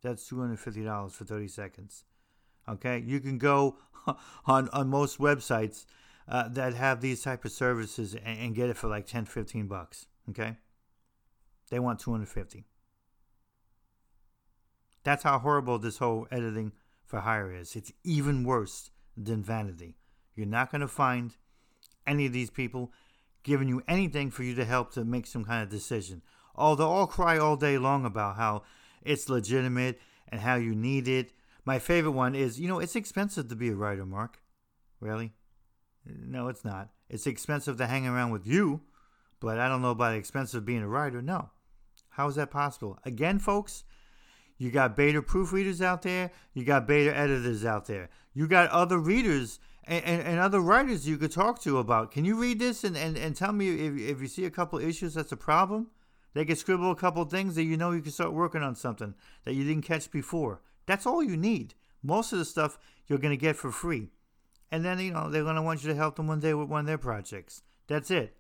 That's 0.02 0.28
two 0.28 0.38
hundred 0.38 0.60
fifty 0.60 0.84
dollars 0.84 1.14
for 1.14 1.24
thirty 1.24 1.48
seconds. 1.48 2.04
Okay, 2.68 3.02
you 3.06 3.20
can 3.20 3.38
go 3.38 3.78
on 4.44 4.68
on 4.68 4.88
most 4.88 5.18
websites 5.18 5.86
uh, 6.28 6.46
that 6.48 6.74
have 6.74 7.00
these 7.00 7.22
type 7.22 7.46
of 7.46 7.52
services 7.52 8.14
and, 8.14 8.38
and, 8.38 8.54
get 8.54 8.68
it 8.68 8.76
for 8.76 8.86
like 8.86 9.06
10 9.06 9.24
15 9.24 9.66
bucks 9.66 10.06
okay 10.28 10.58
They 11.70 11.78
want 11.78 12.00
250. 12.00 12.66
That's 15.04 15.22
how 15.22 15.38
horrible 15.38 15.78
this 15.78 15.98
whole 15.98 16.26
editing 16.30 16.72
for 17.06 17.20
hire 17.20 17.52
is. 17.52 17.76
It's 17.76 17.92
even 18.04 18.44
worse 18.44 18.90
than 19.16 19.42
vanity. 19.42 19.96
You're 20.34 20.46
not 20.46 20.70
going 20.70 20.82
to 20.82 20.88
find 20.88 21.36
any 22.06 22.26
of 22.26 22.32
these 22.32 22.50
people 22.50 22.92
giving 23.42 23.68
you 23.68 23.82
anything 23.88 24.30
for 24.30 24.42
you 24.42 24.54
to 24.54 24.64
help 24.64 24.92
to 24.92 25.04
make 25.04 25.26
some 25.26 25.44
kind 25.44 25.62
of 25.62 25.68
decision. 25.68 26.22
They'll 26.56 26.82
all 26.82 27.06
cry 27.06 27.38
all 27.38 27.56
day 27.56 27.78
long 27.78 28.04
about 28.04 28.36
how 28.36 28.62
it's 29.02 29.28
legitimate 29.28 30.00
and 30.28 30.40
how 30.40 30.56
you 30.56 30.74
need 30.74 31.08
it. 31.08 31.32
My 31.64 31.78
favorite 31.78 32.12
one 32.12 32.34
is, 32.34 32.60
you 32.60 32.68
know, 32.68 32.78
it's 32.78 32.96
expensive 32.96 33.48
to 33.48 33.56
be 33.56 33.68
a 33.68 33.74
writer, 33.74 34.04
Mark. 34.04 34.40
Really? 35.00 35.32
No, 36.04 36.48
it's 36.48 36.64
not. 36.64 36.90
It's 37.08 37.26
expensive 37.26 37.76
to 37.78 37.86
hang 37.86 38.06
around 38.06 38.30
with 38.30 38.46
you, 38.46 38.82
but 39.40 39.58
I 39.58 39.68
don't 39.68 39.82
know 39.82 39.90
about 39.92 40.10
the 40.10 40.18
expensive 40.18 40.64
being 40.64 40.82
a 40.82 40.88
writer. 40.88 41.22
No. 41.22 41.50
How 42.10 42.26
is 42.28 42.34
that 42.34 42.50
possible? 42.50 42.98
Again, 43.04 43.38
folks, 43.38 43.84
you 44.58 44.70
got 44.70 44.96
beta 44.96 45.22
proofreaders 45.22 45.80
out 45.80 46.02
there, 46.02 46.30
you 46.52 46.64
got 46.64 46.86
beta 46.86 47.16
editors 47.16 47.64
out 47.64 47.86
there, 47.86 48.10
you 48.34 48.46
got 48.46 48.68
other 48.70 48.98
readers 48.98 49.60
and, 49.84 50.04
and, 50.04 50.22
and, 50.22 50.38
other 50.38 50.60
writers 50.60 51.08
you 51.08 51.16
could 51.16 51.32
talk 51.32 51.62
to 51.62 51.78
about. 51.78 52.10
Can 52.10 52.26
you 52.26 52.36
read 52.36 52.58
this 52.58 52.84
and, 52.84 52.96
and, 52.96 53.16
and 53.16 53.34
tell 53.34 53.52
me 53.52 53.70
if, 53.70 53.98
if 53.98 54.20
you 54.20 54.26
see 54.26 54.44
a 54.44 54.50
couple 54.50 54.78
issues 54.78 55.14
that's 55.14 55.32
a 55.32 55.36
problem? 55.36 55.88
They 56.34 56.44
can 56.44 56.56
scribble 56.56 56.90
a 56.90 56.96
couple 56.96 57.24
things 57.24 57.54
that 57.54 57.64
you 57.64 57.76
know 57.76 57.92
you 57.92 58.02
can 58.02 58.12
start 58.12 58.34
working 58.34 58.62
on 58.62 58.74
something 58.74 59.14
that 59.44 59.54
you 59.54 59.64
didn't 59.64 59.86
catch 59.86 60.10
before. 60.10 60.60
That's 60.86 61.06
all 61.06 61.22
you 61.22 61.36
need. 61.36 61.74
Most 62.02 62.32
of 62.32 62.38
the 62.38 62.44
stuff 62.44 62.78
you're 63.06 63.18
going 63.18 63.36
to 63.36 63.40
get 63.40 63.56
for 63.56 63.72
free. 63.72 64.10
And 64.70 64.84
then, 64.84 64.98
you 64.98 65.12
know, 65.12 65.30
they're 65.30 65.42
going 65.42 65.56
to 65.56 65.62
want 65.62 65.82
you 65.82 65.88
to 65.88 65.96
help 65.96 66.16
them 66.16 66.26
one 66.26 66.40
day 66.40 66.52
with 66.52 66.68
one 66.68 66.80
of 66.80 66.86
their 66.86 66.98
projects. 66.98 67.62
That's 67.86 68.10
it. 68.10 68.36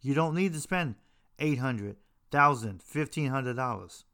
You 0.00 0.14
don't 0.14 0.34
need 0.34 0.52
to 0.52 0.60
spend 0.60 0.96
$800, 1.38 1.96
$1,000, 2.32 2.80
$1,500. 2.82 4.04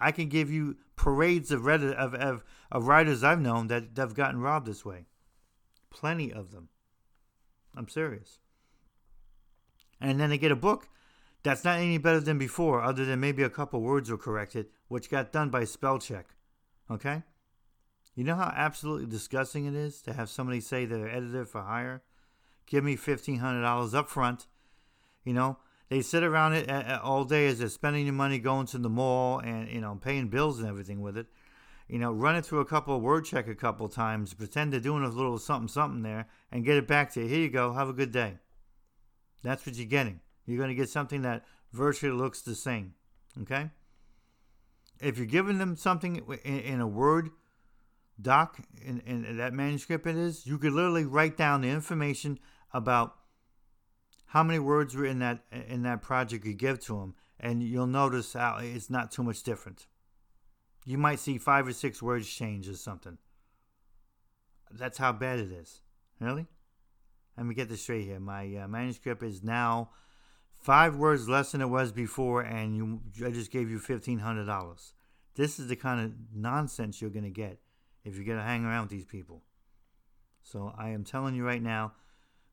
I 0.00 0.12
can 0.12 0.28
give 0.28 0.50
you 0.50 0.76
parades 0.96 1.50
of, 1.50 1.62
Reddit, 1.62 1.94
of, 1.94 2.14
of, 2.14 2.44
of 2.70 2.86
writers 2.86 3.24
I've 3.24 3.40
known 3.40 3.68
that 3.68 3.84
have 3.96 4.14
gotten 4.14 4.40
robbed 4.40 4.66
this 4.66 4.84
way. 4.84 5.06
Plenty 5.90 6.32
of 6.32 6.50
them. 6.52 6.68
I'm 7.76 7.88
serious. 7.88 8.38
And 10.00 10.20
then 10.20 10.30
they 10.30 10.38
get 10.38 10.52
a 10.52 10.56
book 10.56 10.88
that's 11.42 11.64
not 11.64 11.78
any 11.78 11.98
better 11.98 12.20
than 12.20 12.38
before, 12.38 12.82
other 12.82 13.04
than 13.04 13.20
maybe 13.20 13.42
a 13.42 13.50
couple 13.50 13.80
words 13.80 14.10
were 14.10 14.18
corrected, 14.18 14.66
which 14.88 15.10
got 15.10 15.32
done 15.32 15.50
by 15.50 15.64
spell 15.64 15.98
check. 15.98 16.26
Okay? 16.90 17.22
You 18.14 18.24
know 18.24 18.34
how 18.34 18.52
absolutely 18.54 19.06
disgusting 19.06 19.66
it 19.66 19.74
is 19.74 20.02
to 20.02 20.12
have 20.12 20.28
somebody 20.28 20.60
say 20.60 20.84
they're 20.84 21.08
editor 21.08 21.44
for 21.44 21.62
hire? 21.62 22.02
Give 22.66 22.82
me 22.82 22.96
$1,500 22.96 23.94
up 23.94 24.08
front. 24.08 24.46
You 25.24 25.34
know, 25.34 25.58
they 25.88 26.02
sit 26.02 26.22
around 26.22 26.52
it 26.52 26.70
all 27.02 27.24
day 27.24 27.46
as 27.46 27.58
they're 27.58 27.68
spending 27.68 28.04
your 28.04 28.14
money 28.14 28.38
going 28.38 28.66
to 28.66 28.78
the 28.78 28.90
mall 28.90 29.38
and, 29.38 29.68
you 29.70 29.80
know, 29.80 29.98
paying 30.00 30.28
bills 30.28 30.58
and 30.58 30.68
everything 30.68 31.00
with 31.00 31.16
it. 31.16 31.26
You 31.88 31.98
know, 31.98 32.12
run 32.12 32.36
it 32.36 32.44
through 32.44 32.60
a 32.60 32.66
couple 32.66 32.94
of 32.94 33.00
word 33.00 33.24
check 33.24 33.48
a 33.48 33.54
couple 33.54 33.88
times, 33.88 34.34
pretend 34.34 34.72
they're 34.72 34.80
doing 34.80 35.02
a 35.02 35.08
little 35.08 35.38
something 35.38 35.68
something 35.68 36.02
there, 36.02 36.28
and 36.52 36.64
get 36.64 36.76
it 36.76 36.86
back 36.86 37.12
to 37.14 37.22
you. 37.22 37.26
Here 37.28 37.40
you 37.40 37.48
go. 37.48 37.72
Have 37.72 37.88
a 37.88 37.94
good 37.94 38.12
day. 38.12 38.34
That's 39.42 39.64
what 39.64 39.76
you're 39.76 39.86
getting. 39.86 40.20
You're 40.44 40.58
going 40.58 40.68
to 40.68 40.74
get 40.74 40.90
something 40.90 41.22
that 41.22 41.44
virtually 41.72 42.12
looks 42.12 42.42
the 42.42 42.54
same. 42.54 42.94
Okay? 43.42 43.70
If 45.00 45.16
you're 45.16 45.26
giving 45.26 45.56
them 45.58 45.76
something 45.76 46.16
in, 46.44 46.58
in 46.60 46.80
a 46.80 46.86
Word 46.86 47.30
doc, 48.20 48.58
in, 48.84 49.00
in 49.00 49.36
that 49.38 49.54
manuscript 49.54 50.06
it 50.06 50.16
is, 50.16 50.46
you 50.46 50.58
could 50.58 50.72
literally 50.72 51.04
write 51.04 51.36
down 51.36 51.62
the 51.62 51.68
information 51.68 52.38
about 52.74 53.16
how 54.28 54.42
many 54.42 54.58
words 54.58 54.94
were 54.94 55.06
in 55.06 55.18
that 55.18 55.44
in 55.50 55.82
that 55.82 56.02
project 56.02 56.44
you 56.46 56.54
give 56.54 56.80
to 56.80 56.98
them, 57.00 57.14
and 57.40 57.62
you'll 57.62 57.86
notice 57.86 58.32
how 58.32 58.58
it's 58.60 58.90
not 58.90 59.10
too 59.10 59.22
much 59.22 59.42
different. 59.42 59.86
You 60.84 60.98
might 60.98 61.18
see 61.18 61.38
five 61.38 61.66
or 61.66 61.72
six 61.72 62.02
words 62.02 62.28
change 62.28 62.68
or 62.68 62.74
something. 62.74 63.18
That's 64.70 64.98
how 64.98 65.12
bad 65.12 65.38
it 65.38 65.50
is. 65.50 65.80
Really? 66.20 66.46
Let 67.36 67.46
me 67.46 67.54
get 67.54 67.68
this 67.68 67.82
straight 67.82 68.04
here. 68.04 68.20
My 68.20 68.54
uh, 68.56 68.68
manuscript 68.68 69.22
is 69.22 69.42
now 69.42 69.90
five 70.58 70.96
words 70.96 71.28
less 71.28 71.52
than 71.52 71.60
it 71.60 71.68
was 71.68 71.92
before, 71.92 72.42
and 72.42 72.76
you 72.76 73.00
I 73.24 73.30
just 73.30 73.50
gave 73.50 73.70
you 73.70 73.78
fifteen 73.78 74.18
hundred 74.18 74.46
dollars. 74.46 74.94
This 75.36 75.58
is 75.58 75.68
the 75.68 75.76
kind 75.76 76.04
of 76.04 76.12
nonsense 76.34 77.00
you're 77.00 77.10
gonna 77.10 77.30
get 77.30 77.60
if 78.04 78.16
you're 78.16 78.24
gonna 78.24 78.42
hang 78.46 78.64
around 78.64 78.82
with 78.82 78.90
these 78.90 79.04
people. 79.04 79.42
So 80.42 80.72
I 80.76 80.90
am 80.90 81.04
telling 81.04 81.34
you 81.34 81.46
right 81.46 81.62
now, 81.62 81.92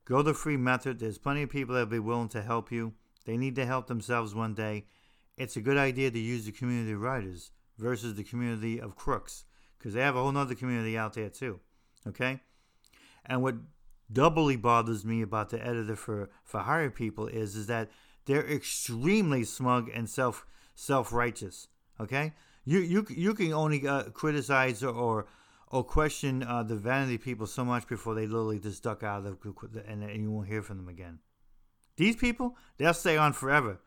go 0.05 0.21
the 0.21 0.33
free 0.33 0.57
method. 0.57 0.99
There's 0.99 1.17
plenty 1.17 1.43
of 1.43 1.49
people 1.49 1.75
that'll 1.75 1.89
be 1.89 1.99
willing 1.99 2.29
to 2.29 2.41
help 2.41 2.71
you. 2.71 2.93
They 3.25 3.37
need 3.37 3.55
to 3.55 3.65
help 3.65 3.87
themselves 3.87 4.33
one 4.33 4.53
day. 4.53 4.85
It's 5.37 5.57
a 5.57 5.61
good 5.61 5.77
idea 5.77 6.11
to 6.11 6.19
use 6.19 6.45
the 6.45 6.51
community 6.51 6.93
of 6.93 7.01
writers 7.01 7.51
versus 7.77 8.15
the 8.15 8.23
community 8.23 8.79
of 8.79 8.95
crooks 8.95 9.45
because 9.77 9.93
they 9.93 10.01
have 10.01 10.15
a 10.15 10.21
whole 10.21 10.35
other 10.37 10.55
community 10.55 10.97
out 10.97 11.13
there 11.13 11.29
too. 11.29 11.59
Okay? 12.07 12.39
And 13.25 13.41
what 13.41 13.55
doubly 14.11 14.55
bothers 14.55 15.03
me 15.03 15.21
about 15.21 15.49
the 15.49 15.65
editor 15.65 15.95
for, 15.95 16.29
for 16.43 16.61
hire 16.61 16.89
people 16.89 17.27
is, 17.27 17.55
is 17.55 17.67
that 17.67 17.89
they're 18.25 18.47
extremely 18.47 19.43
smug 19.43 19.89
and 19.93 20.09
self 20.09 20.45
self 20.75 21.11
righteous. 21.11 21.67
Okay? 21.99 22.33
You, 22.63 22.79
you, 22.79 23.05
you 23.09 23.33
can 23.33 23.53
only 23.53 23.87
uh, 23.87 24.03
criticize 24.05 24.83
or, 24.83 24.93
or 24.93 25.25
question 25.83 26.43
uh, 26.43 26.63
the 26.63 26.75
vanity 26.75 27.17
people 27.17 27.47
so 27.47 27.65
much 27.65 27.87
before 27.87 28.15
they 28.15 28.27
literally 28.27 28.59
just 28.59 28.83
duck 28.83 29.03
out 29.03 29.25
of 29.25 29.39
the, 29.41 29.83
and, 29.87 30.03
and 30.03 30.23
you 30.23 30.31
won't 30.31 30.47
hear 30.47 30.61
from 30.61 30.77
them 30.77 30.89
again. 30.89 31.19
These 31.97 32.15
people, 32.15 32.55
they'll 32.77 32.93
stay 32.93 33.17
on 33.17 33.33
forever. 33.33 33.79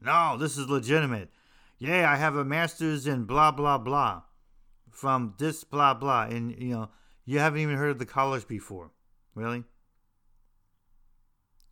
No, 0.00 0.36
this 0.38 0.58
is 0.58 0.68
legitimate. 0.68 1.30
Yeah, 1.78 2.10
I 2.10 2.16
have 2.16 2.36
a 2.36 2.44
master's 2.44 3.06
in 3.06 3.24
blah 3.24 3.50
blah 3.50 3.78
blah 3.78 4.22
from 4.90 5.34
this 5.38 5.64
blah 5.64 5.94
blah, 5.94 6.24
and 6.24 6.54
you 6.60 6.74
know 6.74 6.90
you 7.24 7.38
haven't 7.38 7.60
even 7.60 7.76
heard 7.76 7.90
of 7.90 7.98
the 7.98 8.06
college 8.06 8.46
before. 8.46 8.92
Really? 9.34 9.64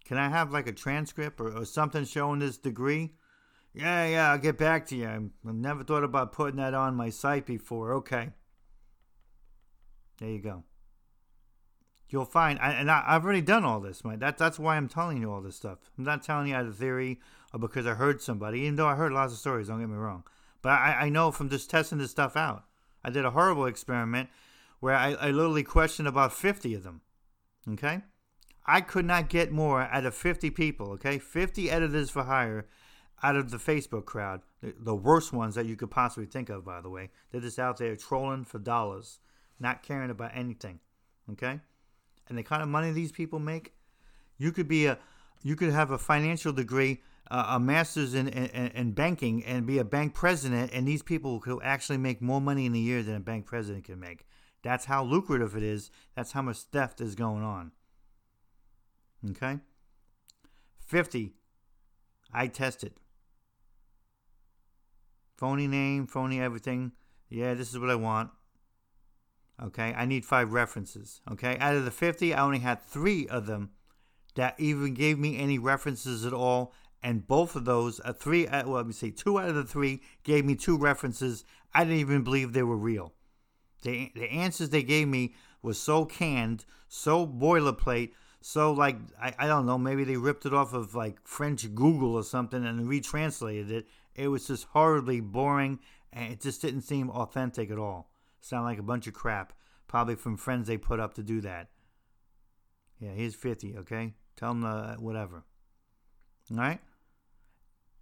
Can 0.04 0.18
I 0.18 0.28
have 0.28 0.52
like 0.52 0.66
a 0.66 0.72
transcript 0.72 1.40
or, 1.40 1.56
or 1.56 1.64
something 1.64 2.04
showing 2.04 2.40
this 2.40 2.58
degree? 2.58 3.14
Yeah, 3.72 4.06
yeah, 4.06 4.30
I'll 4.32 4.38
get 4.38 4.58
back 4.58 4.86
to 4.88 4.96
you. 4.96 5.08
I've 5.08 5.54
never 5.54 5.84
thought 5.84 6.04
about 6.04 6.32
putting 6.32 6.56
that 6.56 6.74
on 6.74 6.94
my 6.94 7.08
site 7.08 7.46
before. 7.46 7.94
Okay. 7.94 8.30
There 10.22 10.30
you 10.30 10.38
go. 10.38 10.62
You'll 12.08 12.24
find, 12.24 12.60
and 12.62 12.88
I, 12.88 13.02
have 13.14 13.24
already 13.24 13.40
done 13.40 13.64
all 13.64 13.80
this, 13.80 14.04
man. 14.04 14.20
That, 14.20 14.38
that's 14.38 14.56
why 14.56 14.76
I'm 14.76 14.88
telling 14.88 15.20
you 15.20 15.32
all 15.32 15.40
this 15.40 15.56
stuff. 15.56 15.78
I'm 15.98 16.04
not 16.04 16.22
telling 16.22 16.46
you 16.46 16.54
out 16.54 16.64
of 16.64 16.76
theory 16.76 17.18
or 17.52 17.58
because 17.58 17.88
I 17.88 17.94
heard 17.94 18.22
somebody, 18.22 18.60
even 18.60 18.76
though 18.76 18.86
I 18.86 18.94
heard 18.94 19.10
lots 19.10 19.32
of 19.32 19.40
stories, 19.40 19.66
don't 19.66 19.80
get 19.80 19.88
me 19.88 19.96
wrong. 19.96 20.22
But 20.60 20.74
I, 20.74 20.96
I 21.00 21.08
know 21.08 21.32
from 21.32 21.50
just 21.50 21.68
testing 21.68 21.98
this 21.98 22.12
stuff 22.12 22.36
out. 22.36 22.66
I 23.02 23.10
did 23.10 23.24
a 23.24 23.32
horrible 23.32 23.66
experiment 23.66 24.28
where 24.78 24.94
I, 24.94 25.14
I 25.14 25.30
literally 25.32 25.64
questioned 25.64 26.06
about 26.06 26.32
50 26.32 26.72
of 26.74 26.84
them. 26.84 27.00
Okay? 27.72 28.02
I 28.64 28.80
could 28.80 29.06
not 29.06 29.28
get 29.28 29.50
more 29.50 29.80
out 29.80 30.06
of 30.06 30.14
50 30.14 30.50
people, 30.50 30.92
okay? 30.92 31.18
50 31.18 31.68
editors 31.68 32.10
for 32.10 32.22
hire 32.22 32.68
out 33.24 33.34
of 33.34 33.50
the 33.50 33.56
Facebook 33.56 34.04
crowd. 34.04 34.42
The, 34.60 34.72
the 34.78 34.94
worst 34.94 35.32
ones 35.32 35.56
that 35.56 35.66
you 35.66 35.74
could 35.74 35.90
possibly 35.90 36.26
think 36.26 36.48
of, 36.48 36.64
by 36.64 36.80
the 36.80 36.90
way. 36.90 37.10
They're 37.32 37.40
just 37.40 37.58
out 37.58 37.78
there 37.78 37.96
trolling 37.96 38.44
for 38.44 38.60
dollars, 38.60 39.18
not 39.62 39.82
caring 39.82 40.10
about 40.10 40.32
anything, 40.34 40.80
okay? 41.30 41.60
And 42.28 42.36
the 42.36 42.42
kind 42.42 42.62
of 42.62 42.68
money 42.68 42.90
these 42.90 43.12
people 43.12 43.38
make, 43.38 43.72
you 44.36 44.52
could 44.52 44.68
be 44.68 44.86
a, 44.86 44.98
you 45.42 45.56
could 45.56 45.70
have 45.70 45.90
a 45.90 45.98
financial 45.98 46.52
degree, 46.52 47.00
uh, 47.30 47.46
a 47.50 47.60
master's 47.60 48.14
in, 48.14 48.28
in, 48.28 48.68
in 48.72 48.92
banking, 48.92 49.44
and 49.44 49.66
be 49.66 49.78
a 49.78 49.84
bank 49.84 50.14
president, 50.14 50.72
and 50.74 50.86
these 50.86 51.02
people 51.02 51.40
could 51.40 51.60
actually 51.62 51.98
make 51.98 52.20
more 52.20 52.40
money 52.40 52.66
in 52.66 52.74
a 52.74 52.78
year 52.78 53.02
than 53.02 53.14
a 53.14 53.20
bank 53.20 53.46
president 53.46 53.84
can 53.84 53.98
make. 53.98 54.26
That's 54.62 54.84
how 54.84 55.04
lucrative 55.04 55.56
it 55.56 55.62
is. 55.62 55.90
That's 56.14 56.32
how 56.32 56.42
much 56.42 56.58
theft 56.58 57.00
is 57.00 57.14
going 57.14 57.42
on. 57.42 57.72
Okay? 59.30 59.58
50. 60.80 61.32
I 62.32 62.46
tested. 62.46 62.94
Phony 65.36 65.66
name, 65.66 66.06
phony 66.06 66.40
everything. 66.40 66.92
Yeah, 67.28 67.54
this 67.54 67.70
is 67.70 67.78
what 67.78 67.90
I 67.90 67.96
want. 67.96 68.30
Okay, 69.60 69.94
I 69.96 70.06
need 70.06 70.24
five 70.24 70.52
references. 70.52 71.20
Okay, 71.30 71.56
out 71.58 71.74
of 71.74 71.84
the 71.84 71.90
50, 71.90 72.34
I 72.34 72.42
only 72.42 72.58
had 72.60 72.82
three 72.82 73.26
of 73.28 73.46
them 73.46 73.70
that 74.34 74.58
even 74.58 74.94
gave 74.94 75.18
me 75.18 75.38
any 75.38 75.58
references 75.58 76.24
at 76.24 76.32
all. 76.32 76.72
And 77.02 77.26
both 77.26 77.56
of 77.56 77.64
those, 77.64 78.00
uh, 78.04 78.12
three, 78.12 78.46
uh, 78.46 78.64
well, 78.64 78.76
let 78.76 78.86
me 78.86 78.92
say, 78.92 79.10
two 79.10 79.38
out 79.38 79.48
of 79.48 79.54
the 79.56 79.64
three 79.64 80.02
gave 80.22 80.44
me 80.44 80.54
two 80.54 80.76
references. 80.76 81.44
I 81.74 81.84
didn't 81.84 81.98
even 81.98 82.22
believe 82.22 82.52
they 82.52 82.62
were 82.62 82.76
real. 82.76 83.12
The, 83.82 84.12
the 84.14 84.30
answers 84.30 84.70
they 84.70 84.84
gave 84.84 85.08
me 85.08 85.34
was 85.62 85.78
so 85.78 86.04
canned, 86.04 86.64
so 86.88 87.26
boilerplate, 87.26 88.12
so 88.40 88.72
like 88.72 88.96
I, 89.20 89.34
I 89.38 89.46
don't 89.46 89.66
know, 89.66 89.78
maybe 89.78 90.04
they 90.04 90.16
ripped 90.16 90.46
it 90.46 90.54
off 90.54 90.72
of 90.72 90.94
like 90.94 91.18
French 91.24 91.74
Google 91.74 92.14
or 92.14 92.24
something 92.24 92.64
and 92.64 92.88
retranslated 92.88 93.70
it. 93.70 93.86
It 94.14 94.28
was 94.28 94.46
just 94.46 94.66
horribly 94.72 95.20
boring 95.20 95.78
and 96.12 96.32
it 96.32 96.40
just 96.40 96.60
didn't 96.60 96.82
seem 96.82 97.10
authentic 97.10 97.70
at 97.70 97.78
all. 97.78 98.11
Sound 98.42 98.64
like 98.64 98.78
a 98.78 98.82
bunch 98.82 99.06
of 99.06 99.14
crap. 99.14 99.52
Probably 99.86 100.16
from 100.16 100.36
friends 100.36 100.66
they 100.66 100.76
put 100.76 101.00
up 101.00 101.14
to 101.14 101.22
do 101.22 101.40
that. 101.42 101.68
Yeah, 102.98 103.12
here's 103.12 103.36
50, 103.36 103.78
okay? 103.78 104.14
Tell 104.36 104.50
them 104.50 104.64
uh, 104.64 104.94
whatever. 104.96 105.44
All 106.50 106.56
right? 106.56 106.80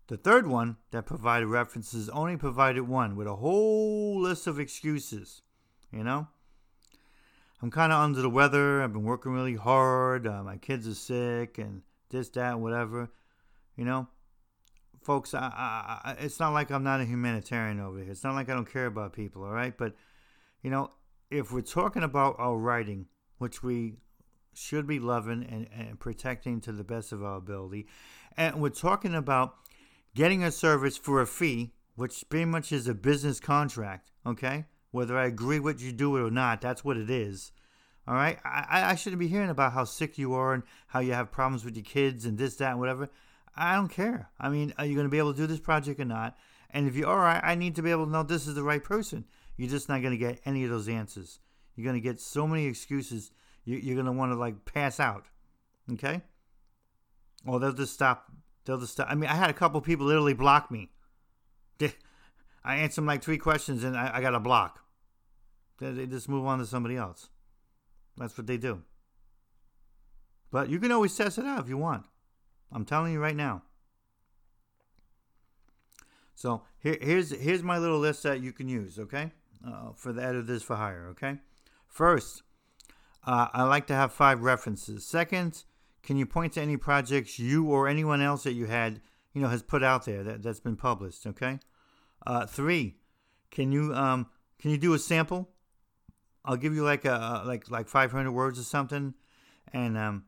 The 0.08 0.16
third 0.16 0.46
one 0.46 0.78
that 0.92 1.06
provided 1.06 1.46
references 1.46 2.08
only 2.08 2.36
provided 2.36 2.82
one 2.82 3.16
with 3.16 3.26
a 3.26 3.36
whole 3.36 4.20
list 4.20 4.46
of 4.46 4.58
excuses. 4.58 5.42
You 5.92 6.04
know? 6.04 6.26
I'm 7.62 7.70
kind 7.70 7.92
of 7.92 8.00
under 8.00 8.22
the 8.22 8.30
weather. 8.30 8.82
I've 8.82 8.94
been 8.94 9.04
working 9.04 9.32
really 9.32 9.56
hard. 9.56 10.26
Uh, 10.26 10.42
my 10.42 10.56
kids 10.56 10.88
are 10.88 10.94
sick 10.94 11.58
and 11.58 11.82
this, 12.08 12.30
that, 12.30 12.58
whatever. 12.58 13.10
You 13.76 13.84
know? 13.84 14.08
Folks, 15.02 15.34
I, 15.34 15.40
I, 15.40 16.00
I, 16.10 16.12
it's 16.20 16.40
not 16.40 16.54
like 16.54 16.70
I'm 16.70 16.84
not 16.84 17.00
a 17.00 17.04
humanitarian 17.04 17.78
over 17.78 17.98
here. 17.98 18.10
It's 18.10 18.24
not 18.24 18.34
like 18.34 18.48
I 18.48 18.54
don't 18.54 18.70
care 18.70 18.86
about 18.86 19.12
people, 19.12 19.44
all 19.44 19.52
right? 19.52 19.76
But, 19.76 19.94
you 20.62 20.70
know, 20.70 20.90
if 21.30 21.52
we're 21.52 21.60
talking 21.60 22.02
about 22.02 22.36
our 22.38 22.56
writing, 22.56 23.06
which 23.38 23.62
we 23.62 23.94
should 24.52 24.86
be 24.86 24.98
loving 24.98 25.44
and, 25.44 25.68
and 25.72 26.00
protecting 26.00 26.60
to 26.60 26.72
the 26.72 26.84
best 26.84 27.12
of 27.12 27.22
our 27.22 27.36
ability, 27.36 27.86
and 28.36 28.60
we're 28.60 28.70
talking 28.70 29.14
about 29.14 29.54
getting 30.14 30.42
a 30.42 30.50
service 30.50 30.96
for 30.96 31.20
a 31.20 31.26
fee, 31.26 31.72
which 31.94 32.24
pretty 32.28 32.44
much 32.44 32.72
is 32.72 32.88
a 32.88 32.94
business 32.94 33.40
contract, 33.40 34.10
okay? 34.26 34.64
Whether 34.90 35.16
I 35.16 35.26
agree 35.26 35.60
with 35.60 35.80
you 35.80 35.92
do 35.92 36.16
it 36.16 36.22
or 36.22 36.30
not, 36.30 36.60
that's 36.60 36.84
what 36.84 36.96
it 36.96 37.10
is. 37.10 37.52
All 38.08 38.14
right? 38.14 38.38
I, 38.44 38.90
I 38.90 38.94
shouldn't 38.96 39.20
be 39.20 39.28
hearing 39.28 39.50
about 39.50 39.72
how 39.72 39.84
sick 39.84 40.18
you 40.18 40.34
are 40.34 40.52
and 40.52 40.64
how 40.88 41.00
you 41.00 41.12
have 41.12 41.30
problems 41.30 41.64
with 41.64 41.76
your 41.76 41.84
kids 41.84 42.24
and 42.24 42.38
this, 42.38 42.56
that, 42.56 42.72
and 42.72 42.80
whatever. 42.80 43.08
I 43.56 43.76
don't 43.76 43.88
care. 43.88 44.30
I 44.40 44.48
mean, 44.48 44.74
are 44.78 44.84
you 44.84 44.94
going 44.94 45.06
to 45.06 45.10
be 45.10 45.18
able 45.18 45.32
to 45.32 45.40
do 45.40 45.46
this 45.46 45.60
project 45.60 46.00
or 46.00 46.04
not? 46.04 46.36
And 46.70 46.88
if 46.88 46.96
you 46.96 47.06
are, 47.06 47.24
I, 47.24 47.40
I 47.52 47.54
need 47.54 47.76
to 47.76 47.82
be 47.82 47.90
able 47.90 48.06
to 48.06 48.12
know 48.12 48.22
this 48.22 48.46
is 48.46 48.54
the 48.54 48.62
right 48.62 48.82
person. 48.82 49.24
You're 49.56 49.70
just 49.70 49.88
not 49.88 50.00
going 50.00 50.12
to 50.12 50.18
get 50.18 50.40
any 50.44 50.64
of 50.64 50.70
those 50.70 50.88
answers. 50.88 51.40
You're 51.76 51.84
going 51.84 52.00
to 52.00 52.00
get 52.00 52.20
so 52.20 52.46
many 52.46 52.66
excuses. 52.66 53.30
You, 53.64 53.76
you're 53.76 53.94
going 53.94 54.06
to 54.06 54.12
want 54.12 54.32
to 54.32 54.36
like 54.36 54.64
pass 54.64 54.98
out. 54.98 55.26
Okay? 55.92 56.22
Or 57.46 57.60
they'll 57.60 57.72
just 57.72 57.94
stop 57.94 58.30
They'll 58.64 58.78
just. 58.78 58.92
Stop. 58.92 59.08
I 59.10 59.14
mean, 59.14 59.28
I 59.28 59.34
had 59.34 59.50
a 59.50 59.54
couple 59.54 59.80
people 59.80 60.06
literally 60.06 60.34
block 60.34 60.70
me. 60.70 60.90
I 62.62 62.76
answered 62.76 63.04
like 63.04 63.22
three 63.22 63.38
questions 63.38 63.84
and 63.84 63.96
I, 63.96 64.18
I 64.18 64.20
got 64.20 64.34
a 64.34 64.40
block. 64.40 64.84
They, 65.78 65.92
they 65.92 66.06
just 66.06 66.28
move 66.28 66.44
on 66.46 66.58
to 66.58 66.66
somebody 66.66 66.96
else. 66.96 67.30
That's 68.18 68.36
what 68.36 68.46
they 68.46 68.58
do. 68.58 68.82
But 70.50 70.68
you 70.68 70.78
can 70.78 70.92
always 70.92 71.16
test 71.16 71.38
it 71.38 71.46
out 71.46 71.64
if 71.64 71.68
you 71.68 71.78
want. 71.78 72.04
I'm 72.70 72.84
telling 72.84 73.12
you 73.12 73.20
right 73.20 73.34
now. 73.34 73.62
So 76.34 76.62
here, 76.78 76.98
here's 77.00 77.30
here's 77.30 77.62
my 77.62 77.78
little 77.78 77.98
list 77.98 78.22
that 78.24 78.40
you 78.40 78.52
can 78.52 78.68
use, 78.68 78.98
okay, 78.98 79.32
uh, 79.66 79.92
for 79.94 80.12
the 80.12 80.22
editors 80.22 80.62
for 80.62 80.76
hire, 80.76 81.08
okay. 81.10 81.38
First, 81.86 82.42
uh, 83.24 83.48
I 83.52 83.64
like 83.64 83.86
to 83.88 83.94
have 83.94 84.12
five 84.12 84.40
references. 84.42 85.06
Second, 85.06 85.64
can 86.02 86.16
you 86.16 86.26
point 86.26 86.54
to 86.54 86.62
any 86.62 86.76
projects 86.76 87.38
you 87.38 87.66
or 87.66 87.88
anyone 87.88 88.22
else 88.22 88.44
that 88.44 88.52
you 88.52 88.66
had, 88.66 89.00
you 89.34 89.42
know, 89.42 89.48
has 89.48 89.62
put 89.62 89.82
out 89.82 90.04
there 90.04 90.22
that, 90.22 90.42
that's 90.42 90.60
been 90.60 90.76
published? 90.76 91.26
Okay. 91.26 91.58
Uh, 92.26 92.46
three, 92.46 92.96
can 93.50 93.72
you 93.72 93.94
um 93.94 94.26
can 94.58 94.70
you 94.70 94.78
do 94.78 94.94
a 94.94 94.98
sample? 94.98 95.50
I'll 96.44 96.56
give 96.56 96.74
you 96.74 96.84
like 96.84 97.04
a 97.04 97.42
like 97.44 97.70
like 97.70 97.88
500 97.88 98.30
words 98.30 98.58
or 98.58 98.62
something, 98.62 99.14
and 99.72 99.98
um, 99.98 100.24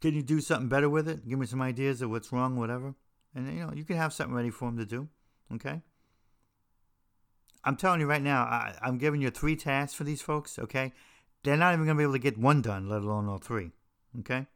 can 0.00 0.14
you 0.14 0.22
do 0.22 0.40
something 0.40 0.68
better 0.68 0.88
with 0.88 1.08
it? 1.08 1.28
Give 1.28 1.38
me 1.38 1.46
some 1.46 1.62
ideas 1.62 2.02
of 2.02 2.10
what's 2.10 2.32
wrong, 2.32 2.56
whatever, 2.56 2.94
and 3.34 3.52
you 3.52 3.66
know 3.66 3.72
you 3.72 3.84
can 3.84 3.96
have 3.96 4.12
something 4.12 4.34
ready 4.34 4.50
for 4.50 4.66
them 4.66 4.78
to 4.78 4.86
do. 4.86 5.08
Okay. 5.54 5.82
I'm 7.64 7.76
telling 7.76 8.00
you 8.00 8.06
right 8.06 8.22
now, 8.22 8.42
I, 8.42 8.74
I'm 8.82 8.98
giving 8.98 9.20
you 9.20 9.30
three 9.30 9.56
tasks 9.56 9.94
for 9.94 10.04
these 10.04 10.22
folks. 10.22 10.58
Okay, 10.58 10.92
they're 11.42 11.56
not 11.56 11.74
even 11.74 11.86
gonna 11.86 11.98
be 11.98 12.04
able 12.04 12.14
to 12.14 12.18
get 12.18 12.38
one 12.38 12.62
done, 12.62 12.88
let 12.88 13.02
alone 13.02 13.28
all 13.28 13.38
three. 13.38 13.72
Okay. 14.20 14.46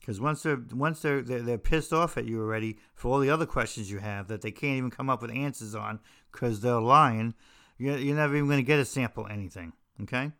Because 0.00 0.20
once 0.20 0.42
they're 0.42 0.62
once 0.72 1.02
they're, 1.02 1.20
they're, 1.20 1.42
they're 1.42 1.58
pissed 1.58 1.92
off 1.92 2.16
at 2.16 2.24
you 2.24 2.40
already 2.40 2.78
for 2.94 3.12
all 3.12 3.20
the 3.20 3.30
other 3.30 3.46
questions 3.46 3.90
you 3.90 3.98
have 3.98 4.28
that 4.28 4.40
they 4.40 4.50
can't 4.50 4.78
even 4.78 4.90
come 4.90 5.10
up 5.10 5.20
with 5.20 5.30
answers 5.30 5.74
on 5.74 6.00
because 6.32 6.60
they're 6.60 6.80
lying, 6.80 7.34
you're, 7.76 7.98
you're 7.98 8.16
never 8.16 8.34
even 8.34 8.48
going 8.48 8.58
to 8.58 8.64
get 8.64 8.78
a 8.78 8.84
sample 8.84 9.26
anything. 9.26 9.72
Okay. 10.02 10.32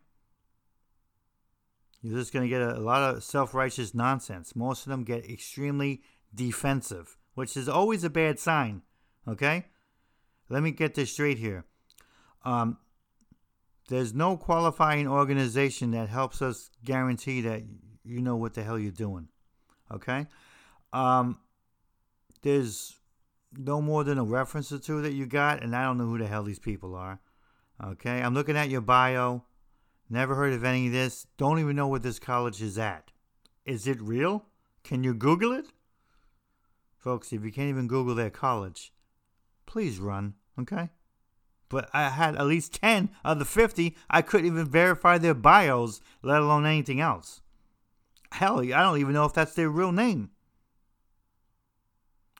You're 2.01 2.17
just 2.17 2.33
going 2.33 2.43
to 2.43 2.49
get 2.49 2.61
a, 2.61 2.77
a 2.77 2.81
lot 2.81 3.15
of 3.15 3.23
self 3.23 3.53
righteous 3.53 3.93
nonsense. 3.93 4.55
Most 4.55 4.85
of 4.85 4.89
them 4.89 5.03
get 5.03 5.29
extremely 5.29 6.01
defensive, 6.33 7.15
which 7.35 7.55
is 7.55 7.69
always 7.69 8.03
a 8.03 8.09
bad 8.09 8.39
sign. 8.39 8.81
Okay. 9.27 9.67
Let 10.51 10.63
me 10.63 10.71
get 10.71 10.95
this 10.95 11.13
straight 11.13 11.37
here. 11.37 11.63
Um, 12.43 12.77
there's 13.87 14.13
no 14.13 14.35
qualifying 14.35 15.07
organization 15.07 15.91
that 15.91 16.09
helps 16.09 16.41
us 16.41 16.69
guarantee 16.83 17.39
that 17.41 17.63
you 18.03 18.21
know 18.21 18.35
what 18.35 18.53
the 18.53 18.63
hell 18.63 18.77
you're 18.77 18.91
doing. 18.91 19.29
Okay? 19.89 20.27
Um, 20.91 21.39
there's 22.41 22.97
no 23.57 23.81
more 23.81 24.03
than 24.03 24.17
a 24.17 24.25
reference 24.25 24.73
or 24.73 24.79
two 24.79 25.01
that 25.03 25.13
you 25.13 25.25
got, 25.25 25.63
and 25.63 25.73
I 25.73 25.83
don't 25.83 25.97
know 25.97 26.05
who 26.05 26.17
the 26.17 26.27
hell 26.27 26.43
these 26.43 26.59
people 26.59 26.95
are. 26.95 27.21
Okay? 27.81 28.21
I'm 28.21 28.33
looking 28.33 28.57
at 28.57 28.69
your 28.69 28.81
bio. 28.81 29.45
Never 30.09 30.35
heard 30.35 30.51
of 30.51 30.65
any 30.65 30.87
of 30.87 30.93
this. 30.93 31.27
Don't 31.37 31.59
even 31.59 31.77
know 31.77 31.87
what 31.87 32.03
this 32.03 32.19
college 32.19 32.61
is 32.61 32.77
at. 32.77 33.11
Is 33.65 33.87
it 33.87 34.01
real? 34.01 34.47
Can 34.83 35.01
you 35.05 35.13
Google 35.13 35.53
it? 35.53 35.67
Folks, 36.97 37.31
if 37.31 37.45
you 37.45 37.53
can't 37.53 37.69
even 37.69 37.87
Google 37.87 38.15
their 38.15 38.29
college, 38.29 38.91
please 39.65 39.97
run, 39.97 40.33
okay? 40.59 40.89
But 41.69 41.89
I 41.93 42.09
had 42.09 42.35
at 42.35 42.45
least 42.45 42.73
10 42.81 43.09
of 43.23 43.39
the 43.39 43.45
50. 43.45 43.95
I 44.09 44.21
couldn't 44.21 44.47
even 44.47 44.67
verify 44.67 45.17
their 45.17 45.33
bios, 45.33 46.01
let 46.21 46.41
alone 46.41 46.65
anything 46.65 46.99
else. 46.99 47.41
Hell, 48.33 48.59
I 48.59 48.83
don't 48.83 48.99
even 48.99 49.13
know 49.13 49.25
if 49.25 49.33
that's 49.33 49.53
their 49.53 49.69
real 49.69 49.91
name. 49.91 50.31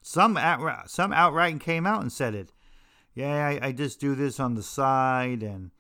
Some 0.02 0.36
outright, 0.36 0.90
some 0.90 1.14
outright 1.14 1.60
came 1.60 1.86
out 1.86 2.02
and 2.02 2.12
said 2.12 2.34
it. 2.34 2.52
Yeah, 3.14 3.48
I, 3.48 3.68
I 3.68 3.72
just 3.72 4.00
do 4.00 4.16
this 4.16 4.40
on 4.40 4.56
the 4.56 4.64
side, 4.64 5.44
and 5.44 5.72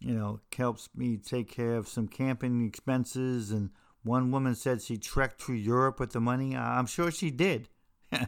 you 0.00 0.12
know, 0.12 0.40
helps 0.56 0.88
me 0.94 1.16
take 1.16 1.50
care 1.50 1.76
of 1.76 1.88
some 1.88 2.08
camping 2.08 2.66
expenses. 2.66 3.50
And 3.50 3.70
one 4.02 4.30
woman 4.30 4.54
said 4.54 4.82
she 4.82 4.98
trekked 4.98 5.40
through 5.40 5.56
Europe 5.56 5.98
with 5.98 6.12
the 6.12 6.20
money. 6.20 6.54
I'm 6.54 6.86
sure 6.86 7.10
she 7.10 7.30
did. 7.30 7.68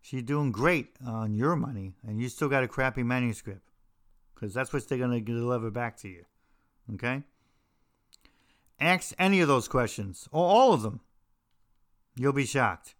She's 0.00 0.22
doing 0.22 0.52
great 0.52 0.96
on 1.04 1.34
your 1.34 1.56
money, 1.56 1.94
and 2.06 2.20
you 2.20 2.28
still 2.28 2.48
got 2.48 2.64
a 2.64 2.68
crappy 2.68 3.02
manuscript 3.02 3.70
because 4.34 4.54
that's 4.54 4.72
what 4.72 4.88
they're 4.88 4.98
going 4.98 5.10
to 5.10 5.20
deliver 5.20 5.70
back 5.70 5.96
to 5.98 6.08
you. 6.08 6.24
Okay? 6.94 7.24
Ask 8.80 9.12
any 9.18 9.40
of 9.40 9.48
those 9.48 9.68
questions, 9.68 10.28
or 10.30 10.46
all 10.46 10.72
of 10.72 10.82
them. 10.82 11.00
You'll 12.16 12.32
be 12.32 12.46
shocked. 12.46 12.94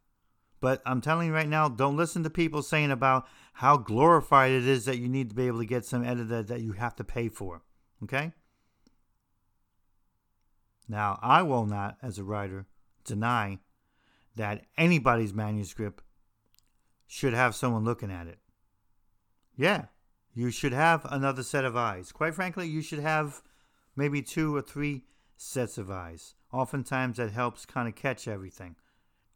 But 0.61 0.82
I'm 0.84 1.01
telling 1.01 1.28
you 1.28 1.34
right 1.34 1.49
now, 1.49 1.68
don't 1.68 1.96
listen 1.96 2.24
to 2.24 2.30
people 2.30 2.62
saying 2.62 2.90
about 2.90 3.26
how 3.55 3.76
glorified 3.76 4.51
it 4.51 4.66
is 4.66 4.84
that 4.86 4.99
you 4.99 5.09
need 5.09 5.30
to 5.30 5.36
be 5.36 5.46
able 5.46 5.61
to 5.61 5.66
get 5.66 5.84
some 5.84 6.05
editor 6.05 6.42
that 6.42 6.61
you 6.61 6.72
have 6.72 6.96
to 6.96 7.05
pay 7.05 7.28
for. 7.28 7.62
Okay? 8.03 8.32
Now, 10.88 11.18
I 11.22 11.42
will 11.42 11.66
not, 11.66 11.96
as 12.03 12.18
a 12.18 12.24
writer, 12.24 12.66
deny 13.05 13.61
that 14.34 14.64
anybody's 14.76 15.34
manuscript 15.34 16.03
should 17.09 17.32
have 17.32 17.56
someone 17.56 17.84
looking 17.84 18.12
at 18.12 18.28
it. 18.28 18.38
Yeah, 19.56 19.86
you 20.34 20.52
should 20.52 20.72
have 20.72 21.04
another 21.11 21.42
set 21.42 21.64
of 21.64 21.76
eyes. 21.76 22.12
Quite 22.12 22.34
frankly, 22.34 22.68
you 22.68 22.82
should 22.82 23.00
have 23.00 23.42
maybe 23.96 24.22
two 24.22 24.54
or 24.54 24.62
three 24.62 25.04
sets 25.36 25.78
of 25.78 25.90
eyes. 25.90 26.34
Oftentimes 26.52 27.16
that 27.16 27.32
helps 27.32 27.66
kind 27.66 27.88
of 27.88 27.96
catch 27.96 28.28
everything. 28.28 28.76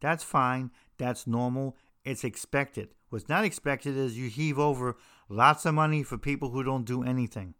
That's 0.01 0.23
fine. 0.23 0.71
That's 0.99 1.27
normal. 1.27 1.77
It's 2.05 2.25
expected. 2.25 2.91
What's 3.09 3.29
not 3.29 3.45
expected 3.45 3.97
is 3.97 4.19
you 4.19 4.29
heave 4.29 4.59
over 4.59 4.97
lots 5.29 5.65
of 5.65 5.75
money 5.75 6.03
for 6.03 6.19
people 6.19 6.51
who 6.51 6.63
don't 6.63 6.85
do 6.85 7.03
anything. 7.03 7.55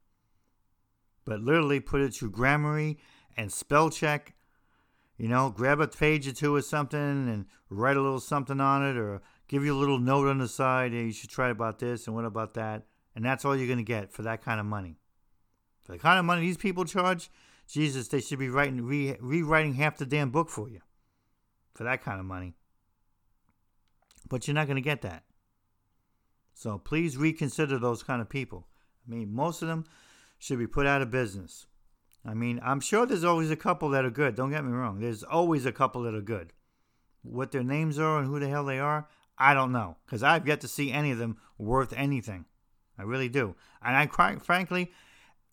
But 1.25 1.41
literally 1.41 1.81
put 1.81 2.01
it 2.01 2.15
through 2.15 2.33
Grammarly 2.33 2.99
and 3.37 3.53
spell 3.53 3.91
check. 3.91 4.35
You 5.17 5.29
know, 5.29 5.51
grab 5.51 5.81
a 5.81 5.89
page 5.89 6.27
or 6.27 6.33
two 6.33 6.55
or 6.55 6.63
something 6.63 6.99
and 7.01 7.47
write 7.71 7.97
a 7.97 8.03
little 8.03 8.21
something 8.21 8.61
on 8.61 8.85
it 8.85 8.97
or 8.97 9.23
give 9.53 9.67
you 9.67 9.77
a 9.77 9.79
little 9.79 9.99
note 9.99 10.29
on 10.29 10.39
the 10.39 10.49
side. 10.49 10.93
Hey, 10.93 11.05
you 11.05 11.13
should 11.13 11.29
try 11.29 11.51
about 11.51 11.79
this 11.79 12.07
and 12.07 12.17
what 12.17 12.25
about 12.25 12.55
that. 12.55 12.85
And 13.15 13.23
that's 13.23 13.45
all 13.45 13.55
you're 13.55 13.67
going 13.67 13.77
to 13.77 13.85
get 13.85 14.11
for 14.11 14.23
that 14.23 14.43
kind 14.43 14.59
of 14.59 14.65
money. 14.65 14.97
For 15.85 15.93
the 15.93 15.99
kind 15.99 16.19
of 16.19 16.25
money 16.25 16.41
these 16.41 16.57
people 16.57 16.87
charge, 16.87 17.31
Jesus, 17.69 18.09
they 18.09 18.21
should 18.21 18.39
be 18.39 18.49
writing 18.49 18.83
re, 18.83 19.15
rewriting 19.21 19.75
half 19.75 19.99
the 19.99 20.07
damn 20.07 20.31
book 20.31 20.49
for 20.49 20.71
you 20.71 20.81
for 21.75 21.85
that 21.85 22.03
kind 22.03 22.19
of 22.19 22.25
money. 22.25 22.55
But 24.27 24.49
you're 24.49 24.55
not 24.55 24.69
going 24.69 24.77
to 24.77 24.81
get 24.81 25.03
that. 25.03 25.25
So 26.55 26.79
please 26.79 27.19
reconsider 27.19 27.79
those 27.79 28.03
kind 28.03 28.23
of 28.23 28.31
people. 28.31 28.69
I 29.07 29.15
mean, 29.15 29.35
most 29.35 29.61
of 29.61 29.69
them 29.69 29.85
should 30.39 30.59
be 30.59 30.67
put 30.67 30.87
out 30.87 31.03
of 31.03 31.11
business. 31.11 31.67
I 32.25 32.33
mean, 32.33 32.59
I'm 32.63 32.81
sure 32.81 33.05
there's 33.05 33.25
always 33.25 33.51
a 33.51 33.57
couple 33.57 33.91
that 33.91 34.05
are 34.07 34.11
good. 34.11 34.35
Don't 34.35 34.51
get 34.51 34.65
me 34.65 34.73
wrong. 34.73 35.01
There's 35.01 35.23
always 35.23 35.67
a 35.67 35.73
couple 35.73 36.03
that 36.05 36.15
are 36.15 36.23
good. 36.23 36.55
What 37.23 37.53
their 37.53 37.63
names 37.63 37.99
are 37.99 38.19
and 38.19 38.29
who 38.29 38.41
the 38.41 38.49
hell 38.49 38.65
they 38.65 38.79
are, 38.79 39.09
I 39.39 39.55
don't 39.55 39.73
know. 39.73 39.97
Because 40.05 40.23
I've 40.23 40.47
yet 40.47 40.61
to 40.61 40.69
see 40.69 40.93
any 40.93 41.11
of 41.11 41.19
them 41.19 41.39
worth 41.59 41.93
anything. 41.95 42.45
I 42.99 43.03
really 43.03 43.29
do. 43.29 43.57
And 43.83 43.97
I 43.97 44.07
quite 44.07 44.43
frankly, 44.43 44.93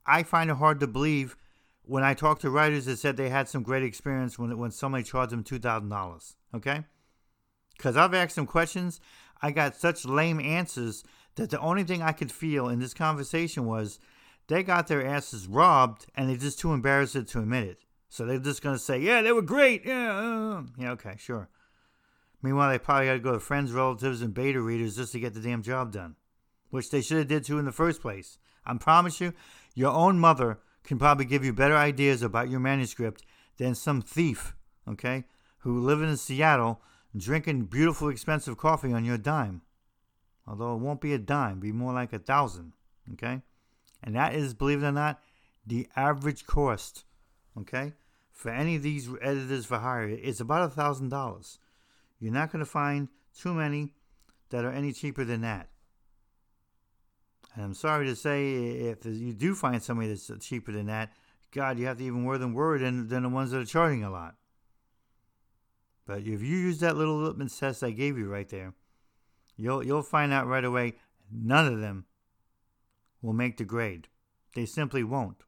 I 0.06 0.24
find 0.24 0.50
it 0.50 0.58
hard 0.58 0.80
to 0.82 0.88
believe 0.88 1.36
when 1.84 2.04
I 2.04 2.14
talked 2.14 2.42
to 2.42 2.50
writers 2.50 2.86
that 2.86 2.98
said 2.98 3.18
they 3.18 3.30
had 3.30 3.50
some 3.50 3.64
great 3.64 3.84
experience 3.84 4.38
when 4.38 4.58
when 4.58 4.72
somebody 4.72 5.04
charged 5.04 5.32
them 5.32 5.44
two 5.44 5.60
thousand 5.60 5.90
dollars. 5.90 6.36
Okay, 6.54 6.84
Because 7.78 7.96
I've 7.96 8.14
asked 8.14 8.36
them 8.36 8.48
questions, 8.48 9.00
I 9.42 9.52
got 9.52 9.76
such 9.76 10.06
lame 10.06 10.40
answers 10.40 11.04
that 11.36 11.50
the 11.50 11.60
only 11.60 11.84
thing 11.84 12.02
I 12.02 12.12
could 12.12 12.32
feel 12.32 12.68
in 12.68 12.80
this 12.80 12.94
conversation 12.94 13.66
was 13.66 14.00
they 14.48 14.64
got 14.64 14.88
their 14.88 15.06
asses 15.06 15.48
robbed 15.48 16.08
and 16.16 16.30
they're 16.30 16.38
just 16.38 16.60
too 16.60 16.74
embarrassed 16.74 17.14
to 17.14 17.40
admit 17.40 17.68
it. 17.68 17.80
So 18.10 18.26
they're 18.26 18.40
just 18.40 18.64
going 18.64 18.76
to 18.76 18.82
say, 18.82 19.00
yeah, 19.00 19.22
they 19.22 19.32
were 19.32 19.44
great. 19.44 19.86
Yeah, 19.86 20.18
uh, 20.18 20.64
yeah, 20.78 20.92
okay, 20.92 21.16
sure. 21.18 21.50
Meanwhile, 22.42 22.70
they 22.70 22.80
probably 22.80 23.08
got 23.08 23.14
to 23.14 23.20
go 23.20 23.34
to 23.34 23.40
friends, 23.40 23.72
relatives, 23.72 24.22
and 24.22 24.34
beta 24.34 24.62
readers 24.62 24.96
just 24.96 25.12
to 25.12 25.20
get 25.20 25.34
the 25.34 25.42
damn 25.42 25.62
job 25.62 25.92
done, 25.92 26.16
which 26.70 26.90
they 26.90 27.02
should 27.02 27.18
have 27.18 27.28
did 27.28 27.44
too 27.44 27.60
in 27.60 27.66
the 27.66 27.72
first 27.72 28.02
place. 28.02 28.38
I 28.66 28.74
promise 28.78 29.20
you, 29.20 29.34
your 29.76 29.92
own 29.92 30.20
mother 30.20 30.60
can 30.84 30.98
probably 30.98 31.26
give 31.26 31.44
you 31.44 31.54
better 31.54 31.76
ideas 31.76 32.22
about 32.22 32.50
your 32.50 32.60
manuscript 32.60 33.24
than 33.58 33.76
some 33.76 34.02
thief, 34.02 34.56
okay, 34.88 35.26
who 35.60 35.80
living 35.80 36.10
in 36.10 36.18
Seattle 36.18 36.82
drinking 37.16 37.66
beautiful, 37.66 38.10
expensive 38.10 38.58
coffee 38.58 38.94
on 38.94 39.06
your 39.06 39.18
dime. 39.18 39.62
Although 40.48 40.76
it 40.76 40.80
won't 40.80 41.02
be 41.02 41.14
a 41.14 41.20
dime, 41.20 41.60
be 41.60 41.72
more 41.72 41.94
like 41.94 42.14
a 42.14 42.20
thousand, 42.20 42.74
okay? 43.14 43.42
And 44.04 44.16
that 44.16 44.34
is, 44.34 44.54
believe 44.54 44.82
it 44.82 44.88
or 44.88 44.92
not, 44.92 45.22
the 45.66 45.88
average 45.96 46.46
cost, 46.46 47.04
okay, 47.58 47.94
for 48.32 48.50
any 48.50 48.76
of 48.76 48.84
these 48.84 49.10
editors 49.22 49.66
for 49.66 49.80
hire. 49.80 50.08
It's 50.08 50.40
about 50.40 50.64
a 50.64 50.70
thousand 50.70 51.10
dollars. 51.10 51.60
You're 52.20 52.34
not 52.34 52.52
going 52.52 52.64
to 52.64 52.70
find 52.70 53.08
too 53.38 53.54
many 53.54 53.94
that 54.50 54.66
are 54.66 54.72
any 54.72 54.94
cheaper 54.94 55.24
than 55.24 55.42
that. 55.42 55.70
And 57.56 57.64
I'm 57.64 57.74
sorry 57.74 58.06
to 58.06 58.16
say, 58.16 58.54
if 58.54 59.06
you 59.06 59.34
do 59.34 59.56
find 59.56 59.82
somebody 59.82 60.10
that's 60.10 60.32
cheaper 60.46 60.72
than 60.72 60.88
that, 60.88 61.14
God, 61.52 61.80
you 61.80 61.88
have 61.88 61.98
to 61.98 62.04
even 62.04 62.22
more 62.22 62.38
than 62.38 62.54
word 62.54 62.82
than, 62.82 63.08
than 63.08 63.24
the 63.24 63.30
ones 63.30 63.52
that 63.52 63.62
are 63.62 63.66
charging 63.66 64.04
a 64.04 64.12
lot. 64.12 64.36
But 66.06 66.20
if 66.20 66.42
you 66.42 66.58
use 66.58 66.80
that 66.80 66.98
little 66.98 67.18
litmus 67.18 67.58
test 67.58 67.84
I 67.84 67.92
gave 67.92 68.18
you 68.18 68.28
right 68.28 68.50
there, 68.50 68.74
you'll 69.56 69.84
you'll 69.84 70.02
find 70.02 70.34
out 70.34 70.48
right 70.48 70.66
away 70.66 70.96
none 71.32 71.72
of 71.72 71.80
them 71.80 72.06
will 73.22 73.34
make 73.34 73.58
the 73.58 73.64
grade. 73.64 74.08
They 74.56 74.66
simply 74.66 75.04
won't. 75.04 75.44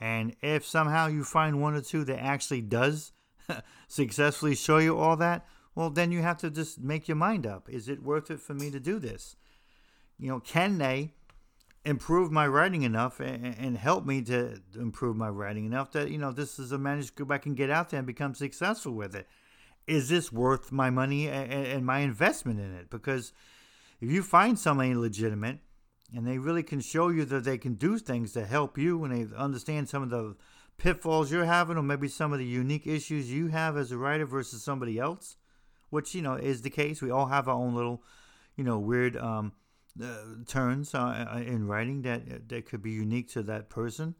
And 0.00 0.36
if 0.40 0.64
somehow 0.64 1.08
you 1.08 1.24
find 1.24 1.60
one 1.60 1.74
or 1.74 1.80
two 1.80 2.04
that 2.04 2.22
actually 2.22 2.60
does 2.62 3.12
successfully 3.88 4.54
show 4.54 4.78
you 4.78 4.98
all 4.98 5.16
that, 5.16 5.46
well, 5.74 5.90
then 5.90 6.10
you 6.10 6.22
have 6.22 6.38
to 6.38 6.50
just 6.50 6.80
make 6.80 7.08
your 7.08 7.16
mind 7.16 7.46
up. 7.46 7.68
Is 7.68 7.88
it 7.88 8.02
worth 8.02 8.30
it 8.30 8.40
for 8.40 8.54
me 8.54 8.70
to 8.70 8.80
do 8.80 8.98
this? 8.98 9.36
You 10.18 10.28
know, 10.28 10.40
can 10.40 10.78
they 10.78 11.12
improve 11.84 12.30
my 12.30 12.46
writing 12.46 12.82
enough 12.82 13.20
and, 13.20 13.54
and 13.58 13.78
help 13.78 14.04
me 14.04 14.20
to 14.22 14.60
improve 14.78 15.16
my 15.16 15.28
writing 15.28 15.64
enough 15.64 15.92
that, 15.92 16.10
you 16.10 16.18
know, 16.18 16.32
this 16.32 16.58
is 16.58 16.72
a 16.72 16.78
manuscript 16.78 17.30
I 17.30 17.38
can 17.38 17.54
get 17.54 17.70
out 17.70 17.90
there 17.90 17.98
and 17.98 18.06
become 18.06 18.34
successful 18.34 18.92
with 18.92 19.14
it? 19.14 19.28
Is 19.86 20.08
this 20.08 20.32
worth 20.32 20.70
my 20.70 20.90
money 20.90 21.28
and, 21.28 21.50
and 21.52 21.86
my 21.86 22.00
investment 22.00 22.60
in 22.60 22.74
it? 22.74 22.90
Because 22.90 23.32
if 24.00 24.10
you 24.10 24.22
find 24.22 24.58
somebody 24.58 24.94
legitimate 24.94 25.60
and 26.14 26.26
they 26.26 26.38
really 26.38 26.62
can 26.62 26.80
show 26.80 27.08
you 27.08 27.24
that 27.26 27.44
they 27.44 27.58
can 27.58 27.74
do 27.74 27.98
things 27.98 28.32
to 28.32 28.44
help 28.44 28.76
you 28.76 29.04
and 29.04 29.14
they 29.14 29.36
understand 29.36 29.88
some 29.88 30.02
of 30.02 30.10
the 30.10 30.36
pitfalls 30.78 31.30
you're 31.30 31.44
having 31.44 31.76
or 31.76 31.82
maybe 31.82 32.08
some 32.08 32.32
of 32.32 32.38
the 32.38 32.44
unique 32.44 32.86
issues 32.86 33.30
you 33.30 33.48
have 33.48 33.76
as 33.76 33.92
a 33.92 33.98
writer 33.98 34.24
versus 34.24 34.62
somebody 34.62 34.98
else, 34.98 35.36
which, 35.90 36.14
you 36.14 36.22
know, 36.22 36.34
is 36.34 36.62
the 36.62 36.70
case. 36.70 37.02
We 37.02 37.10
all 37.10 37.26
have 37.26 37.48
our 37.48 37.54
own 37.54 37.74
little, 37.74 38.02
you 38.56 38.64
know, 38.64 38.78
weird 38.78 39.16
um, 39.16 39.52
uh, 40.02 40.16
turns 40.46 40.94
uh, 40.94 41.26
uh 41.34 41.38
in 41.40 41.66
writing 41.66 42.02
that, 42.02 42.22
uh, 42.30 42.38
that 42.46 42.66
could 42.66 42.82
be 42.82 42.92
unique 42.92 43.28
to 43.32 43.42
that 43.42 43.68
person. 43.68 44.14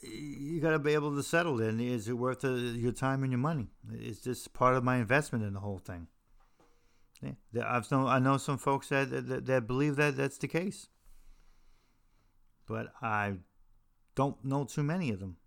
You 0.00 0.60
got 0.60 0.70
to 0.70 0.78
be 0.78 0.94
able 0.94 1.16
to 1.16 1.22
settle 1.22 1.60
in 1.60 1.80
is 1.80 2.08
it 2.08 2.12
worth 2.12 2.44
uh, 2.44 2.52
your 2.52 2.92
time 2.92 3.22
and 3.22 3.32
your 3.32 3.38
money? 3.38 3.68
Is 3.92 4.20
this 4.20 4.46
part 4.46 4.76
of 4.76 4.84
my 4.84 4.96
investment 4.96 5.44
in 5.44 5.54
the 5.54 5.60
whole 5.60 5.78
thing? 5.78 6.06
Yeah. 7.22 7.64
I've 7.66 7.90
known, 7.90 8.06
I 8.06 8.18
know 8.18 8.36
some 8.36 8.58
folks 8.58 8.90
that, 8.90 9.10
that, 9.10 9.46
that 9.46 9.66
believe 9.66 9.96
that 9.96 10.16
that's 10.16 10.36
the 10.36 10.46
case, 10.46 10.88
but 12.68 12.92
I 13.00 13.38
don't 14.14 14.44
know 14.44 14.64
too 14.64 14.82
many 14.82 15.10
of 15.10 15.20
them 15.20 15.38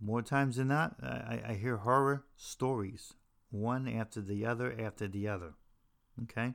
more 0.00 0.22
times 0.22 0.56
than 0.56 0.68
not, 0.68 0.96
I, 1.02 1.42
I 1.48 1.54
hear 1.54 1.78
horror 1.78 2.24
stories, 2.36 3.14
one 3.50 3.88
after 3.88 4.20
the 4.20 4.46
other 4.46 4.74
after 4.80 5.06
the 5.06 5.28
other. 5.28 5.54
Okay? 6.22 6.54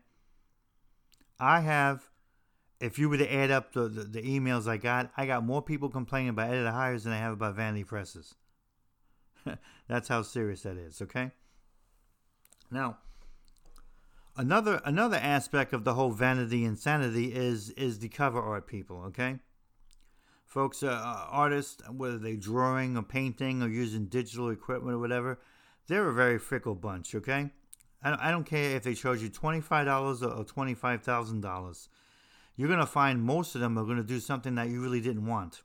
I 1.39 1.59
have, 1.59 2.09
if 2.79 2.97
you 2.97 3.09
were 3.09 3.17
to 3.17 3.33
add 3.33 3.51
up 3.51 3.73
the, 3.73 3.87
the, 3.87 4.03
the 4.03 4.21
emails 4.21 4.67
I 4.67 4.77
got, 4.77 5.11
I 5.17 5.25
got 5.25 5.45
more 5.45 5.61
people 5.61 5.89
complaining 5.89 6.29
about 6.29 6.49
editor 6.49 6.71
hires 6.71 7.03
than 7.03 7.13
I 7.13 7.17
have 7.17 7.33
about 7.33 7.55
vanity 7.55 7.83
presses. 7.83 8.35
That's 9.87 10.07
how 10.07 10.21
serious 10.21 10.63
that 10.63 10.77
is, 10.77 11.01
okay? 11.01 11.31
Now, 12.71 12.97
another 14.37 14.81
another 14.83 15.17
aspect 15.17 15.71
of 15.73 15.83
the 15.83 15.93
whole 15.93 16.11
vanity 16.11 16.63
insanity 16.63 17.33
is 17.33 17.69
is 17.71 17.99
the 17.99 18.09
cover 18.09 18.41
art 18.41 18.65
people, 18.65 19.03
okay? 19.07 19.39
Folks, 20.55 20.81
uh, 20.81 20.87
uh, 20.87 21.27
artists, 21.29 21.83
whether 21.89 22.17
they're 22.17 22.37
drawing 22.37 22.95
or 22.95 23.03
painting 23.03 23.61
or 23.61 23.67
using 23.67 24.05
digital 24.05 24.49
equipment 24.49 24.95
or 24.95 24.99
whatever, 24.99 25.37
they're 25.87 26.07
a 26.07 26.13
very 26.13 26.39
fickle 26.39 26.75
bunch. 26.75 27.13
Okay, 27.13 27.51
I 28.01 28.31
don't 28.31 28.45
care 28.45 28.77
if 28.77 28.83
they 28.83 28.93
charge 28.93 29.21
you 29.21 29.29
twenty 29.29 29.59
five 29.59 29.85
dollars 29.85 30.23
or 30.23 30.45
twenty 30.45 30.73
five 30.73 31.03
thousand 31.03 31.41
dollars. 31.41 31.89
You're 32.55 32.69
gonna 32.69 32.85
find 32.85 33.21
most 33.21 33.53
of 33.53 33.61
them 33.61 33.77
are 33.77 33.83
gonna 33.83 34.01
do 34.01 34.21
something 34.21 34.55
that 34.55 34.69
you 34.69 34.81
really 34.81 35.01
didn't 35.01 35.25
want, 35.27 35.61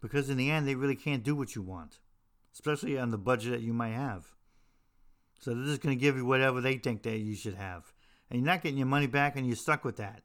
because 0.00 0.28
in 0.28 0.36
the 0.36 0.50
end 0.50 0.66
they 0.66 0.74
really 0.74 0.96
can't 0.96 1.22
do 1.22 1.36
what 1.36 1.54
you 1.54 1.62
want, 1.62 2.00
especially 2.52 2.98
on 2.98 3.10
the 3.10 3.18
budget 3.18 3.52
that 3.52 3.62
you 3.62 3.72
might 3.72 3.92
have. 3.92 4.34
So 5.38 5.54
they're 5.54 5.64
just 5.64 5.80
gonna 5.80 5.94
give 5.94 6.16
you 6.16 6.26
whatever 6.26 6.60
they 6.60 6.76
think 6.76 7.04
that 7.04 7.18
you 7.18 7.36
should 7.36 7.54
have, 7.54 7.92
and 8.28 8.40
you're 8.40 8.46
not 8.46 8.62
getting 8.62 8.78
your 8.78 8.88
money 8.88 9.06
back, 9.06 9.36
and 9.36 9.46
you're 9.46 9.54
stuck 9.54 9.84
with 9.84 9.98
that. 9.98 10.22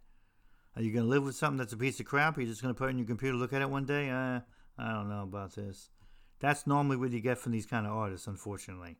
Are 0.77 0.83
you 0.83 0.91
going 0.91 1.05
to 1.05 1.09
live 1.09 1.23
with 1.23 1.35
something 1.35 1.57
that's 1.57 1.73
a 1.73 1.77
piece 1.77 1.99
of 1.99 2.05
crap? 2.05 2.37
Are 2.37 2.41
you 2.41 2.47
just 2.47 2.61
going 2.61 2.71
to 2.71 2.77
put 2.77 2.85
it 2.85 2.91
in 2.91 2.99
your 2.99 3.07
computer, 3.07 3.35
look 3.35 3.51
at 3.51 3.63
it 3.63 3.69
one 3.69 3.85
day? 3.85 4.11
Uh, 4.11 4.41
I 4.77 4.93
don't 4.93 5.09
know 5.09 5.23
about 5.23 5.55
this. 5.55 5.89
That's 6.39 6.67
normally 6.67 6.97
what 6.97 7.09
you 7.09 7.19
get 7.19 7.39
from 7.39 7.53
these 7.53 7.65
kind 7.65 7.87
of 7.87 7.93
artists, 7.93 8.27
unfortunately. 8.27 8.97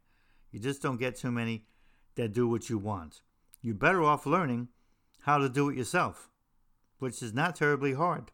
You 0.51 0.59
just 0.59 0.82
don't 0.82 0.97
get 0.97 1.17
too 1.17 1.30
many 1.30 1.65
that 2.15 2.34
do 2.34 2.47
what 2.47 2.67
you 2.67 2.80
want. 2.80 3.21
You're 3.61 3.75
better 3.75 4.03
off 4.03 4.25
learning 4.25 4.69
how 5.19 5.38
to 5.38 5.49
do 5.49 5.69
it 5.69 5.78
yourself, 5.78 6.32
which 6.97 7.21
is 7.21 7.32
not 7.32 7.55
terribly 7.55 7.93
hard. 7.93 8.32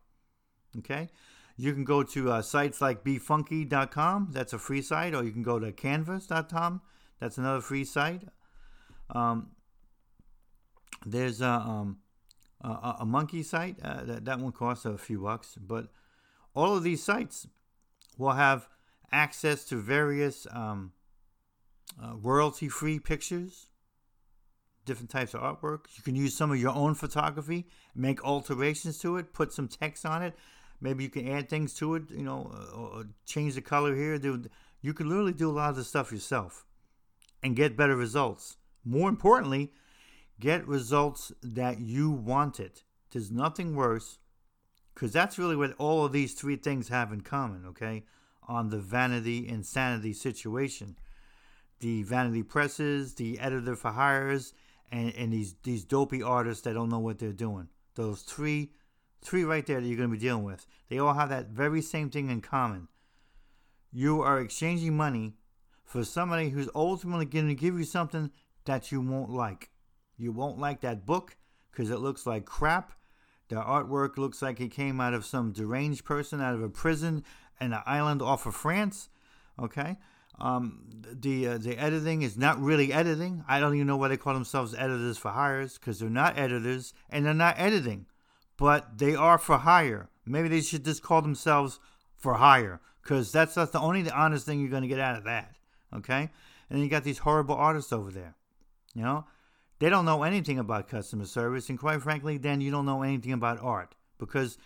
Okay? 0.77 1.09
You 1.57 1.73
can 1.73 1.83
go 1.83 2.01
to 2.01 2.31
uh, 2.31 2.41
sites 2.41 2.79
like 2.79 3.03
befunky.com, 3.03 4.29
that's 4.31 4.53
a 4.53 4.57
free 4.57 4.81
site, 4.81 5.13
or 5.13 5.21
you 5.21 5.31
can 5.33 5.43
go 5.43 5.59
to 5.59 5.73
canva.com, 5.73 6.81
that's 7.19 7.37
another 7.37 7.59
free 7.59 7.83
site. 7.83 8.23
Um, 9.09 9.49
there's 11.05 11.41
uh, 11.41 11.59
um, 11.59 11.97
uh, 12.63 12.93
a 12.99 13.05
monkey 13.05 13.43
site 13.43 13.77
uh, 13.83 14.03
that, 14.03 14.25
that 14.25 14.39
one 14.39 14.51
costs 14.51 14.85
a 14.85 14.97
few 14.97 15.19
bucks 15.19 15.57
but 15.59 15.87
all 16.55 16.75
of 16.75 16.83
these 16.83 17.03
sites 17.03 17.47
will 18.17 18.31
have 18.31 18.67
access 19.11 19.63
to 19.65 19.75
various 19.75 20.47
um, 20.51 20.91
uh, 22.01 22.13
royalty 22.15 22.69
free 22.69 22.99
pictures 22.99 23.67
different 24.85 25.09
types 25.09 25.33
of 25.33 25.41
artwork. 25.41 25.85
You 25.95 26.03
can 26.03 26.15
use 26.15 26.35
some 26.35 26.51
of 26.51 26.59
your 26.59 26.73
own 26.75 26.95
photography 26.95 27.67
make 27.95 28.23
alterations 28.23 28.99
to 28.99 29.17
it 29.17 29.33
put 29.33 29.53
some 29.53 29.67
text 29.67 30.05
on 30.05 30.21
it. 30.21 30.35
Maybe 30.81 31.03
you 31.03 31.09
can 31.09 31.27
add 31.27 31.49
things 31.49 31.73
to 31.75 31.95
it 31.95 32.03
you 32.09 32.23
know 32.23 32.51
or 32.75 33.05
change 33.25 33.55
the 33.55 33.61
color 33.61 33.95
here 33.95 34.17
do 34.17 34.43
you 34.81 34.93
can 34.93 35.07
literally 35.07 35.33
do 35.33 35.49
a 35.49 35.53
lot 35.53 35.69
of 35.69 35.77
the 35.77 35.83
stuff 35.83 36.11
yourself 36.11 36.65
and 37.41 37.55
get 37.55 37.77
better 37.77 37.95
results. 37.95 38.57
More 38.83 39.09
importantly 39.09 39.71
Get 40.39 40.67
results 40.67 41.31
that 41.41 41.79
you 41.79 42.11
wanted. 42.11 42.81
There's 43.11 43.31
nothing 43.31 43.75
worse, 43.75 44.17
because 44.93 45.11
that's 45.11 45.37
really 45.37 45.55
what 45.55 45.73
all 45.77 46.05
of 46.05 46.11
these 46.11 46.33
three 46.33 46.55
things 46.55 46.89
have 46.89 47.13
in 47.13 47.21
common, 47.21 47.65
okay? 47.67 48.03
On 48.47 48.69
the 48.69 48.79
vanity 48.79 49.47
insanity 49.47 50.13
situation. 50.13 50.97
The 51.79 52.03
vanity 52.03 52.43
presses, 52.43 53.15
the 53.15 53.39
editor 53.39 53.75
for 53.75 53.91
hires, 53.91 54.53
and, 54.91 55.13
and 55.15 55.33
these, 55.33 55.55
these 55.63 55.83
dopey 55.83 56.21
artists 56.21 56.63
that 56.63 56.73
don't 56.73 56.89
know 56.89 56.99
what 56.99 57.19
they're 57.19 57.31
doing. 57.31 57.69
Those 57.95 58.21
three 58.21 58.71
three 59.21 59.45
right 59.45 59.65
there 59.65 59.79
that 59.79 59.87
you're 59.87 59.95
going 59.95 60.09
to 60.09 60.17
be 60.17 60.19
dealing 60.19 60.43
with. 60.43 60.65
They 60.89 60.99
all 60.99 61.13
have 61.13 61.29
that 61.29 61.47
very 61.47 61.81
same 61.81 62.09
thing 62.09 62.29
in 62.29 62.41
common. 62.41 62.89
You 63.91 64.21
are 64.21 64.41
exchanging 64.41 64.97
money 64.97 65.35
for 65.85 66.03
somebody 66.03 66.49
who's 66.49 66.69
ultimately 66.75 67.25
going 67.25 67.47
to 67.47 67.55
give 67.55 67.77
you 67.77 67.85
something 67.85 68.31
that 68.65 68.91
you 68.91 68.99
won't 68.99 69.29
like. 69.29 69.69
You 70.17 70.31
won't 70.31 70.59
like 70.59 70.81
that 70.81 71.05
book 71.05 71.35
because 71.71 71.89
it 71.89 71.99
looks 71.99 72.25
like 72.25 72.45
crap. 72.45 72.93
The 73.49 73.55
artwork 73.55 74.17
looks 74.17 74.41
like 74.41 74.59
it 74.59 74.69
came 74.69 75.01
out 75.01 75.13
of 75.13 75.25
some 75.25 75.51
deranged 75.51 76.05
person 76.05 76.41
out 76.41 76.55
of 76.55 76.63
a 76.63 76.69
prison 76.69 77.23
in 77.59 77.73
an 77.73 77.81
island 77.85 78.21
off 78.21 78.45
of 78.45 78.55
France. 78.55 79.09
Okay. 79.59 79.97
Um, 80.39 80.85
the 80.89 81.47
uh, 81.47 81.57
the 81.59 81.77
editing 81.77 82.23
is 82.23 82.37
not 82.37 82.59
really 82.59 82.91
editing. 82.91 83.43
I 83.47 83.59
don't 83.59 83.75
even 83.75 83.85
know 83.85 83.97
why 83.97 84.07
they 84.07 84.17
call 84.17 84.33
themselves 84.33 84.73
editors 84.73 85.17
for 85.17 85.29
hires 85.29 85.77
because 85.77 85.99
they're 85.99 86.09
not 86.09 86.37
editors 86.39 86.93
and 87.09 87.25
they're 87.25 87.33
not 87.35 87.59
editing, 87.59 88.07
but 88.57 88.97
they 88.97 89.13
are 89.13 89.37
for 89.37 89.59
hire. 89.59 90.09
Maybe 90.25 90.47
they 90.47 90.61
should 90.61 90.85
just 90.85 91.03
call 91.03 91.21
themselves 91.21 91.79
for 92.15 92.35
hire 92.35 92.81
because 93.03 93.31
that's, 93.31 93.53
that's 93.55 93.71
the 93.71 93.79
only 93.79 94.09
honest 94.09 94.45
thing 94.45 94.59
you're 94.59 94.69
going 94.69 94.83
to 94.83 94.87
get 94.87 94.99
out 94.99 95.17
of 95.17 95.25
that. 95.25 95.55
Okay. 95.95 96.21
And 96.21 96.31
then 96.69 96.79
you 96.79 96.89
got 96.89 97.03
these 97.03 97.19
horrible 97.19 97.55
artists 97.55 97.91
over 97.91 98.09
there. 98.09 98.35
You 98.95 99.03
know, 99.03 99.25
they 99.83 99.89
don't 99.89 100.05
know 100.05 100.23
anything 100.23 100.59
about 100.59 100.87
customer 100.87 101.25
service, 101.25 101.67
and 101.67 101.77
quite 101.77 102.01
frankly, 102.01 102.37
then 102.37 102.61
you 102.61 102.71
don't 102.71 102.85
know 102.85 103.03
anything 103.03 103.33
about 103.33 103.61
art. 103.61 103.95
Because 104.17 104.57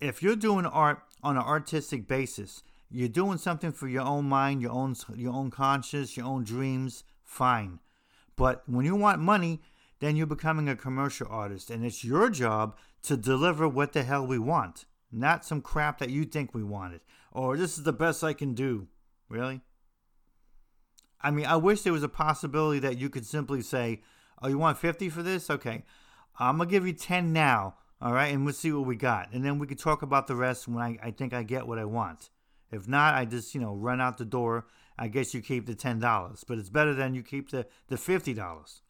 if 0.00 0.20
you're 0.20 0.34
doing 0.34 0.66
art 0.66 0.98
on 1.22 1.36
an 1.36 1.44
artistic 1.44 2.08
basis, 2.08 2.64
you're 2.90 3.06
doing 3.06 3.38
something 3.38 3.70
for 3.70 3.86
your 3.86 4.02
own 4.02 4.24
mind, 4.24 4.60
your 4.60 4.72
own 4.72 4.96
your 5.14 5.32
own 5.32 5.52
conscience, 5.52 6.16
your 6.16 6.26
own 6.26 6.42
dreams, 6.42 7.04
fine. 7.22 7.78
But 8.34 8.64
when 8.68 8.84
you 8.84 8.96
want 8.96 9.20
money, 9.20 9.60
then 10.00 10.16
you're 10.16 10.26
becoming 10.26 10.68
a 10.68 10.74
commercial 10.74 11.28
artist, 11.30 11.70
and 11.70 11.86
it's 11.86 12.02
your 12.02 12.28
job 12.28 12.76
to 13.04 13.16
deliver 13.16 13.68
what 13.68 13.92
the 13.92 14.02
hell 14.02 14.26
we 14.26 14.40
want, 14.40 14.86
not 15.12 15.44
some 15.44 15.60
crap 15.60 16.00
that 16.00 16.10
you 16.10 16.24
think 16.24 16.52
we 16.52 16.64
wanted, 16.64 17.02
or 17.30 17.56
this 17.56 17.78
is 17.78 17.84
the 17.84 17.92
best 17.92 18.24
I 18.24 18.32
can 18.32 18.54
do. 18.54 18.88
Really? 19.28 19.60
I 21.20 21.30
mean, 21.30 21.46
I 21.46 21.54
wish 21.54 21.82
there 21.82 21.92
was 21.92 22.02
a 22.02 22.08
possibility 22.08 22.80
that 22.80 22.98
you 22.98 23.08
could 23.08 23.24
simply 23.24 23.62
say, 23.62 24.00
"Oh, 24.42 24.48
you 24.48 24.58
want 24.58 24.78
50 24.78 25.08
for 25.08 25.22
this? 25.22 25.50
Okay. 25.50 25.84
I'm 26.38 26.56
going 26.56 26.68
to 26.68 26.72
give 26.72 26.86
you 26.86 26.92
10 26.92 27.32
now, 27.32 27.76
all 28.00 28.12
right? 28.12 28.32
And 28.32 28.44
we'll 28.44 28.54
see 28.54 28.72
what 28.72 28.86
we 28.86 28.96
got. 28.96 29.32
And 29.32 29.44
then 29.44 29.58
we 29.58 29.66
can 29.66 29.76
talk 29.76 30.02
about 30.02 30.26
the 30.26 30.34
rest 30.34 30.66
when 30.66 30.82
I, 30.82 30.98
I 31.02 31.10
think 31.10 31.34
I 31.34 31.42
get 31.42 31.66
what 31.66 31.78
I 31.78 31.84
want. 31.84 32.30
If 32.70 32.88
not, 32.88 33.14
I 33.14 33.26
just, 33.26 33.54
you 33.54 33.60
know, 33.60 33.74
run 33.74 34.00
out 34.00 34.18
the 34.18 34.24
door. 34.24 34.66
I 34.98 35.08
guess 35.08 35.34
you 35.34 35.42
keep 35.42 35.66
the 35.66 35.74
$10, 35.74 36.44
but 36.46 36.58
it's 36.58 36.70
better 36.70 36.94
than 36.94 37.14
you 37.14 37.22
keep 37.22 37.50
the, 37.50 37.66
the 37.88 37.96
$50. 37.96 38.80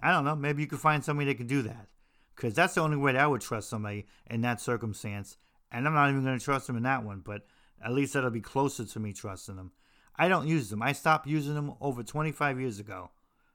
I 0.00 0.12
don't 0.12 0.24
know. 0.24 0.36
Maybe 0.36 0.62
you 0.62 0.68
could 0.68 0.80
find 0.80 1.04
somebody 1.04 1.30
that 1.30 1.38
can 1.38 1.46
do 1.46 1.62
that. 1.62 1.88
Because 2.34 2.54
that's 2.54 2.74
the 2.74 2.82
only 2.82 2.96
way 2.96 3.12
that 3.12 3.20
I 3.20 3.26
would 3.26 3.40
trust 3.40 3.68
somebody 3.68 4.06
in 4.30 4.42
that 4.42 4.60
circumstance. 4.60 5.38
And 5.72 5.86
I'm 5.86 5.94
not 5.94 6.10
even 6.10 6.22
going 6.22 6.38
to 6.38 6.44
trust 6.44 6.66
them 6.66 6.76
in 6.76 6.82
that 6.84 7.02
one, 7.02 7.20
but 7.24 7.46
at 7.82 7.92
least 7.92 8.12
that'll 8.12 8.30
be 8.30 8.40
closer 8.40 8.84
to 8.84 9.00
me 9.00 9.12
trusting 9.12 9.56
them. 9.56 9.72
I 10.16 10.28
don't 10.28 10.46
use 10.46 10.70
them. 10.70 10.82
I 10.82 10.92
stopped 10.92 11.26
using 11.26 11.54
them 11.54 11.74
over 11.80 12.02
25 12.02 12.60
years 12.60 12.78
ago. 12.78 13.10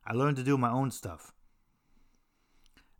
I 0.05 0.13
learned 0.13 0.37
to 0.37 0.43
do 0.43 0.57
my 0.57 0.69
own 0.69 0.91
stuff. 0.91 1.33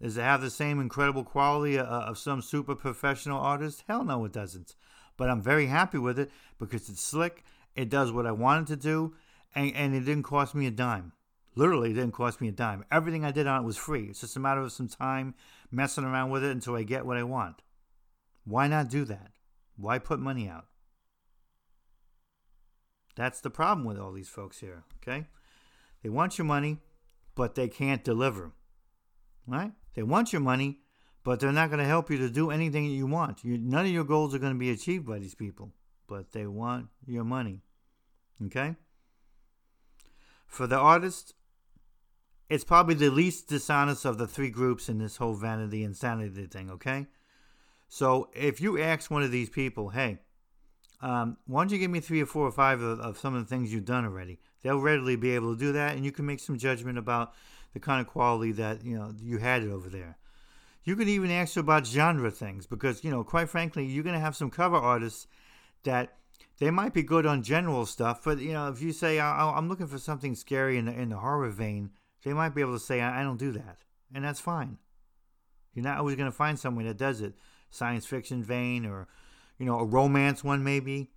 Does 0.02 0.18
it 0.18 0.22
have 0.22 0.42
the 0.42 0.50
same 0.50 0.80
incredible 0.80 1.24
quality 1.24 1.78
uh, 1.78 1.86
of 1.86 2.18
some 2.18 2.42
super 2.42 2.76
professional 2.76 3.40
artist? 3.40 3.84
Hell 3.88 4.04
no, 4.04 4.26
it 4.26 4.32
doesn't. 4.32 4.76
But 5.16 5.30
I'm 5.30 5.42
very 5.42 5.68
happy 5.68 6.00
with 6.00 6.18
it 6.18 6.32
because 6.58 6.90
it's 6.90 7.02
slick. 7.02 7.44
It 7.76 7.90
does 7.90 8.12
what 8.12 8.26
I 8.26 8.32
wanted 8.32 8.68
to 8.68 8.76
do, 8.76 9.14
and, 9.54 9.74
and 9.76 9.96
it 9.96 10.02
didn't 10.02 10.24
cost 10.24 10.56
me 10.56 10.66
a 10.66 10.72
dime. 10.72 11.14
Literally, 11.56 11.92
it 11.92 11.96
didn't 11.96 12.14
cost 12.14 12.42
me 12.42 12.48
a 12.48 12.52
dime. 12.52 12.86
Everything 12.92 13.24
I 13.24 13.32
did 13.32 13.46
on 13.46 13.62
it 13.62 13.66
was 13.66 13.78
free. 13.78 14.06
It's 14.06 14.22
just 14.22 14.38
a 14.38 14.40
matter 14.40 14.62
of 14.62 14.72
some 14.72 14.88
time 14.88 15.36
messing 15.70 16.04
around 16.04 16.32
with 16.32 16.44
it 16.44 16.52
until 16.52 16.76
I 16.76 16.84
get 16.84 17.06
what 17.06 17.18
I 17.18 17.24
want. 17.24 17.62
Why 18.46 18.68
not 18.68 18.90
do 18.90 19.06
that? 19.06 19.32
Why 19.78 20.00
put 20.00 20.20
money 20.20 20.48
out? 20.48 20.66
That's 23.16 23.42
the 23.42 23.50
problem 23.50 23.86
with 23.86 24.00
all 24.00 24.14
these 24.14 24.30
folks 24.30 24.60
here, 24.60 24.84
okay? 24.98 25.28
They 26.02 26.10
want 26.10 26.38
your 26.38 26.46
money, 26.46 26.80
but 27.36 27.56
they 27.56 27.68
can't 27.68 28.04
deliver. 28.04 28.52
Right? 29.48 29.72
They 29.96 30.04
want 30.04 30.32
your 30.32 30.42
money, 30.42 30.80
but 31.24 31.40
they're 31.40 31.52
not 31.52 31.70
going 31.70 31.80
to 31.80 31.86
help 31.86 32.10
you 32.10 32.18
to 32.20 32.30
do 32.30 32.52
anything 32.52 32.88
that 32.88 32.94
you 32.94 33.08
want. 33.08 33.44
You, 33.44 33.58
none 33.58 33.86
of 33.86 33.92
your 33.92 34.04
goals 34.04 34.34
are 34.34 34.40
going 34.40 34.54
to 34.54 34.60
be 34.60 34.72
achieved 34.72 35.06
by 35.06 35.20
these 35.20 35.36
people, 35.36 35.74
but 36.08 36.32
they 36.32 36.48
want 36.48 36.88
your 37.06 37.24
money. 37.24 37.62
Okay? 38.46 38.76
For 40.48 40.68
the 40.68 40.78
artist, 40.78 41.34
it's 42.50 42.66
probably 42.66 42.96
the 42.96 43.10
least 43.10 43.48
dishonest 43.48 44.04
of 44.04 44.18
the 44.18 44.28
three 44.28 44.50
groups 44.50 44.90
in 44.90 44.98
this 44.98 45.18
whole 45.18 45.36
vanity 45.36 45.84
insanity 45.84 46.48
thing, 46.48 46.70
okay? 46.70 47.08
So 47.88 48.30
if 48.34 48.60
you 48.60 48.78
ask 48.78 49.10
one 49.10 49.24
of 49.24 49.32
these 49.32 49.50
people, 49.50 49.90
hey, 49.90 50.20
um, 51.02 51.38
why 51.48 51.62
don't 51.62 51.72
you 51.72 51.80
give 51.80 51.92
me 51.92 52.00
three 52.00 52.22
or 52.22 52.26
four 52.26 52.46
or 52.48 52.52
five 52.52 52.82
of, 52.82 53.00
of 53.00 53.18
some 53.18 53.34
of 53.34 53.42
the 53.42 53.50
things 53.50 53.74
you've 53.74 53.86
done 53.86 54.06
already? 54.06 54.40
They'll 54.62 54.80
readily 54.80 55.16
be 55.16 55.32
able 55.36 55.54
to 55.54 55.60
do 55.60 55.72
that, 55.74 55.96
and 55.96 56.06
you 56.06 56.12
can 56.12 56.26
make 56.26 56.40
some 56.40 56.58
judgment 56.58 56.98
about 56.98 57.34
the 57.74 57.80
kind 57.80 58.02
of 58.02 58.08
quality 58.08 58.52
that 58.54 58.84
you 58.86 58.98
know 58.98 59.14
you 59.20 59.38
had 59.38 59.64
it 59.64 59.72
over 59.72 59.90
there. 59.90 60.18
You 60.84 60.96
can 60.96 61.08
even 61.08 61.32
ask 61.32 61.58
about 61.58 61.86
genre 61.86 62.32
things 62.32 62.68
because 62.68 63.04
you 63.04 63.12
know, 63.12 63.24
quite 63.24 63.50
frankly, 63.50 63.86
you're 63.86 64.04
going 64.04 64.16
to 64.16 64.20
have 64.20 64.36
some 64.36 64.50
cover 64.50 64.76
artists 64.76 65.28
that 65.84 66.18
they 66.60 66.70
might 66.70 66.94
be 66.94 67.02
good 67.02 67.26
on 67.26 67.42
general 67.42 67.88
stuff, 67.88 68.22
but 68.24 68.40
you 68.40 68.54
know, 68.54 68.68
if 68.70 68.82
you 68.82 68.92
say 68.92 69.20
I'm 69.20 69.68
looking 69.68 69.88
for 69.88 69.98
something 69.98 70.36
scary 70.36 70.78
in 70.78 70.86
the, 70.86 70.94
in 70.94 71.10
the 71.10 71.18
horror 71.18 71.50
vein, 71.50 71.90
they 72.24 72.34
might 72.34 72.54
be 72.54 72.62
able 72.62 72.74
to 72.74 72.80
say 72.80 73.02
I 73.02 73.24
don't 73.24 73.38
do 73.38 73.52
that, 73.54 73.80
and 74.14 74.24
that's 74.24 74.40
fine. 74.40 74.78
You're 75.74 75.84
not 75.84 75.98
always 75.98 76.16
going 76.16 76.30
to 76.30 76.36
find 76.36 76.60
someone 76.60 76.86
that 76.86 76.98
does 76.98 77.22
it, 77.22 77.34
science 77.72 78.06
fiction 78.06 78.44
vein 78.44 78.86
or 78.86 79.08
you 79.62 79.68
know 79.68 79.78
a 79.78 79.86
romance 79.86 80.44
one 80.44 80.64
maybe. 80.64 81.12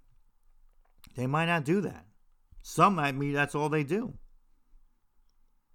They 1.17 1.27
might 1.27 1.47
not 1.47 1.65
do 1.65 1.81
that. 1.81 2.05
Some 2.61 2.97
might 2.97 3.19
be 3.19 3.33
that's 3.33 3.55
all 3.55 3.71
they 3.71 3.85
do. 3.85 4.15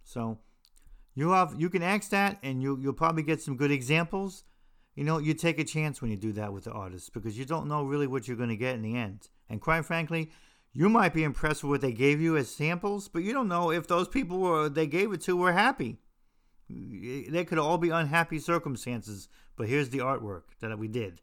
So 0.04 0.38
you 1.16 1.32
have 1.32 1.56
you 1.58 1.70
can 1.70 1.82
ask 1.82 2.12
that, 2.12 2.38
and 2.44 2.62
you 2.62 2.78
you'll 2.80 2.94
probably 2.94 3.24
get 3.24 3.42
some 3.42 3.58
good 3.58 3.72
examples. 3.72 4.44
You 4.96 5.04
know, 5.04 5.18
you 5.18 5.34
take 5.34 5.58
a 5.58 5.64
chance 5.64 6.00
when 6.00 6.12
you 6.12 6.18
do 6.18 6.32
that 6.34 6.54
with 6.54 6.66
the 6.66 6.72
artist 6.72 7.12
because 7.12 7.40
you 7.40 7.46
don't 7.46 7.68
know 7.68 7.84
really 7.84 8.06
what 8.06 8.28
you're 8.28 8.38
going 8.38 8.50
to 8.50 8.56
get 8.56 8.76
in 8.76 8.84
the 8.84 8.96
end. 8.96 9.30
And 9.50 9.62
quite 9.62 9.86
frankly, 9.86 10.30
you 10.74 10.90
might 10.90 11.14
be 11.14 11.24
impressed 11.24 11.64
with 11.64 11.70
what 11.70 11.82
they 11.82 11.94
gave 11.94 12.22
you 12.22 12.38
as 12.38 12.52
samples, 12.52 13.08
but 13.08 13.24
you 13.24 13.34
don't 13.34 13.48
know 13.48 13.72
if 13.72 13.88
those 13.88 14.08
people 14.08 14.38
were 14.38 14.70
they 14.70 14.86
gave 14.86 15.12
it 15.12 15.22
to 15.22 15.36
were 15.36 15.54
happy. 15.54 15.98
They 16.70 17.46
could 17.46 17.58
all 17.58 17.80
be 17.80 17.90
unhappy 17.90 18.38
circumstances, 18.38 19.28
but 19.56 19.68
here's 19.68 19.90
the 19.90 20.00
artwork 20.00 20.44
that 20.60 20.78
we 20.78 20.88
did. 20.88 21.22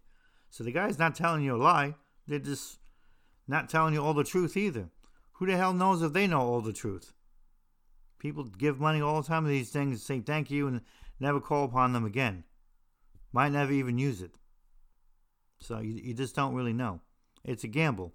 So 0.50 0.64
the 0.64 0.72
guy's 0.72 0.98
not 0.98 1.14
telling 1.14 1.42
you 1.42 1.54
a 1.54 1.58
lie. 1.58 1.94
They're 2.26 2.38
just 2.38 2.78
not 3.46 3.68
telling 3.68 3.94
you 3.94 4.02
all 4.02 4.14
the 4.14 4.24
truth 4.24 4.56
either. 4.56 4.88
Who 5.34 5.46
the 5.46 5.56
hell 5.56 5.72
knows 5.72 6.02
if 6.02 6.12
they 6.12 6.26
know 6.26 6.40
all 6.40 6.60
the 6.60 6.72
truth? 6.72 7.12
People 8.18 8.44
give 8.44 8.80
money 8.80 9.00
all 9.00 9.20
the 9.20 9.28
time 9.28 9.44
to 9.44 9.50
these 9.50 9.70
things, 9.70 10.02
say 10.02 10.20
thank 10.20 10.50
you, 10.50 10.66
and 10.66 10.80
never 11.20 11.40
call 11.40 11.64
upon 11.64 11.92
them 11.92 12.04
again. 12.04 12.44
Might 13.32 13.52
never 13.52 13.72
even 13.72 13.98
use 13.98 14.22
it. 14.22 14.38
So 15.60 15.80
you, 15.80 15.92
you 15.92 16.14
just 16.14 16.34
don't 16.34 16.54
really 16.54 16.72
know. 16.72 17.00
It's 17.44 17.64
a 17.64 17.68
gamble. 17.68 18.14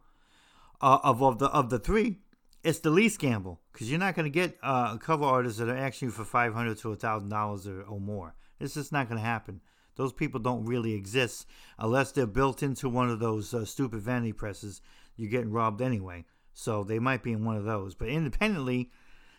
Uh, 0.81 0.97
of, 1.03 1.21
of 1.21 1.37
the 1.37 1.45
of 1.47 1.69
the 1.69 1.77
three, 1.77 2.17
it's 2.63 2.79
the 2.79 2.89
least 2.89 3.19
gamble 3.19 3.61
because 3.71 3.89
you're 3.89 3.99
not 3.99 4.15
going 4.15 4.25
to 4.25 4.31
get 4.31 4.57
uh, 4.63 4.97
cover 4.97 5.25
artists 5.25 5.59
that 5.59 5.69
are 5.69 5.77
actually 5.77 6.09
for 6.09 6.25
five 6.25 6.53
hundred 6.53 6.79
to 6.79 6.95
thousand 6.95 7.29
dollars 7.29 7.67
or 7.67 7.99
more. 7.99 8.33
It's 8.59 8.73
just 8.73 8.91
not 8.91 9.07
going 9.07 9.19
to 9.19 9.25
happen. 9.25 9.61
Those 10.01 10.13
people 10.13 10.39
don't 10.39 10.65
really 10.65 10.95
exist 10.95 11.45
unless 11.77 12.11
they're 12.11 12.25
built 12.25 12.63
into 12.63 12.89
one 12.89 13.11
of 13.11 13.19
those 13.19 13.53
uh, 13.53 13.65
stupid 13.65 14.01
vanity 14.01 14.33
presses. 14.33 14.81
You're 15.15 15.29
getting 15.29 15.51
robbed 15.51 15.79
anyway, 15.79 16.25
so 16.55 16.83
they 16.83 16.97
might 16.97 17.21
be 17.21 17.33
in 17.33 17.45
one 17.45 17.55
of 17.55 17.65
those. 17.65 17.93
But 17.93 18.07
independently, 18.07 18.89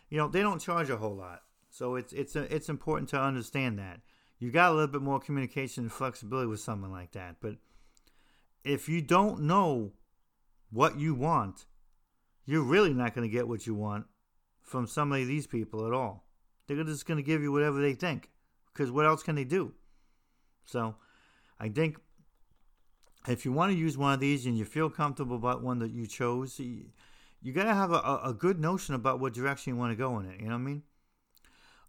you 0.08 0.18
know, 0.18 0.28
they 0.28 0.40
don't 0.40 0.60
charge 0.60 0.88
a 0.88 0.98
whole 0.98 1.16
lot. 1.16 1.42
So 1.68 1.96
it's 1.96 2.12
it's 2.12 2.36
a, 2.36 2.42
it's 2.54 2.68
important 2.68 3.08
to 3.08 3.20
understand 3.20 3.76
that. 3.80 4.02
You 4.38 4.52
got 4.52 4.70
a 4.70 4.74
little 4.74 4.86
bit 4.86 5.02
more 5.02 5.18
communication 5.18 5.82
and 5.82 5.92
flexibility 5.92 6.46
with 6.46 6.60
someone 6.60 6.92
like 6.92 7.10
that. 7.10 7.38
But 7.40 7.56
if 8.62 8.88
you 8.88 9.02
don't 9.02 9.40
know 9.40 9.90
what 10.70 10.96
you 10.96 11.12
want, 11.12 11.66
you're 12.46 12.62
really 12.62 12.94
not 12.94 13.16
going 13.16 13.28
to 13.28 13.36
get 13.36 13.48
what 13.48 13.66
you 13.66 13.74
want 13.74 14.06
from 14.60 14.86
some 14.86 15.10
of 15.10 15.26
these 15.26 15.48
people 15.48 15.88
at 15.88 15.92
all. 15.92 16.24
They're 16.68 16.84
just 16.84 17.04
going 17.04 17.18
to 17.18 17.26
give 17.26 17.42
you 17.42 17.50
whatever 17.50 17.82
they 17.82 17.94
think 17.94 18.30
because 18.72 18.92
what 18.92 19.06
else 19.06 19.24
can 19.24 19.34
they 19.34 19.42
do? 19.42 19.74
So 20.64 20.96
I 21.58 21.68
think 21.68 21.96
if 23.28 23.44
you 23.44 23.52
want 23.52 23.72
to 23.72 23.78
use 23.78 23.96
one 23.96 24.12
of 24.12 24.20
these 24.20 24.46
and 24.46 24.56
you 24.56 24.64
feel 24.64 24.90
comfortable 24.90 25.36
about 25.36 25.62
one 25.62 25.78
that 25.80 25.92
you 25.92 26.06
chose, 26.06 26.58
you 26.58 27.52
got 27.52 27.64
to 27.64 27.74
have 27.74 27.92
a, 27.92 28.20
a 28.24 28.34
good 28.36 28.58
notion 28.58 28.94
about 28.94 29.20
what 29.20 29.32
direction 29.32 29.74
you 29.74 29.78
want 29.78 29.92
to 29.92 29.96
go 29.96 30.18
in 30.18 30.26
it. 30.26 30.40
You 30.40 30.46
know 30.46 30.52
what 30.52 30.58
I 30.58 30.58
mean? 30.58 30.82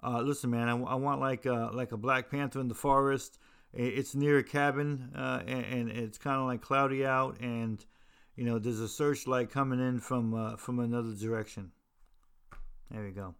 Uh, 0.03 0.21
listen, 0.21 0.49
man, 0.49 0.67
I, 0.67 0.73
I 0.73 0.95
want 0.95 1.21
like 1.21 1.45
uh, 1.45 1.69
like 1.71 1.93
a 1.93 1.97
Black 1.97 2.29
Panther 2.29 2.59
in 2.59 2.67
the 2.67 2.75
forest. 2.75 3.39
It's 3.75 4.13
near 4.13 4.37
a 4.37 4.43
cabin, 4.43 5.09
uh, 5.15 5.41
and, 5.47 5.65
and, 5.65 5.89
it's 5.89 6.19
kind 6.19 6.39
of 6.39 6.45
like 6.45 6.61
cloudy 6.61 7.03
out, 7.03 7.39
and 7.39 7.83
you 8.35 8.43
know 8.43 8.59
there's 8.59 8.79
a 8.79 8.87
searchlight 8.87 9.49
coming 9.49 9.79
in 9.79 9.99
from 9.99 10.33
uh, 10.33 10.57
from 10.57 10.79
another 10.79 11.13
direction. 11.13 11.71
There 12.91 13.07
you 13.07 13.13
go. 13.13 13.33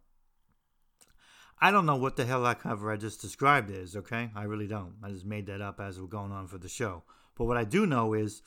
I 1.60 1.70
don't 1.70 1.86
know 1.86 1.96
what 1.96 2.16
the 2.16 2.24
hell 2.24 2.42
that 2.42 2.60
cover 2.60 2.90
I 2.90 2.96
just 2.96 3.20
described 3.20 3.70
is. 3.70 3.96
Okay, 3.96 4.30
I 4.34 4.44
really 4.44 4.66
don't. 4.66 4.94
I 5.02 5.10
just 5.10 5.24
made 5.24 5.46
that 5.46 5.60
up 5.60 5.80
as 5.80 6.00
we're 6.00 6.06
going 6.06 6.32
on 6.32 6.46
for 6.46 6.58
the 6.58 6.68
show. 6.68 7.04
But 7.36 7.44
what 7.44 7.56
I 7.56 7.64
do 7.64 7.86
know 7.86 8.14
is 8.14 8.42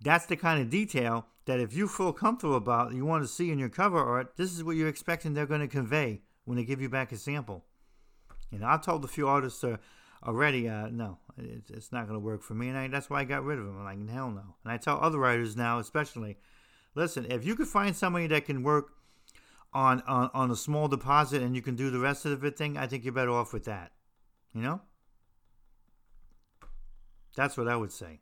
that's 0.00 0.26
the 0.26 0.36
kind 0.36 0.60
of 0.60 0.70
detail 0.70 1.26
that 1.46 1.60
if 1.60 1.74
you 1.74 1.88
feel 1.88 2.12
comfortable 2.12 2.56
about, 2.56 2.92
you 2.92 3.04
want 3.04 3.22
to 3.24 3.28
see 3.28 3.50
in 3.50 3.58
your 3.58 3.68
cover 3.68 3.98
art, 3.98 4.36
this 4.36 4.52
is 4.52 4.64
what 4.64 4.76
you're 4.76 4.88
expecting 4.88 5.34
they're 5.34 5.46
going 5.46 5.60
to 5.60 5.68
convey 5.68 6.22
when 6.44 6.56
they 6.56 6.64
give 6.64 6.80
you 6.80 6.88
back 6.88 7.12
a 7.12 7.16
sample. 7.16 7.64
Know, 8.50 8.66
I've 8.66 8.84
told 8.84 9.04
a 9.04 9.08
few 9.08 9.28
artists 9.28 9.62
uh, 9.62 9.76
already, 10.26 10.68
uh, 10.68 10.88
no, 10.88 11.18
it's, 11.38 11.70
it's 11.70 11.92
not 11.92 12.06
going 12.08 12.18
to 12.18 12.24
work 12.24 12.42
for 12.42 12.54
me, 12.54 12.68
and 12.68 12.76
I, 12.76 12.88
that's 12.88 13.08
why 13.08 13.20
I 13.20 13.24
got 13.24 13.44
rid 13.44 13.58
of 13.58 13.64
them. 13.64 13.78
I'm 13.78 13.84
like, 13.84 14.10
hell 14.12 14.30
no. 14.30 14.56
And 14.64 14.72
I 14.72 14.76
tell 14.76 14.98
other 15.00 15.18
writers 15.18 15.56
now, 15.56 15.78
especially, 15.78 16.36
listen, 16.94 17.30
if 17.30 17.44
you 17.44 17.54
could 17.54 17.68
find 17.68 17.94
somebody 17.94 18.26
that 18.28 18.46
can 18.46 18.62
work 18.62 18.92
on, 19.72 20.02
on, 20.02 20.30
on 20.34 20.50
a 20.50 20.56
small 20.56 20.88
deposit 20.88 21.42
and 21.42 21.54
you 21.54 21.62
can 21.62 21.76
do 21.76 21.90
the 21.90 21.98
rest 21.98 22.26
of 22.26 22.40
the 22.40 22.50
thing, 22.50 22.76
I 22.76 22.86
think 22.86 23.04
you're 23.04 23.12
better 23.12 23.30
off 23.30 23.52
with 23.52 23.64
that. 23.64 23.92
You 24.54 24.62
know? 24.62 24.80
That's 27.36 27.56
what 27.56 27.68
I 27.68 27.76
would 27.76 27.92
say 27.92 28.20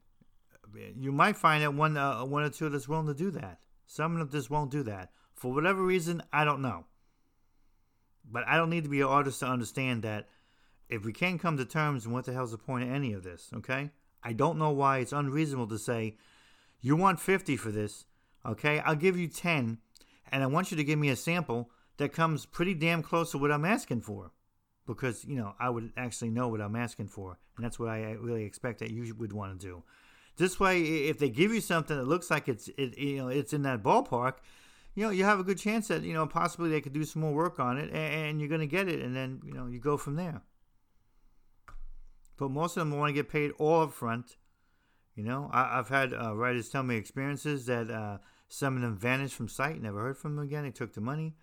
you 0.97 1.13
might 1.13 1.37
find 1.37 1.63
that 1.63 1.75
one 1.75 1.97
uh, 1.97 2.25
one 2.25 2.43
or 2.43 2.51
two 2.51 2.69
that's 2.69 2.89
willing 2.89 3.07
to 3.07 3.15
do 3.15 3.31
that. 3.33 3.59
Some 3.87 4.13
of 4.13 4.19
them 4.19 4.31
just 4.31 4.51
won't 4.51 4.71
do 4.71 4.83
that. 4.85 5.11
For 5.35 5.53
whatever 5.53 5.83
reason, 5.83 6.23
I 6.33 6.45
don't 6.45 6.63
know. 6.63 6.85
But 8.31 8.47
I 8.47 8.57
don't 8.57 8.71
need 8.71 8.85
to 8.85 8.91
be 8.91 9.01
an 9.01 9.07
artist 9.07 9.41
to 9.41 9.47
understand 9.47 10.03
that 10.03 10.29
if 10.89 11.05
we 11.05 11.13
can't 11.13 11.41
come 11.41 11.57
to 11.57 11.65
terms, 11.65 12.07
what 12.07 12.25
the 12.25 12.33
hell's 12.33 12.51
the 12.51 12.59
point 12.59 12.85
of 12.85 12.91
any 12.91 13.13
of 13.13 13.23
this, 13.23 13.51
okay? 13.57 13.91
I 14.23 14.33
don't 14.33 14.59
know 14.59 14.71
why 14.71 14.99
it's 14.99 15.13
unreasonable 15.13 15.69
to 15.69 15.79
say, 15.79 16.17
you 16.81 16.97
want 16.97 17.21
50 17.21 17.57
for 17.57 17.71
this, 17.71 18.05
okay? 18.45 18.81
I'll 18.81 18.97
give 18.97 19.19
you 19.19 19.29
10, 19.29 19.79
and 20.33 20.43
I 20.43 20.47
want 20.47 20.71
you 20.71 20.77
to 20.77 20.85
give 20.85 20.99
me 20.99 21.09
a 21.09 21.17
sample 21.17 21.71
that 21.99 22.13
comes 22.13 22.47
pretty 22.47 22.75
damn 22.75 23.03
close 23.03 23.33
to 23.33 23.39
what 23.39 23.53
I'm 23.53 23.65
asking 23.65 24.03
for. 24.03 24.33
Because, 24.87 25.25
you 25.25 25.37
know, 25.37 25.55
I 25.61 25.69
would 25.69 25.93
actually 25.99 26.31
know 26.31 26.49
what 26.49 26.63
I'm 26.63 26.75
asking 26.75 27.09
for, 27.09 27.39
and 27.57 27.65
that's 27.65 27.79
what 27.79 27.91
I 27.91 28.13
really 28.13 28.45
expect 28.45 28.79
that 28.79 28.91
you 28.91 29.15
would 29.19 29.35
want 29.35 29.61
to 29.61 29.67
do. 29.67 29.83
This 30.39 30.59
way, 30.59 30.81
if 30.81 31.19
they 31.19 31.29
give 31.29 31.53
you 31.53 31.61
something 31.61 31.97
that 31.97 32.07
looks 32.07 32.31
like 32.31 32.49
it's, 32.49 32.69
it, 32.79 32.97
you 32.97 33.19
know, 33.19 33.29
it's 33.29 33.53
in 33.53 33.63
that 33.63 33.83
ballpark, 33.83 34.35
you 34.95 35.05
know, 35.05 35.11
you 35.11 35.25
have 35.25 35.41
a 35.41 35.45
good 35.45 35.59
chance 35.59 35.89
that, 35.89 36.03
you 36.03 36.15
know, 36.15 36.27
possibly 36.27 36.71
they 36.71 36.81
could 36.81 36.95
do 36.95 37.05
some 37.05 37.21
more 37.21 37.35
work 37.35 37.61
on 37.61 37.77
it, 37.77 37.93
and 37.93 38.41
you're 38.41 38.49
going 38.49 38.63
to 38.63 38.67
get 38.67 38.89
it, 38.89 39.01
and 39.01 39.15
then, 39.15 39.43
you 39.45 39.53
know, 39.53 39.67
you 39.67 39.79
go 39.79 39.99
from 39.99 40.17
there. 40.17 40.41
But 42.39 42.51
most 42.51 42.77
of 42.77 42.89
them 42.89 42.99
want 42.99 43.11
to 43.11 43.13
get 43.13 43.29
paid 43.29 43.51
all 43.59 43.83
up 43.83 43.93
front. 43.93 44.37
You 45.15 45.25
know, 45.25 45.51
I, 45.53 45.77
have 45.77 45.89
had 45.89 46.15
uh, 46.15 46.35
writers 46.35 46.69
tell 46.69 46.85
me 46.85 46.97
experiences 46.97 47.67
that 47.67 47.91
uh, 47.91 48.19
some 48.49 48.77
of 48.77 48.83
them 48.83 48.97
vanished 48.97 49.35
from 49.35 49.49
sight, 49.49 49.81
never 49.81 50.01
heard 50.01 50.17
from 50.17 50.37
them 50.37 50.45
again. 50.45 50.65
They 50.65 50.71
took 50.71 50.95
the 50.95 51.01
money. 51.01 51.37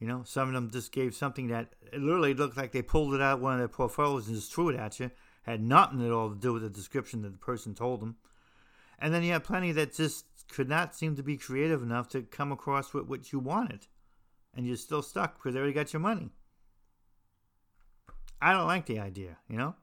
You 0.00 0.06
know, 0.06 0.22
some 0.24 0.48
of 0.48 0.54
them 0.54 0.70
just 0.70 0.92
gave 0.92 1.14
something 1.14 1.48
that 1.48 1.74
literally 1.92 2.34
looked 2.34 2.56
like 2.56 2.72
they 2.72 2.82
pulled 2.82 3.14
it 3.14 3.20
out 3.20 3.34
of 3.34 3.40
one 3.40 3.54
of 3.54 3.58
their 3.58 3.68
portfolios 3.68 4.26
and 4.26 4.36
just 4.36 4.52
threw 4.52 4.68
it 4.70 4.76
at 4.76 4.98
you. 5.00 5.10
Had 5.42 5.60
nothing 5.62 6.04
at 6.04 6.12
all 6.12 6.30
to 6.30 6.36
do 6.36 6.52
with 6.52 6.62
the 6.62 6.70
description 6.70 7.22
that 7.22 7.32
the 7.32 7.38
person 7.38 7.74
told 7.74 8.00
them. 8.00 8.16
And 8.98 9.12
then 9.12 9.22
you 9.22 9.32
have 9.32 9.44
plenty 9.44 9.72
that 9.72 9.94
just 9.94 10.26
could 10.48 10.68
not 10.68 10.94
seem 10.94 11.16
to 11.16 11.22
be 11.22 11.36
creative 11.36 11.82
enough 11.82 12.08
to 12.10 12.22
come 12.22 12.52
across 12.52 12.94
with 12.94 13.06
what 13.06 13.32
you 13.32 13.38
wanted. 13.38 13.86
And 14.54 14.66
you're 14.66 14.76
still 14.76 15.02
stuck 15.02 15.36
because 15.36 15.54
they 15.54 15.60
already 15.60 15.74
got 15.74 15.92
your 15.92 16.00
money. 16.00 16.30
I 18.40 18.52
don't 18.52 18.66
like 18.66 18.86
the 18.86 19.00
idea, 19.00 19.38
you 19.48 19.56
know? 19.56 19.74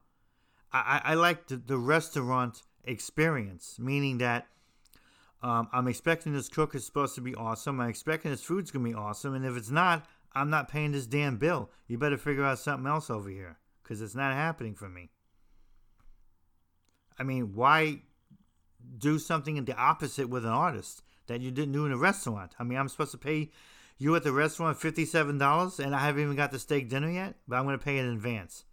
I, 0.72 1.02
I 1.04 1.14
like 1.14 1.48
the, 1.48 1.58
the 1.58 1.78
restaurant 1.78 2.64
experience, 2.84 3.78
meaning 3.80 4.18
that 4.20 4.48
um, 5.46 5.70
I'm 5.72 5.88
expecting 5.88 6.34
this 6.34 6.50
cook 6.50 6.74
is 6.74 6.84
supposed 6.84 7.14
to 7.16 7.22
be 7.22 7.36
awesome. 7.36 7.80
I'm 7.80 7.88
expecting 7.88 8.32
this 8.32 8.42
food's 8.42 8.72
to 8.72 8.80
be 8.80 8.96
awesome. 8.96 9.36
And 9.36 9.46
if 9.46 9.56
it's 9.56 9.70
not, 9.70 10.08
I'm 10.34 10.50
not 10.50 10.70
paying 10.70 10.92
this 10.92 11.06
damn 11.06 11.38
bill. 11.38 11.70
You 11.88 12.00
better 12.00 12.18
figure 12.18 12.44
out 12.44 12.58
something 12.58 12.88
else 12.88 13.12
over 13.12 13.30
here 13.30 13.60
because 13.84 14.02
it's 14.02 14.16
not 14.16 14.34
happening 14.34 14.74
for 14.74 14.90
me. 14.90 15.12
I 17.20 17.24
mean, 17.24 17.54
why 17.54 18.02
do 18.98 19.20
something 19.20 19.56
in 19.56 19.66
the 19.66 19.78
opposite 19.78 20.30
with 20.30 20.46
an 20.46 20.52
artist 20.52 21.04
that 21.28 21.42
you 21.42 21.52
didn't 21.52 21.74
do 21.74 21.86
in 21.86 21.92
a 21.92 21.98
restaurant? 21.98 22.56
I 22.58 22.64
mean, 22.64 22.80
I'm 22.80 22.90
supposed 22.90 23.12
to 23.12 23.20
pay 23.20 23.52
you 24.00 24.16
at 24.16 24.24
the 24.24 24.32
restaurant 24.32 24.80
$57 24.80 25.80
and 25.80 25.96
I 25.96 26.00
haven't 26.00 26.24
even 26.24 26.36
got 26.36 26.54
the 26.54 26.60
steak 26.60 26.90
dinner 26.90 27.12
yet, 27.12 27.36
but 27.48 27.58
I'm 27.58 27.68
to 27.68 27.78
pay 27.78 28.00
it 28.00 28.06
in 28.06 28.14
advance. 28.14 28.66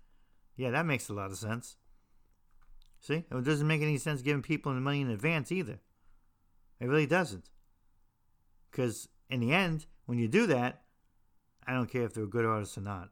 Yeah, 0.57 0.70
that 0.70 0.87
makes 0.87 1.11
a 1.11 1.12
lot 1.12 1.31
of 1.31 1.37
sense. 1.37 1.77
See? 2.99 3.25
It 3.31 3.45
doesn't 3.45 3.68
make 3.68 3.83
any 3.83 3.99
sense 3.99 4.23
giving 4.23 4.41
people 4.41 4.73
the 4.73 4.81
money 4.81 5.03
in 5.03 5.11
advance 5.11 5.53
either. 5.53 5.79
It 6.83 6.89
really 6.89 7.07
doesn't. 7.07 7.49
Because 8.70 9.09
in 9.30 9.39
the 9.39 9.53
end, 9.53 9.87
when 10.07 10.18
you 10.18 10.26
do 10.26 10.49
that, 10.49 10.83
I 11.64 11.74
don't 11.74 11.89
care 11.89 12.03
if 12.03 12.12
they're 12.12 12.24
a 12.24 12.26
good 12.26 12.45
artist 12.45 12.76
or 12.76 12.80
not. 12.80 13.11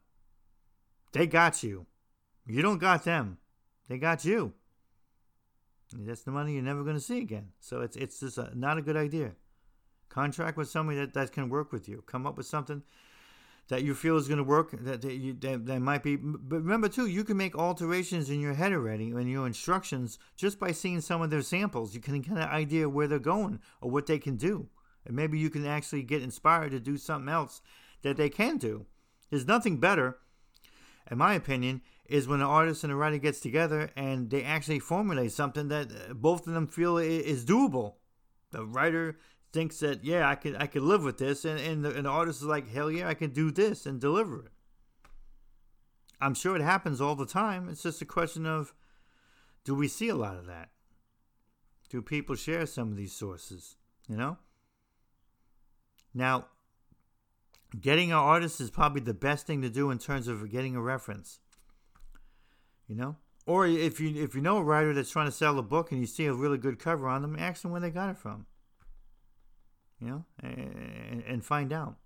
They 1.12 1.28
got 1.28 1.62
you. 1.62 1.86
You 2.46 2.62
don't 2.62 2.80
got 2.80 3.04
them. 3.04 3.38
They 3.88 3.96
got 3.96 4.24
you. 4.24 4.54
That's 5.92 6.22
the 6.22 6.32
money 6.32 6.54
you're 6.54 6.62
never 6.64 6.82
going 6.82 6.96
to 6.96 7.00
see 7.00 7.18
again. 7.18 7.50
So 7.60 7.80
it's 7.82 7.96
it's 7.96 8.18
just 8.18 8.38
a, 8.38 8.50
not 8.58 8.76
a 8.76 8.82
good 8.82 8.96
idea. 8.96 9.32
Contract 10.08 10.56
with 10.56 10.68
somebody 10.68 10.98
that, 10.98 11.14
that 11.14 11.30
can 11.30 11.48
work 11.48 11.70
with 11.70 11.88
you. 11.88 12.02
Come 12.06 12.26
up 12.26 12.36
with 12.36 12.46
something 12.46 12.82
that 13.70 13.84
you 13.84 13.94
feel 13.94 14.16
is 14.16 14.26
going 14.28 14.38
to 14.38 14.44
work 14.44 14.72
that, 14.72 15.00
that, 15.00 15.14
you, 15.14 15.32
that, 15.32 15.64
that 15.64 15.80
might 15.80 16.02
be 16.02 16.16
but 16.16 16.56
remember 16.56 16.88
too 16.88 17.06
you 17.06 17.24
can 17.24 17.36
make 17.36 17.56
alterations 17.56 18.28
in 18.28 18.40
your 18.40 18.54
head 18.54 18.72
already 18.72 19.10
in 19.10 19.28
your 19.28 19.46
instructions 19.46 20.18
just 20.36 20.58
by 20.58 20.72
seeing 20.72 21.00
some 21.00 21.22
of 21.22 21.30
their 21.30 21.40
samples. 21.40 21.94
You 21.94 22.00
can 22.00 22.20
get 22.20 22.32
an 22.32 22.38
idea 22.38 22.88
where 22.88 23.06
they're 23.06 23.18
going 23.18 23.60
or 23.80 23.90
what 23.90 24.06
they 24.06 24.18
can 24.18 24.36
do. 24.36 24.68
And 25.06 25.16
maybe 25.16 25.38
you 25.38 25.48
can 25.48 25.64
actually 25.64 26.02
get 26.02 26.22
inspired 26.22 26.72
to 26.72 26.80
do 26.80 26.96
something 26.96 27.32
else 27.32 27.62
that 28.02 28.16
they 28.16 28.28
can 28.28 28.58
do. 28.58 28.86
There's 29.30 29.46
nothing 29.46 29.78
better 29.78 30.18
in 31.10 31.18
my 31.18 31.34
opinion 31.34 31.80
is 32.06 32.26
when 32.26 32.40
an 32.40 32.46
artist 32.46 32.82
and 32.82 32.92
a 32.92 32.96
writer 32.96 33.18
gets 33.18 33.40
together 33.40 33.90
and 33.96 34.30
they 34.30 34.42
actually 34.42 34.80
formulate 34.80 35.30
something 35.30 35.68
that 35.68 35.92
uh, 35.92 36.12
both 36.12 36.46
of 36.46 36.54
them 36.54 36.66
feel 36.66 36.98
is 36.98 37.44
doable. 37.44 37.94
The 38.50 38.66
writer 38.66 39.18
thinks 39.52 39.80
that 39.80 40.04
yeah 40.04 40.28
I 40.28 40.34
could 40.34 40.56
I 40.56 40.66
could 40.66 40.82
live 40.82 41.02
with 41.02 41.18
this 41.18 41.44
and 41.44 41.58
and 41.60 41.84
the, 41.84 41.94
and 41.94 42.06
the 42.06 42.10
artist 42.10 42.40
is 42.40 42.46
like 42.46 42.72
hell 42.72 42.90
yeah 42.90 43.08
I 43.08 43.14
can 43.14 43.30
do 43.30 43.50
this 43.50 43.86
and 43.86 44.00
deliver 44.00 44.46
it. 44.46 44.52
I'm 46.20 46.34
sure 46.34 46.54
it 46.54 46.62
happens 46.62 47.00
all 47.00 47.14
the 47.14 47.26
time. 47.26 47.68
It's 47.68 47.82
just 47.82 48.02
a 48.02 48.06
question 48.06 48.46
of 48.46 48.74
do 49.64 49.74
we 49.74 49.88
see 49.88 50.08
a 50.08 50.14
lot 50.14 50.36
of 50.36 50.46
that? 50.46 50.68
Do 51.88 52.02
people 52.02 52.36
share 52.36 52.66
some 52.66 52.90
of 52.90 52.96
these 52.96 53.12
sources? 53.12 53.76
You 54.08 54.16
know? 54.16 54.38
Now, 56.14 56.46
getting 57.80 58.10
an 58.10 58.18
artist 58.18 58.60
is 58.60 58.70
probably 58.70 59.00
the 59.00 59.14
best 59.14 59.46
thing 59.46 59.62
to 59.62 59.70
do 59.70 59.90
in 59.90 59.98
terms 59.98 60.28
of 60.28 60.50
getting 60.50 60.76
a 60.76 60.80
reference. 60.80 61.40
You 62.86 62.96
know? 62.96 63.16
Or 63.46 63.66
if 63.66 63.98
you 63.98 64.22
if 64.22 64.34
you 64.34 64.40
know 64.40 64.58
a 64.58 64.62
writer 64.62 64.92
that's 64.92 65.10
trying 65.10 65.26
to 65.26 65.32
sell 65.32 65.58
a 65.58 65.62
book 65.62 65.90
and 65.90 66.00
you 66.00 66.06
see 66.06 66.26
a 66.26 66.32
really 66.32 66.58
good 66.58 66.78
cover 66.78 67.08
on 67.08 67.22
them, 67.22 67.36
ask 67.38 67.62
them 67.62 67.72
where 67.72 67.80
they 67.80 67.90
got 67.90 68.10
it 68.10 68.18
from 68.18 68.46
you 70.00 70.08
know, 70.08 70.24
and, 70.42 71.22
and 71.26 71.44
find 71.44 71.72
out. 71.72 71.96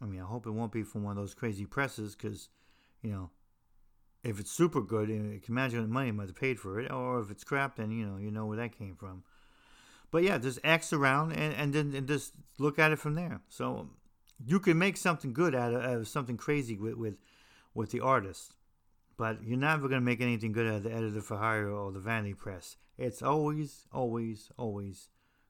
I 0.00 0.04
mean, 0.04 0.20
I 0.20 0.24
hope 0.24 0.46
it 0.46 0.50
won't 0.50 0.72
be 0.72 0.82
from 0.82 1.04
one 1.04 1.16
of 1.16 1.22
those 1.22 1.34
crazy 1.34 1.64
presses 1.64 2.14
because, 2.14 2.48
you 3.02 3.10
know, 3.10 3.30
if 4.22 4.38
it's 4.38 4.50
super 4.50 4.80
good, 4.80 5.08
you, 5.08 5.40
can 5.42 5.54
imagine 5.54 5.80
the 5.80 5.88
money 5.88 6.12
might 6.12 6.28
have 6.28 6.36
paid 6.36 6.60
for 6.60 6.80
it. 6.80 6.90
Or 6.90 7.20
if 7.20 7.30
it's 7.30 7.44
crap, 7.44 7.76
then, 7.76 7.90
you 7.90 8.04
know, 8.04 8.18
you 8.18 8.30
know 8.30 8.46
where 8.46 8.58
that 8.58 8.76
came 8.76 8.94
from. 8.94 9.22
But 10.10 10.22
yeah, 10.22 10.38
just 10.38 10.58
ask 10.64 10.92
around 10.92 11.32
and, 11.32 11.54
and 11.54 11.72
then 11.72 11.94
and 11.94 12.06
just 12.06 12.32
look 12.58 12.78
at 12.78 12.92
it 12.92 12.98
from 12.98 13.14
there. 13.14 13.40
So 13.48 13.88
you 14.44 14.60
can 14.60 14.78
make 14.78 14.96
something 14.96 15.32
good 15.32 15.54
out 15.54 15.72
of, 15.72 15.82
out 15.82 15.96
of 15.96 16.08
something 16.08 16.36
crazy 16.36 16.76
with, 16.76 16.94
with, 16.94 17.14
with 17.74 17.90
the 17.90 18.00
artist. 18.00 18.54
But 19.16 19.42
you're 19.42 19.58
never 19.58 19.88
going 19.88 20.00
to 20.00 20.04
make 20.04 20.20
anything 20.20 20.52
good 20.52 20.66
out 20.66 20.76
of 20.76 20.82
the 20.82 20.92
editor 20.92 21.22
for 21.22 21.38
hire 21.38 21.70
or 21.70 21.90
the 21.90 22.00
vanity 22.00 22.34
press. 22.34 22.76
It's 22.98 23.22
always, 23.22 23.86
always, 23.92 24.50
always 24.58 25.08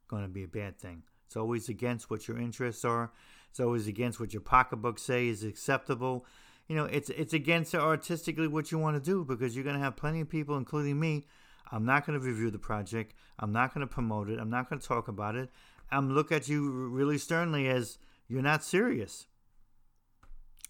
going 0.08 0.22
to 0.22 0.28
be 0.28 0.44
a 0.44 0.48
bad 0.48 0.78
thing. 0.78 1.02
It's 1.26 1.36
always 1.36 1.68
against 1.68 2.10
what 2.10 2.28
your 2.28 2.38
interests 2.38 2.84
are. 2.84 3.12
It's 3.50 3.60
always 3.60 3.86
against 3.86 4.20
what 4.20 4.32
your 4.32 4.42
pocketbook 4.42 4.98
say 4.98 5.28
is 5.28 5.42
acceptable. 5.42 6.26
You 6.68 6.76
know, 6.76 6.84
it's 6.84 7.10
it's 7.10 7.32
against 7.32 7.74
artistically 7.74 8.48
what 8.48 8.70
you 8.70 8.78
want 8.78 8.96
to 8.96 9.10
do 9.10 9.24
because 9.24 9.54
you're 9.54 9.64
going 9.64 9.76
to 9.76 9.82
have 9.82 9.96
plenty 9.96 10.20
of 10.20 10.28
people, 10.28 10.56
including 10.56 10.98
me. 10.98 11.26
I'm 11.70 11.84
not 11.84 12.06
going 12.06 12.18
to 12.18 12.24
review 12.24 12.50
the 12.50 12.58
project. 12.58 13.14
I'm 13.38 13.52
not 13.52 13.74
going 13.74 13.86
to 13.86 13.92
promote 13.92 14.30
it. 14.30 14.38
I'm 14.38 14.50
not 14.50 14.68
going 14.68 14.80
to 14.80 14.86
talk 14.86 15.08
about 15.08 15.36
it. 15.36 15.50
I'm 15.90 16.12
look 16.12 16.32
at 16.32 16.48
you 16.48 16.70
really 16.70 17.18
sternly 17.18 17.68
as 17.68 17.98
you're 18.28 18.42
not 18.42 18.64
serious. 18.64 19.26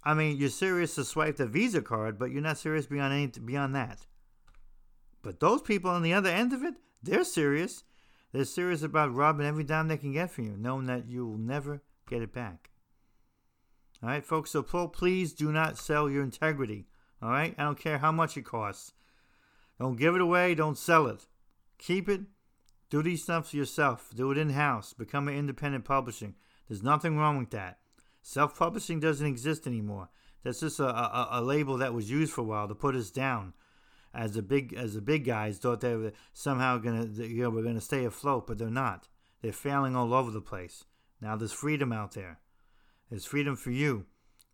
I 0.05 0.15
mean, 0.15 0.37
you're 0.37 0.51
serious 0.51 0.95
to 0.95 1.05
swipe 1.05 1.37
the 1.37 1.47
Visa 1.47 1.83
card, 1.83 2.19
but 2.19 2.31
you're 2.31 2.43
not 2.43 2.59
serious 2.59 2.87
beyond 2.87 3.13
any 3.13 3.27
beyond 3.27 3.75
that. 3.75 4.07
But 5.23 5.41
those 5.41 5.63
people 5.63 5.91
on 5.91 6.03
the 6.03 6.13
other 6.13 6.31
end 6.31 6.53
of 6.53 6.63
it, 6.63 6.75
they're 7.03 7.25
serious. 7.25 7.83
They're 8.37 8.45
serious 8.45 8.83
about 8.83 9.15
robbing 9.15 9.47
every 9.47 9.65
dime 9.65 9.89
they 9.89 9.97
can 9.97 10.13
get 10.13 10.31
from 10.31 10.45
you, 10.45 10.57
knowing 10.59 10.85
that 10.89 11.09
you 11.09 11.27
will 11.27 11.39
never 11.39 11.81
get 12.07 12.21
it 12.21 12.35
back. 12.35 12.69
All 14.03 14.11
right, 14.11 14.23
folks. 14.23 14.51
So 14.51 14.63
please 14.63 15.33
do 15.33 15.51
not 15.51 15.79
sell 15.79 16.11
your 16.11 16.23
integrity. 16.23 16.87
All 17.23 17.31
right, 17.31 17.55
I 17.57 17.63
don't 17.63 17.79
care 17.79 17.97
how 17.97 18.13
much 18.13 18.37
it 18.37 18.45
costs. 18.45 18.93
Don't 19.81 19.97
give 19.97 20.15
it 20.15 20.21
away. 20.21 20.55
Don't 20.55 20.77
sell 20.77 21.07
it. 21.07 21.27
Keep 21.79 22.11
it. 22.11 22.21
Do 22.91 23.03
these 23.03 23.23
stuff 23.23 23.55
yourself. 23.55 24.11
Do 24.15 24.31
it 24.33 24.37
in 24.37 24.51
house. 24.51 24.93
Become 24.93 25.29
an 25.29 25.35
independent 25.35 25.87
publishing. 25.87 26.35
There's 26.69 26.83
nothing 26.83 27.17
wrong 27.17 27.39
with 27.39 27.53
that. 27.53 27.79
Self 28.21 28.59
publishing 28.59 29.01
doesn't 29.01 29.27
exist 29.27 29.67
anymore. 29.67 30.11
That's 30.45 30.61
just 30.61 30.79
a, 30.79 30.89
a, 30.89 31.29
a 31.31 31.41
label 31.41 31.79
that 31.79 31.95
was 31.95 32.11
used 32.11 32.35
for 32.35 32.43
a 32.43 32.45
while 32.45 32.69
to 32.69 32.75
put 32.75 32.95
us 32.95 33.11
down 33.11 33.55
as 34.15 34.33
the 34.33 34.43
big 34.43 34.75
as 34.75 34.95
the 34.95 35.01
big 35.01 35.25
guys 35.25 35.59
thought 35.59 35.81
they 35.81 35.95
were 35.95 36.13
somehow 36.33 36.79
gonna 36.79 37.07
you 37.07 37.43
know 37.43 37.51
we're 37.51 37.63
gonna 37.63 37.81
stay 37.81 38.05
afloat, 38.05 38.47
but 38.47 38.59
they're 38.59 38.71
not. 38.71 39.09
They're 39.43 39.53
failing 39.53 39.95
all 39.95 40.15
over 40.15 40.31
the 40.31 40.41
place. 40.41 40.85
Now 41.21 41.37
there's 41.37 41.53
freedom 41.53 41.93
out 41.93 42.13
there. 42.13 42.41
There's 43.11 43.25
freedom 43.25 43.57
for 43.57 43.71
you 43.71 44.07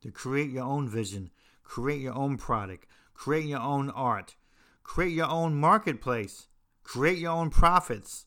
to 0.02 0.10
create 0.10 0.50
your 0.50 0.64
own 0.64 0.88
vision, 0.88 1.30
create 1.62 2.00
your 2.00 2.14
own 2.14 2.36
product, 2.36 2.86
create 3.14 3.46
your 3.46 3.60
own 3.60 3.90
art, 3.90 4.36
create 4.82 5.12
your 5.12 5.28
own 5.28 5.54
marketplace, 5.54 6.48
create 6.82 7.18
your 7.18 7.32
own 7.32 7.50
profits, 7.50 8.26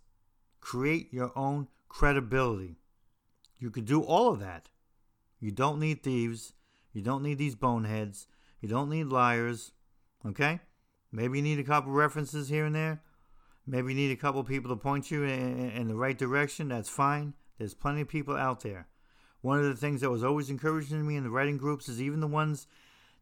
create 0.62 1.14
your 1.14 1.32
own 1.38 1.68
credibility. 1.90 2.78
You 3.60 3.70
can 3.70 3.86
do 3.86 4.02
all 4.02 4.32
of 4.32 4.40
that. 4.40 4.70
You 5.40 5.52
don't 5.52 5.80
need 5.80 6.04
thieves. 6.04 6.54
You 6.94 7.02
don't 7.02 7.24
need 7.24 7.38
these 7.38 7.56
boneheads. 7.56 8.28
You 8.62 8.70
don't 8.70 8.90
need 8.90 9.08
liars. 9.08 9.72
Okay? 10.26 10.60
Maybe 11.16 11.38
you 11.38 11.44
need 11.44 11.60
a 11.60 11.64
couple 11.64 11.94
references 11.94 12.50
here 12.50 12.66
and 12.66 12.76
there. 12.76 13.02
Maybe 13.66 13.94
you 13.94 13.96
need 13.96 14.12
a 14.12 14.18
couple 14.18 14.44
people 14.44 14.70
to 14.70 14.76
point 14.76 15.10
you 15.10 15.24
in, 15.24 15.88
the 15.88 15.96
right 15.96 16.18
direction. 16.18 16.68
That's 16.68 16.90
fine. 16.90 17.34
There's 17.58 17.74
plenty 17.74 18.02
of 18.02 18.10
people 18.10 18.36
out 18.36 18.60
there. 18.60 18.88
one 19.42 19.60
of 19.60 19.66
the 19.66 19.78
things 19.78 20.02
that 20.02 20.10
was 20.10 20.26
always 20.26 20.50
encouraging 20.50 20.98
to 20.98 21.04
me 21.06 21.16
in 21.16 21.24
the 21.24 21.30
writing 21.30 21.58
groups 21.58 21.88
is 21.88 22.02
even 22.02 22.20
the 22.20 22.28
ones 22.28 22.68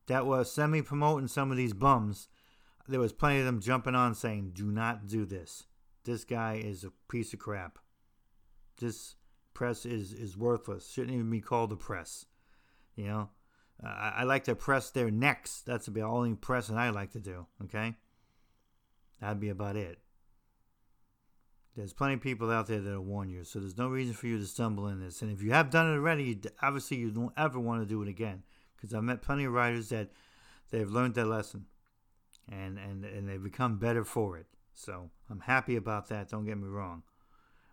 that 0.07 0.25
were 0.25 0.43
semi 0.43 0.81
promoting 0.81 1.27
some 1.27 1.51
of 1.51 1.57
these 1.57 1.73
bums, 1.73 2.29
there 2.87 2.99
was 2.99 3.13
plenty 3.13 3.39
of 3.39 3.45
them 3.45 3.61
jumping 3.61 3.95
on 3.95 4.15
saying, 4.15 4.53
do 4.55 4.65
not 4.65 5.07
do 5.07 5.23
this. 5.23 5.65
This 6.03 6.25
guy 6.25 6.55
is 6.55 6.83
a 6.83 6.91
piece 7.09 7.31
of 7.31 7.39
crap. 7.39 7.77
This 8.79 9.15
press 9.53 9.85
is, 9.85 10.13
is 10.13 10.35
worthless. 10.35 10.91
Shouldn't 10.91 11.13
even 11.13 11.29
be 11.29 11.41
called 11.41 11.71
a 11.71 11.75
press. 11.75 12.25
You 12.95 13.05
know, 13.05 13.29
I, 13.85 14.13
I 14.17 14.23
like 14.23 14.45
to 14.45 14.55
press 14.55 14.89
their 14.89 15.11
necks. 15.11 15.61
That's 15.65 15.87
the 15.87 16.01
only 16.01 16.35
pressing 16.35 16.77
I 16.77 16.89
like 16.89 17.11
to 17.11 17.19
do. 17.19 17.47
Okay, 17.65 17.95
that'd 19.19 19.39
be 19.39 19.49
about 19.49 19.75
it. 19.75 19.99
There's 21.75 21.93
plenty 21.93 22.13
of 22.13 22.21
people 22.21 22.51
out 22.51 22.67
there 22.67 22.79
that'll 22.79 23.01
warn 23.01 23.29
you, 23.29 23.43
so 23.43 23.59
there's 23.59 23.77
no 23.77 23.87
reason 23.87 24.13
for 24.13 24.27
you 24.27 24.37
to 24.37 24.45
stumble 24.45 24.87
in 24.87 24.99
this. 24.99 25.23
And 25.23 25.31
if 25.31 25.41
you 25.41 25.51
have 25.53 25.71
done 25.71 25.91
it 25.91 25.95
already, 25.95 26.39
obviously 26.61 26.97
you 26.97 27.09
don't 27.09 27.33
ever 27.35 27.59
want 27.59 27.81
to 27.81 27.87
do 27.87 28.01
it 28.03 28.07
again. 28.07 28.43
Because 28.75 28.93
I've 28.93 29.03
met 29.03 29.21
plenty 29.21 29.45
of 29.45 29.53
writers 29.53 29.89
that 29.89 30.09
they've 30.69 30.89
learned 30.89 31.15
their 31.15 31.25
lesson, 31.25 31.65
and 32.51 32.77
and 32.77 33.05
and 33.05 33.27
they've 33.27 33.43
become 33.43 33.79
better 33.79 34.03
for 34.03 34.37
it. 34.37 34.45
So 34.73 35.09
I'm 35.29 35.39
happy 35.39 35.75
about 35.75 36.09
that. 36.09 36.29
Don't 36.29 36.45
get 36.45 36.57
me 36.57 36.67
wrong. 36.67 37.03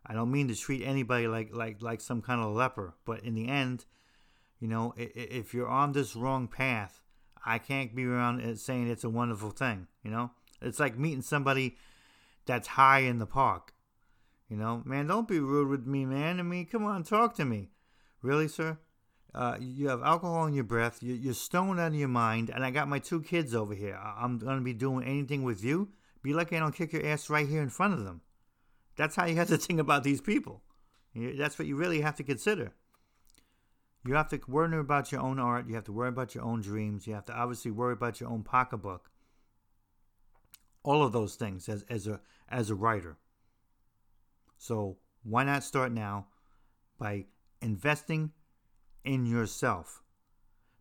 I 0.07 0.15
don't 0.15 0.31
mean 0.31 0.49
to 0.49 0.55
treat 0.55 0.83
anybody 0.83 1.27
like 1.27 1.55
like 1.55 1.83
like 1.83 2.01
some 2.01 2.23
kind 2.23 2.41
of 2.41 2.55
leper, 2.55 2.95
but 3.05 3.23
in 3.23 3.35
the 3.35 3.49
end, 3.49 3.85
you 4.61 4.69
know, 4.69 4.93
if 4.97 5.55
you're 5.55 5.69
on 5.69 5.93
this 5.93 6.15
wrong 6.15 6.47
path, 6.47 7.01
I 7.45 7.59
can't 7.59 7.95
be 7.95 8.05
around 8.05 8.59
saying 8.59 8.89
it's 8.89 9.05
a 9.05 9.11
wonderful 9.11 9.51
thing. 9.51 9.87
You 10.05 10.11
know, 10.11 10.31
it's 10.61 10.79
like 10.79 10.99
meeting 10.99 11.23
somebody 11.23 11.77
that's 12.45 12.69
high 12.69 13.01
in 13.01 13.19
the 13.19 13.27
park. 13.27 13.73
You 14.49 14.57
know, 14.57 14.83
man, 14.85 15.07
don't 15.07 15.29
be 15.29 15.39
rude 15.39 15.69
with 15.69 15.87
me, 15.87 16.05
man. 16.05 16.39
I 16.39 16.43
mean, 16.43 16.67
come 16.67 16.85
on, 16.85 17.05
talk 17.05 17.35
to 17.37 17.45
me. 17.45 17.71
Really, 18.21 18.49
sir? 18.49 18.79
Uh, 19.35 19.57
you 19.61 19.89
have 19.89 20.03
alcohol 20.03 20.47
in 20.47 20.55
your 20.55 20.65
breath. 20.65 20.99
You're 21.03 21.35
stoned 21.35 21.81
out 21.81 21.93
of 21.93 21.95
your 21.95 22.09
mind, 22.09 22.51
and 22.51 22.65
I 22.65 22.71
got 22.71 22.89
my 22.89 22.99
two 22.99 23.23
kids 23.23 23.55
over 23.55 23.75
here. 23.75 23.99
I'm 23.99 24.39
gonna 24.39 24.61
be 24.61 24.75
doing 24.75 25.07
anything 25.07 25.45
with 25.45 25.65
you. 25.65 25.89
Be 26.23 26.35
lucky 26.35 26.57
I 26.57 26.61
don't 26.61 26.75
kick 26.75 26.93
your 26.93 27.07
ass 27.07 27.31
right 27.31 27.49
here 27.49 27.63
in 27.63 27.71
front 27.71 27.95
of 27.95 28.05
them. 28.05 28.21
That's 28.97 29.17
how 29.17 29.27
you 29.27 29.37
have 29.37 29.49
to 29.49 29.57
think 29.59 29.81
about 29.81 30.03
these 30.03 30.21
people. 30.21 30.63
That's 31.15 31.59
what 31.59 31.69
you 31.69 31.77
really 31.77 32.01
have 32.03 32.17
to 32.17 32.23
consider. 32.25 32.73
You 34.05 34.15
have 34.15 34.29
to 34.31 34.41
worry 34.49 34.79
about 34.79 35.13
your 35.13 35.21
own 35.21 35.39
art. 35.39 35.69
You 35.69 35.75
have 35.75 35.85
to 35.85 35.93
worry 35.93 36.09
about 36.09 36.35
your 36.35 36.45
own 36.45 36.63
dreams. 36.63 37.07
You 37.07 37.15
have 37.15 37.27
to 37.27 37.35
obviously 37.35 37.71
worry 37.71 37.93
about 37.93 38.21
your 38.21 38.31
own 38.31 38.43
pocketbook. 38.43 39.11
All 40.83 41.03
of 41.03 41.13
those 41.13 41.35
things 41.35 41.69
as, 41.69 41.85
as 41.91 42.07
a 42.07 42.21
as 42.49 42.71
a 42.71 42.75
writer. 42.75 43.19
So 44.57 44.97
why 45.23 45.45
not 45.45 45.65
start 45.65 45.93
now 45.93 46.29
by 46.99 47.27
investing 47.61 48.33
in 49.05 49.27
yourself? 49.27 50.03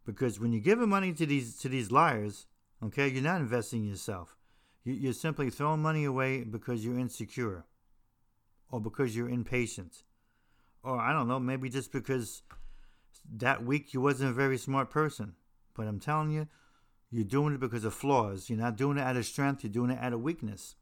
Because 0.05 0.39
when 0.39 0.53
you're 0.53 0.61
giving 0.61 0.89
money 0.89 1.13
to 1.13 1.25
these 1.25 1.57
to 1.57 1.69
these 1.69 1.91
liars, 1.91 2.45
okay, 2.81 3.09
you're 3.09 3.21
not 3.21 3.41
investing 3.41 3.83
in 3.83 3.89
yourself. 3.89 4.37
You're 4.85 5.13
simply 5.13 5.49
throwing 5.49 5.81
money 5.81 6.05
away 6.05 6.45
because 6.45 6.85
you're 6.85 6.97
insecure, 6.97 7.65
or 8.71 8.79
because 8.79 9.15
you're 9.15 9.29
impatient, 9.29 10.03
or 10.83 10.97
I 10.97 11.11
don't 11.11 11.27
know, 11.27 11.39
maybe 11.39 11.69
just 11.69 11.91
because 11.91 12.43
that 13.37 13.63
week 13.63 13.93
you 13.93 14.01
wasn't 14.01 14.31
a 14.31 14.33
very 14.33 14.57
smart 14.57 14.89
person. 14.89 15.35
But 15.75 15.87
I'm 15.87 15.99
telling 15.99 16.31
you, 16.31 16.47
you're 17.09 17.23
doing 17.23 17.53
it 17.53 17.59
because 17.59 17.85
of 17.85 17.93
flaws. 17.93 18.49
You're 18.49 18.59
not 18.59 18.75
doing 18.75 18.97
it 18.97 19.01
out 19.01 19.17
of 19.17 19.25
strength, 19.25 19.63
you're 19.63 19.71
doing 19.71 19.91
it 19.91 19.99
out 19.99 20.13
of 20.13 20.21
weakness. 20.21 20.75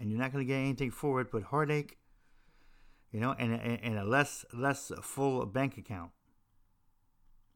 And 0.00 0.10
you're 0.10 0.20
not 0.20 0.32
going 0.32 0.46
to 0.46 0.48
get 0.48 0.58
anything 0.58 0.90
for 0.90 1.20
it 1.20 1.32
but 1.32 1.42
heartache, 1.44 1.98
you 3.10 3.18
know, 3.18 3.34
and, 3.38 3.52
and, 3.52 3.80
and 3.82 3.98
a 3.98 4.04
less 4.04 4.44
less 4.52 4.92
full 5.02 5.44
bank 5.46 5.76
account. 5.76 6.10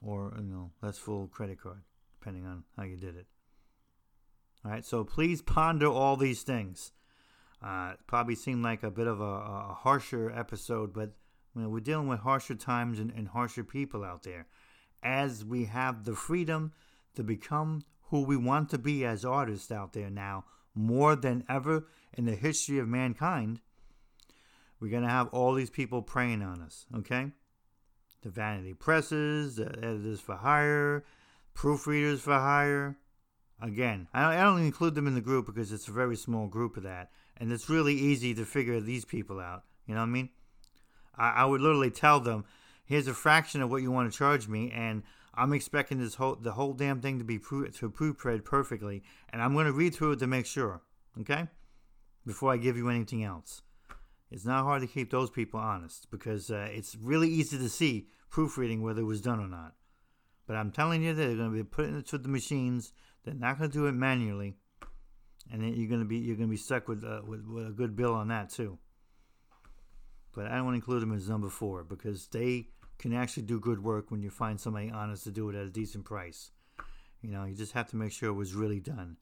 Or, 0.04 0.34
you 0.36 0.42
know, 0.42 0.72
less 0.82 0.98
full 0.98 1.28
credit 1.28 1.60
card, 1.62 1.82
depending 2.18 2.44
on 2.44 2.64
how 2.76 2.82
you 2.82 2.96
did 2.96 3.16
it. 3.16 3.26
All 4.64 4.72
right, 4.72 4.84
so 4.84 5.04
please 5.04 5.42
ponder 5.42 5.86
all 5.86 6.16
these 6.16 6.42
things. 6.42 6.92
Uh, 7.62 7.92
probably 8.08 8.34
seemed 8.34 8.64
like 8.64 8.82
a 8.82 8.90
bit 8.90 9.06
of 9.06 9.20
a, 9.20 9.24
a 9.24 9.76
harsher 9.78 10.30
episode, 10.30 10.92
but 10.92 11.12
you 11.54 11.62
know, 11.62 11.68
we're 11.68 11.80
dealing 11.80 12.08
with 12.08 12.20
harsher 12.20 12.54
times 12.54 12.98
and, 12.98 13.10
and 13.10 13.28
harsher 13.28 13.64
people 13.64 14.04
out 14.04 14.22
there. 14.22 14.46
As 15.02 15.44
we 15.44 15.66
have 15.66 16.04
the 16.04 16.14
freedom 16.14 16.72
to 17.14 17.22
become 17.22 17.84
who 18.04 18.22
we 18.22 18.36
want 18.36 18.70
to 18.70 18.78
be 18.78 19.04
as 19.04 19.24
artists 19.24 19.70
out 19.70 19.92
there 19.92 20.10
now, 20.10 20.44
more 20.74 21.16
than 21.16 21.44
ever 21.48 21.86
in 22.14 22.24
the 22.24 22.34
history 22.34 22.78
of 22.78 22.88
mankind, 22.88 23.60
we're 24.80 24.90
going 24.90 25.02
to 25.02 25.08
have 25.08 25.28
all 25.28 25.54
these 25.54 25.70
people 25.70 26.02
preying 26.02 26.42
on 26.42 26.60
us, 26.60 26.86
okay? 26.96 27.30
The 28.22 28.30
vanity 28.30 28.74
presses, 28.74 29.56
the 29.56 29.66
editors 29.66 30.20
for 30.20 30.36
hire, 30.36 31.04
proofreaders 31.54 32.20
for 32.20 32.34
hire. 32.34 32.96
Again, 33.60 34.08
I 34.12 34.42
don't 34.42 34.64
include 34.64 34.94
them 34.94 35.06
in 35.06 35.14
the 35.14 35.20
group 35.20 35.46
because 35.46 35.70
it's 35.72 35.88
a 35.88 35.92
very 35.92 36.16
small 36.16 36.48
group 36.48 36.76
of 36.76 36.82
that. 36.82 37.10
And 37.36 37.52
it's 37.52 37.70
really 37.70 37.94
easy 37.94 38.34
to 38.34 38.44
figure 38.44 38.80
these 38.80 39.04
people 39.04 39.38
out. 39.38 39.64
You 39.86 39.94
know 39.94 40.00
what 40.00 40.06
I 40.06 40.10
mean? 40.10 40.30
I, 41.16 41.30
I 41.30 41.44
would 41.44 41.60
literally 41.60 41.90
tell 41.90 42.20
them, 42.20 42.44
here's 42.84 43.06
a 43.06 43.14
fraction 43.14 43.62
of 43.62 43.70
what 43.70 43.82
you 43.82 43.90
want 43.90 44.10
to 44.10 44.16
charge 44.16 44.48
me, 44.48 44.70
and 44.70 45.02
I'm 45.34 45.52
expecting 45.52 45.98
this 45.98 46.16
whole 46.16 46.36
the 46.36 46.52
whole 46.52 46.74
damn 46.74 47.00
thing 47.00 47.18
to 47.18 47.24
be 47.24 47.38
pro- 47.38 47.68
to 47.68 47.90
proofread 47.90 48.44
perfectly, 48.44 49.02
and 49.30 49.40
I'm 49.40 49.54
going 49.54 49.66
to 49.66 49.72
read 49.72 49.94
through 49.94 50.12
it 50.12 50.18
to 50.20 50.26
make 50.26 50.46
sure, 50.46 50.82
okay, 51.20 51.48
before 52.26 52.52
I 52.52 52.56
give 52.56 52.76
you 52.76 52.88
anything 52.88 53.24
else. 53.24 53.62
It's 54.30 54.46
not 54.46 54.64
hard 54.64 54.80
to 54.80 54.88
keep 54.88 55.10
those 55.10 55.30
people 55.30 55.60
honest 55.60 56.10
because 56.10 56.50
uh, 56.50 56.68
it's 56.70 56.96
really 56.96 57.28
easy 57.28 57.58
to 57.58 57.68
see 57.68 58.08
proofreading 58.30 58.82
whether 58.82 59.02
it 59.02 59.04
was 59.04 59.20
done 59.20 59.40
or 59.40 59.48
not. 59.48 59.74
But 60.46 60.56
I'm 60.56 60.70
telling 60.70 61.02
you, 61.02 61.12
they're 61.12 61.36
going 61.36 61.50
to 61.50 61.56
be 61.56 61.64
putting 61.64 61.98
it 61.98 62.08
through 62.08 62.20
the 62.20 62.28
machines. 62.28 62.92
They're 63.24 63.34
not 63.34 63.58
going 63.58 63.70
to 63.70 63.78
do 63.78 63.86
it 63.86 63.92
manually, 63.92 64.56
and 65.52 65.62
then 65.62 65.74
you're 65.74 65.88
going 65.88 66.00
to 66.00 66.06
be 66.06 66.16
you're 66.16 66.36
going 66.36 66.48
to 66.48 66.50
be 66.50 66.56
stuck 66.56 66.88
with, 66.88 67.04
uh, 67.04 67.20
with, 67.26 67.46
with 67.46 67.66
a 67.66 67.72
good 67.72 67.94
bill 67.94 68.14
on 68.14 68.28
that 68.28 68.50
too 68.50 68.78
but 70.34 70.46
I 70.46 70.56
don't 70.56 70.64
want 70.64 70.74
to 70.74 70.76
include 70.76 71.02
them 71.02 71.14
as 71.14 71.28
number 71.28 71.48
four 71.48 71.84
because 71.84 72.26
they 72.28 72.68
can 72.98 73.12
actually 73.12 73.44
do 73.44 73.60
good 73.60 73.82
work 73.82 74.10
when 74.10 74.22
you 74.22 74.30
find 74.30 74.60
somebody 74.60 74.90
honest 74.90 75.24
to 75.24 75.30
do 75.30 75.48
it 75.48 75.56
at 75.56 75.66
a 75.66 75.70
decent 75.70 76.04
price. 76.04 76.50
You 77.20 77.30
know, 77.30 77.44
you 77.44 77.54
just 77.54 77.72
have 77.72 77.88
to 77.90 77.96
make 77.96 78.12
sure 78.12 78.30
it 78.30 78.34
was 78.34 78.54
really 78.54 78.80
done. 78.80 79.16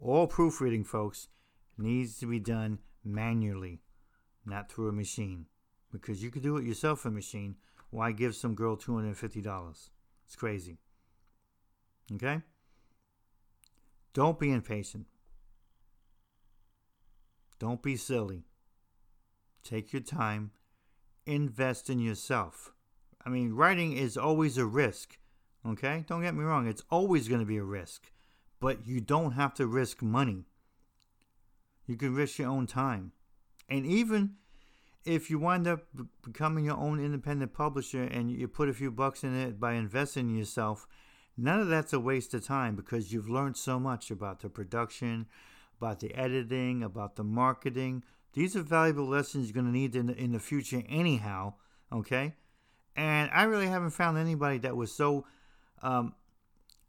All 0.00 0.26
proofreading, 0.26 0.84
folks, 0.84 1.28
needs 1.76 2.18
to 2.18 2.26
be 2.26 2.38
done 2.38 2.78
manually, 3.04 3.80
not 4.44 4.70
through 4.70 4.88
a 4.88 4.92
machine. 4.92 5.46
Because 5.90 6.22
you 6.22 6.30
could 6.30 6.42
do 6.42 6.56
it 6.56 6.66
yourself 6.66 7.04
a 7.06 7.10
machine. 7.10 7.56
Why 7.90 8.12
give 8.12 8.34
some 8.34 8.54
girl 8.54 8.76
$250? 8.76 9.90
It's 10.26 10.36
crazy. 10.36 10.78
Okay? 12.12 12.42
Don't 14.12 14.38
be 14.38 14.50
impatient. 14.50 15.06
Don't 17.58 17.82
be 17.82 17.96
silly. 17.96 18.44
Take 19.68 19.92
your 19.92 20.00
time, 20.00 20.52
invest 21.26 21.90
in 21.90 21.98
yourself. 21.98 22.72
I 23.26 23.28
mean, 23.28 23.52
writing 23.52 23.92
is 23.92 24.16
always 24.16 24.56
a 24.56 24.64
risk, 24.64 25.18
okay? 25.66 26.06
Don't 26.08 26.22
get 26.22 26.34
me 26.34 26.42
wrong, 26.42 26.66
it's 26.66 26.84
always 26.90 27.28
going 27.28 27.40
to 27.40 27.46
be 27.46 27.58
a 27.58 27.62
risk, 27.62 28.10
but 28.60 28.86
you 28.86 29.02
don't 29.02 29.32
have 29.32 29.52
to 29.54 29.66
risk 29.66 30.00
money. 30.00 30.46
You 31.86 31.96
can 31.96 32.14
risk 32.14 32.38
your 32.38 32.48
own 32.48 32.66
time. 32.66 33.12
And 33.68 33.84
even 33.84 34.36
if 35.04 35.28
you 35.28 35.38
wind 35.38 35.68
up 35.68 35.80
becoming 36.22 36.64
your 36.64 36.78
own 36.78 36.98
independent 36.98 37.52
publisher 37.52 38.04
and 38.04 38.30
you 38.30 38.48
put 38.48 38.70
a 38.70 38.74
few 38.74 38.90
bucks 38.90 39.22
in 39.22 39.38
it 39.38 39.60
by 39.60 39.74
investing 39.74 40.30
in 40.30 40.38
yourself, 40.38 40.86
none 41.36 41.60
of 41.60 41.68
that's 41.68 41.92
a 41.92 42.00
waste 42.00 42.32
of 42.32 42.42
time 42.42 42.74
because 42.74 43.12
you've 43.12 43.28
learned 43.28 43.58
so 43.58 43.78
much 43.78 44.10
about 44.10 44.40
the 44.40 44.48
production, 44.48 45.26
about 45.76 46.00
the 46.00 46.14
editing, 46.14 46.82
about 46.82 47.16
the 47.16 47.24
marketing, 47.24 48.02
these 48.32 48.56
are 48.56 48.62
valuable 48.62 49.06
lessons 49.06 49.46
you're 49.46 49.54
going 49.54 49.72
to 49.72 49.78
need 49.78 49.96
in 49.96 50.06
the, 50.06 50.16
in 50.16 50.32
the 50.32 50.38
future, 50.38 50.82
anyhow. 50.88 51.54
Okay, 51.92 52.34
and 52.94 53.30
I 53.32 53.44
really 53.44 53.68
haven't 53.68 53.90
found 53.90 54.18
anybody 54.18 54.58
that 54.58 54.76
was 54.76 54.92
so 54.92 55.24
um, 55.82 56.14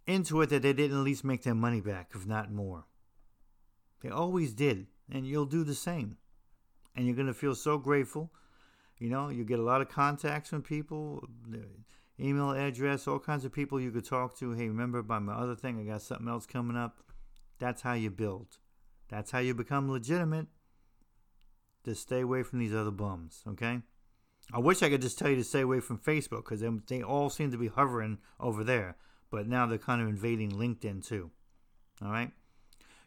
into 0.08 0.42
it 0.42 0.50
that 0.50 0.64
they 0.64 0.74
didn't 0.74 0.98
at 0.98 1.04
least 1.04 1.24
make 1.24 1.44
their 1.44 1.56
money 1.56 1.82
back, 1.82 2.12
if 2.16 2.26
not 2.26 2.52
more. 2.52 2.86
They 4.02 4.10
always 4.10 4.54
did, 4.54 4.88
and 5.12 5.28
you'll 5.28 5.46
do 5.46 5.64
the 5.64 5.76
same. 5.76 6.18
And 6.96 7.06
you're 7.06 7.16
going 7.16 7.28
to 7.28 7.34
feel 7.34 7.56
so 7.56 7.78
grateful. 7.78 8.32
You 8.98 9.10
know, 9.10 9.30
you 9.30 9.44
get 9.44 9.60
a 9.60 9.64
lot 9.64 9.82
of 9.82 9.90
contacts 9.90 10.50
from 10.50 10.64
people, 10.64 11.28
email 12.20 12.52
address, 12.52 13.08
all 13.08 13.20
kinds 13.20 13.46
of 13.46 13.54
people 13.54 13.80
you 13.80 13.92
could 13.92 14.06
talk 14.06 14.38
to. 14.40 14.52
Hey, 14.52 14.68
remember 14.68 15.02
by 15.02 15.20
my 15.20 15.34
other 15.34 15.56
thing, 15.56 15.80
I 15.80 15.84
got 15.90 16.02
something 16.02 16.28
else 16.28 16.46
coming 16.46 16.76
up. 16.76 17.04
That's 17.60 17.82
how 17.82 17.94
you 17.94 18.10
build. 18.10 18.58
That's 19.10 19.32
how 19.32 19.40
you 19.40 19.54
become 19.54 19.92
legitimate 19.92 20.48
to 21.84 21.96
stay 21.96 22.22
away 22.22 22.44
from 22.44 22.60
these 22.60 22.74
other 22.74 22.92
bums, 22.92 23.44
okay? 23.48 23.82
I 24.52 24.60
wish 24.60 24.82
I 24.82 24.90
could 24.90 25.02
just 25.02 25.20
tell 25.20 25.30
you 25.30 25.36
to 25.36 25.44
stay 25.44 25.62
away 25.62 25.80
from 25.80 26.00
Facebook 26.00 26.46
because 26.46 26.64
they 26.88 27.04
all 27.04 27.30
seem 27.30 27.52
to 27.52 27.58
be 27.58 27.68
hovering 27.68 28.18
over 28.40 28.64
there, 28.64 28.96
but 29.30 29.48
now 29.48 29.66
they're 29.66 29.78
kind 29.78 30.02
of 30.02 30.08
invading 30.08 30.52
LinkedIn 30.52 31.06
too. 31.06 31.30
All 32.02 32.12
right? 32.12 32.32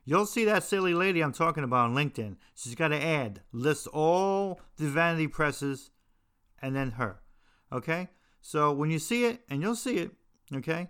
You'll 0.04 0.26
see 0.26 0.44
that 0.44 0.62
silly 0.62 0.94
lady 0.94 1.20
I'm 1.20 1.32
talking 1.32 1.64
about 1.64 1.90
on 1.90 1.94
LinkedIn. 1.94 2.36
She's 2.54 2.74
got 2.74 2.92
an 2.92 3.02
ad, 3.02 3.40
list 3.52 3.86
all 3.88 4.60
the 4.76 4.88
vanity 4.88 5.26
presses 5.26 5.90
and 6.60 6.76
then 6.76 6.92
her. 6.92 7.20
Okay? 7.72 8.08
So 8.40 8.72
when 8.72 8.90
you 8.90 8.98
see 8.98 9.24
it, 9.24 9.40
and 9.48 9.62
you'll 9.62 9.76
see 9.76 9.98
it, 9.98 10.10
okay, 10.54 10.88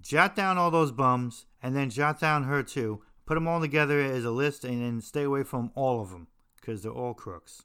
jot 0.00 0.34
down 0.34 0.58
all 0.58 0.70
those 0.70 0.92
bums 0.92 1.46
and 1.62 1.74
then 1.74 1.90
jot 1.90 2.20
down 2.20 2.44
her 2.44 2.62
too. 2.62 3.02
Put 3.26 3.34
them 3.34 3.48
all 3.48 3.60
together 3.60 4.00
as 4.00 4.24
a 4.24 4.30
list 4.30 4.64
and 4.64 4.82
then 4.82 5.00
stay 5.00 5.22
away 5.22 5.42
from 5.42 5.70
all 5.74 6.00
of 6.00 6.10
them 6.10 6.28
because 6.60 6.82
they're 6.82 6.92
all 6.92 7.14
crooks. 7.14 7.62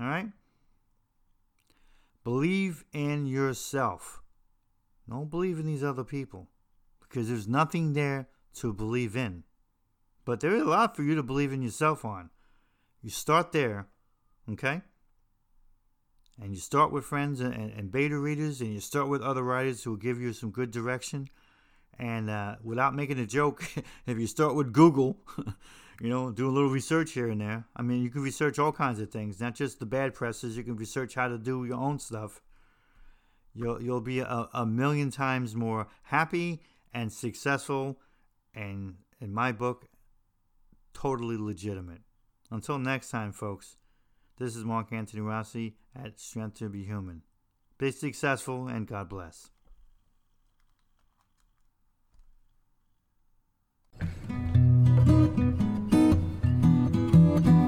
All 0.00 0.06
right? 0.06 0.28
Believe 2.24 2.84
in 2.92 3.26
yourself. 3.26 4.20
Don't 5.08 5.30
believe 5.30 5.58
in 5.58 5.66
these 5.66 5.84
other 5.84 6.04
people 6.04 6.48
because 7.00 7.28
there's 7.28 7.46
nothing 7.46 7.92
there 7.92 8.28
to 8.54 8.72
believe 8.72 9.16
in. 9.16 9.44
But 10.24 10.40
there 10.40 10.54
is 10.56 10.62
a 10.62 10.66
lot 10.66 10.96
for 10.96 11.02
you 11.04 11.14
to 11.14 11.22
believe 11.22 11.52
in 11.52 11.62
yourself 11.62 12.04
on. 12.04 12.30
You 13.00 13.10
start 13.10 13.52
there, 13.52 13.86
okay? 14.50 14.82
And 16.42 16.52
you 16.52 16.60
start 16.60 16.90
with 16.90 17.04
friends 17.04 17.40
and, 17.40 17.54
and, 17.54 17.72
and 17.72 17.92
beta 17.92 18.18
readers, 18.18 18.60
and 18.60 18.74
you 18.74 18.80
start 18.80 19.08
with 19.08 19.22
other 19.22 19.42
writers 19.42 19.84
who 19.84 19.90
will 19.90 19.96
give 19.96 20.20
you 20.20 20.32
some 20.32 20.50
good 20.50 20.72
direction. 20.72 21.28
And 21.98 22.28
uh, 22.28 22.56
without 22.62 22.94
making 22.94 23.20
a 23.20 23.26
joke, 23.26 23.62
if 24.06 24.18
you 24.18 24.26
start 24.26 24.56
with 24.56 24.72
Google, 24.72 25.18
you 26.00 26.08
know, 26.08 26.30
do 26.30 26.48
a 26.48 26.50
little 26.50 26.68
research 26.68 27.12
here 27.12 27.28
and 27.28 27.40
there. 27.40 27.64
I 27.74 27.82
mean, 27.82 28.02
you 28.02 28.10
can 28.10 28.22
research 28.22 28.58
all 28.58 28.72
kinds 28.72 29.00
of 29.00 29.10
things, 29.10 29.40
not 29.40 29.54
just 29.54 29.78
the 29.80 29.86
bad 29.86 30.14
presses. 30.14 30.56
You 30.56 30.62
can 30.62 30.76
research 30.76 31.14
how 31.14 31.28
to 31.28 31.38
do 31.38 31.64
your 31.64 31.78
own 31.78 31.98
stuff. 31.98 32.40
You'll 33.54 33.82
you'll 33.82 34.02
be 34.02 34.20
a, 34.20 34.48
a 34.52 34.66
million 34.66 35.10
times 35.10 35.54
more 35.54 35.88
happy 36.04 36.60
and 36.92 37.10
successful, 37.12 37.98
and 38.54 38.96
in 39.20 39.32
my 39.32 39.52
book, 39.52 39.86
totally 40.92 41.36
legitimate. 41.38 42.02
Until 42.50 42.78
next 42.78 43.10
time, 43.10 43.32
folks. 43.32 43.76
This 44.38 44.54
is 44.54 44.66
Mark 44.66 44.92
Antony 44.92 45.22
Rossi 45.22 45.76
at 45.94 46.20
Strength 46.20 46.58
to 46.58 46.68
Be 46.68 46.84
Human. 46.84 47.22
Be 47.78 47.90
successful 47.90 48.68
and 48.68 48.86
God 48.86 49.08
bless. 49.08 49.50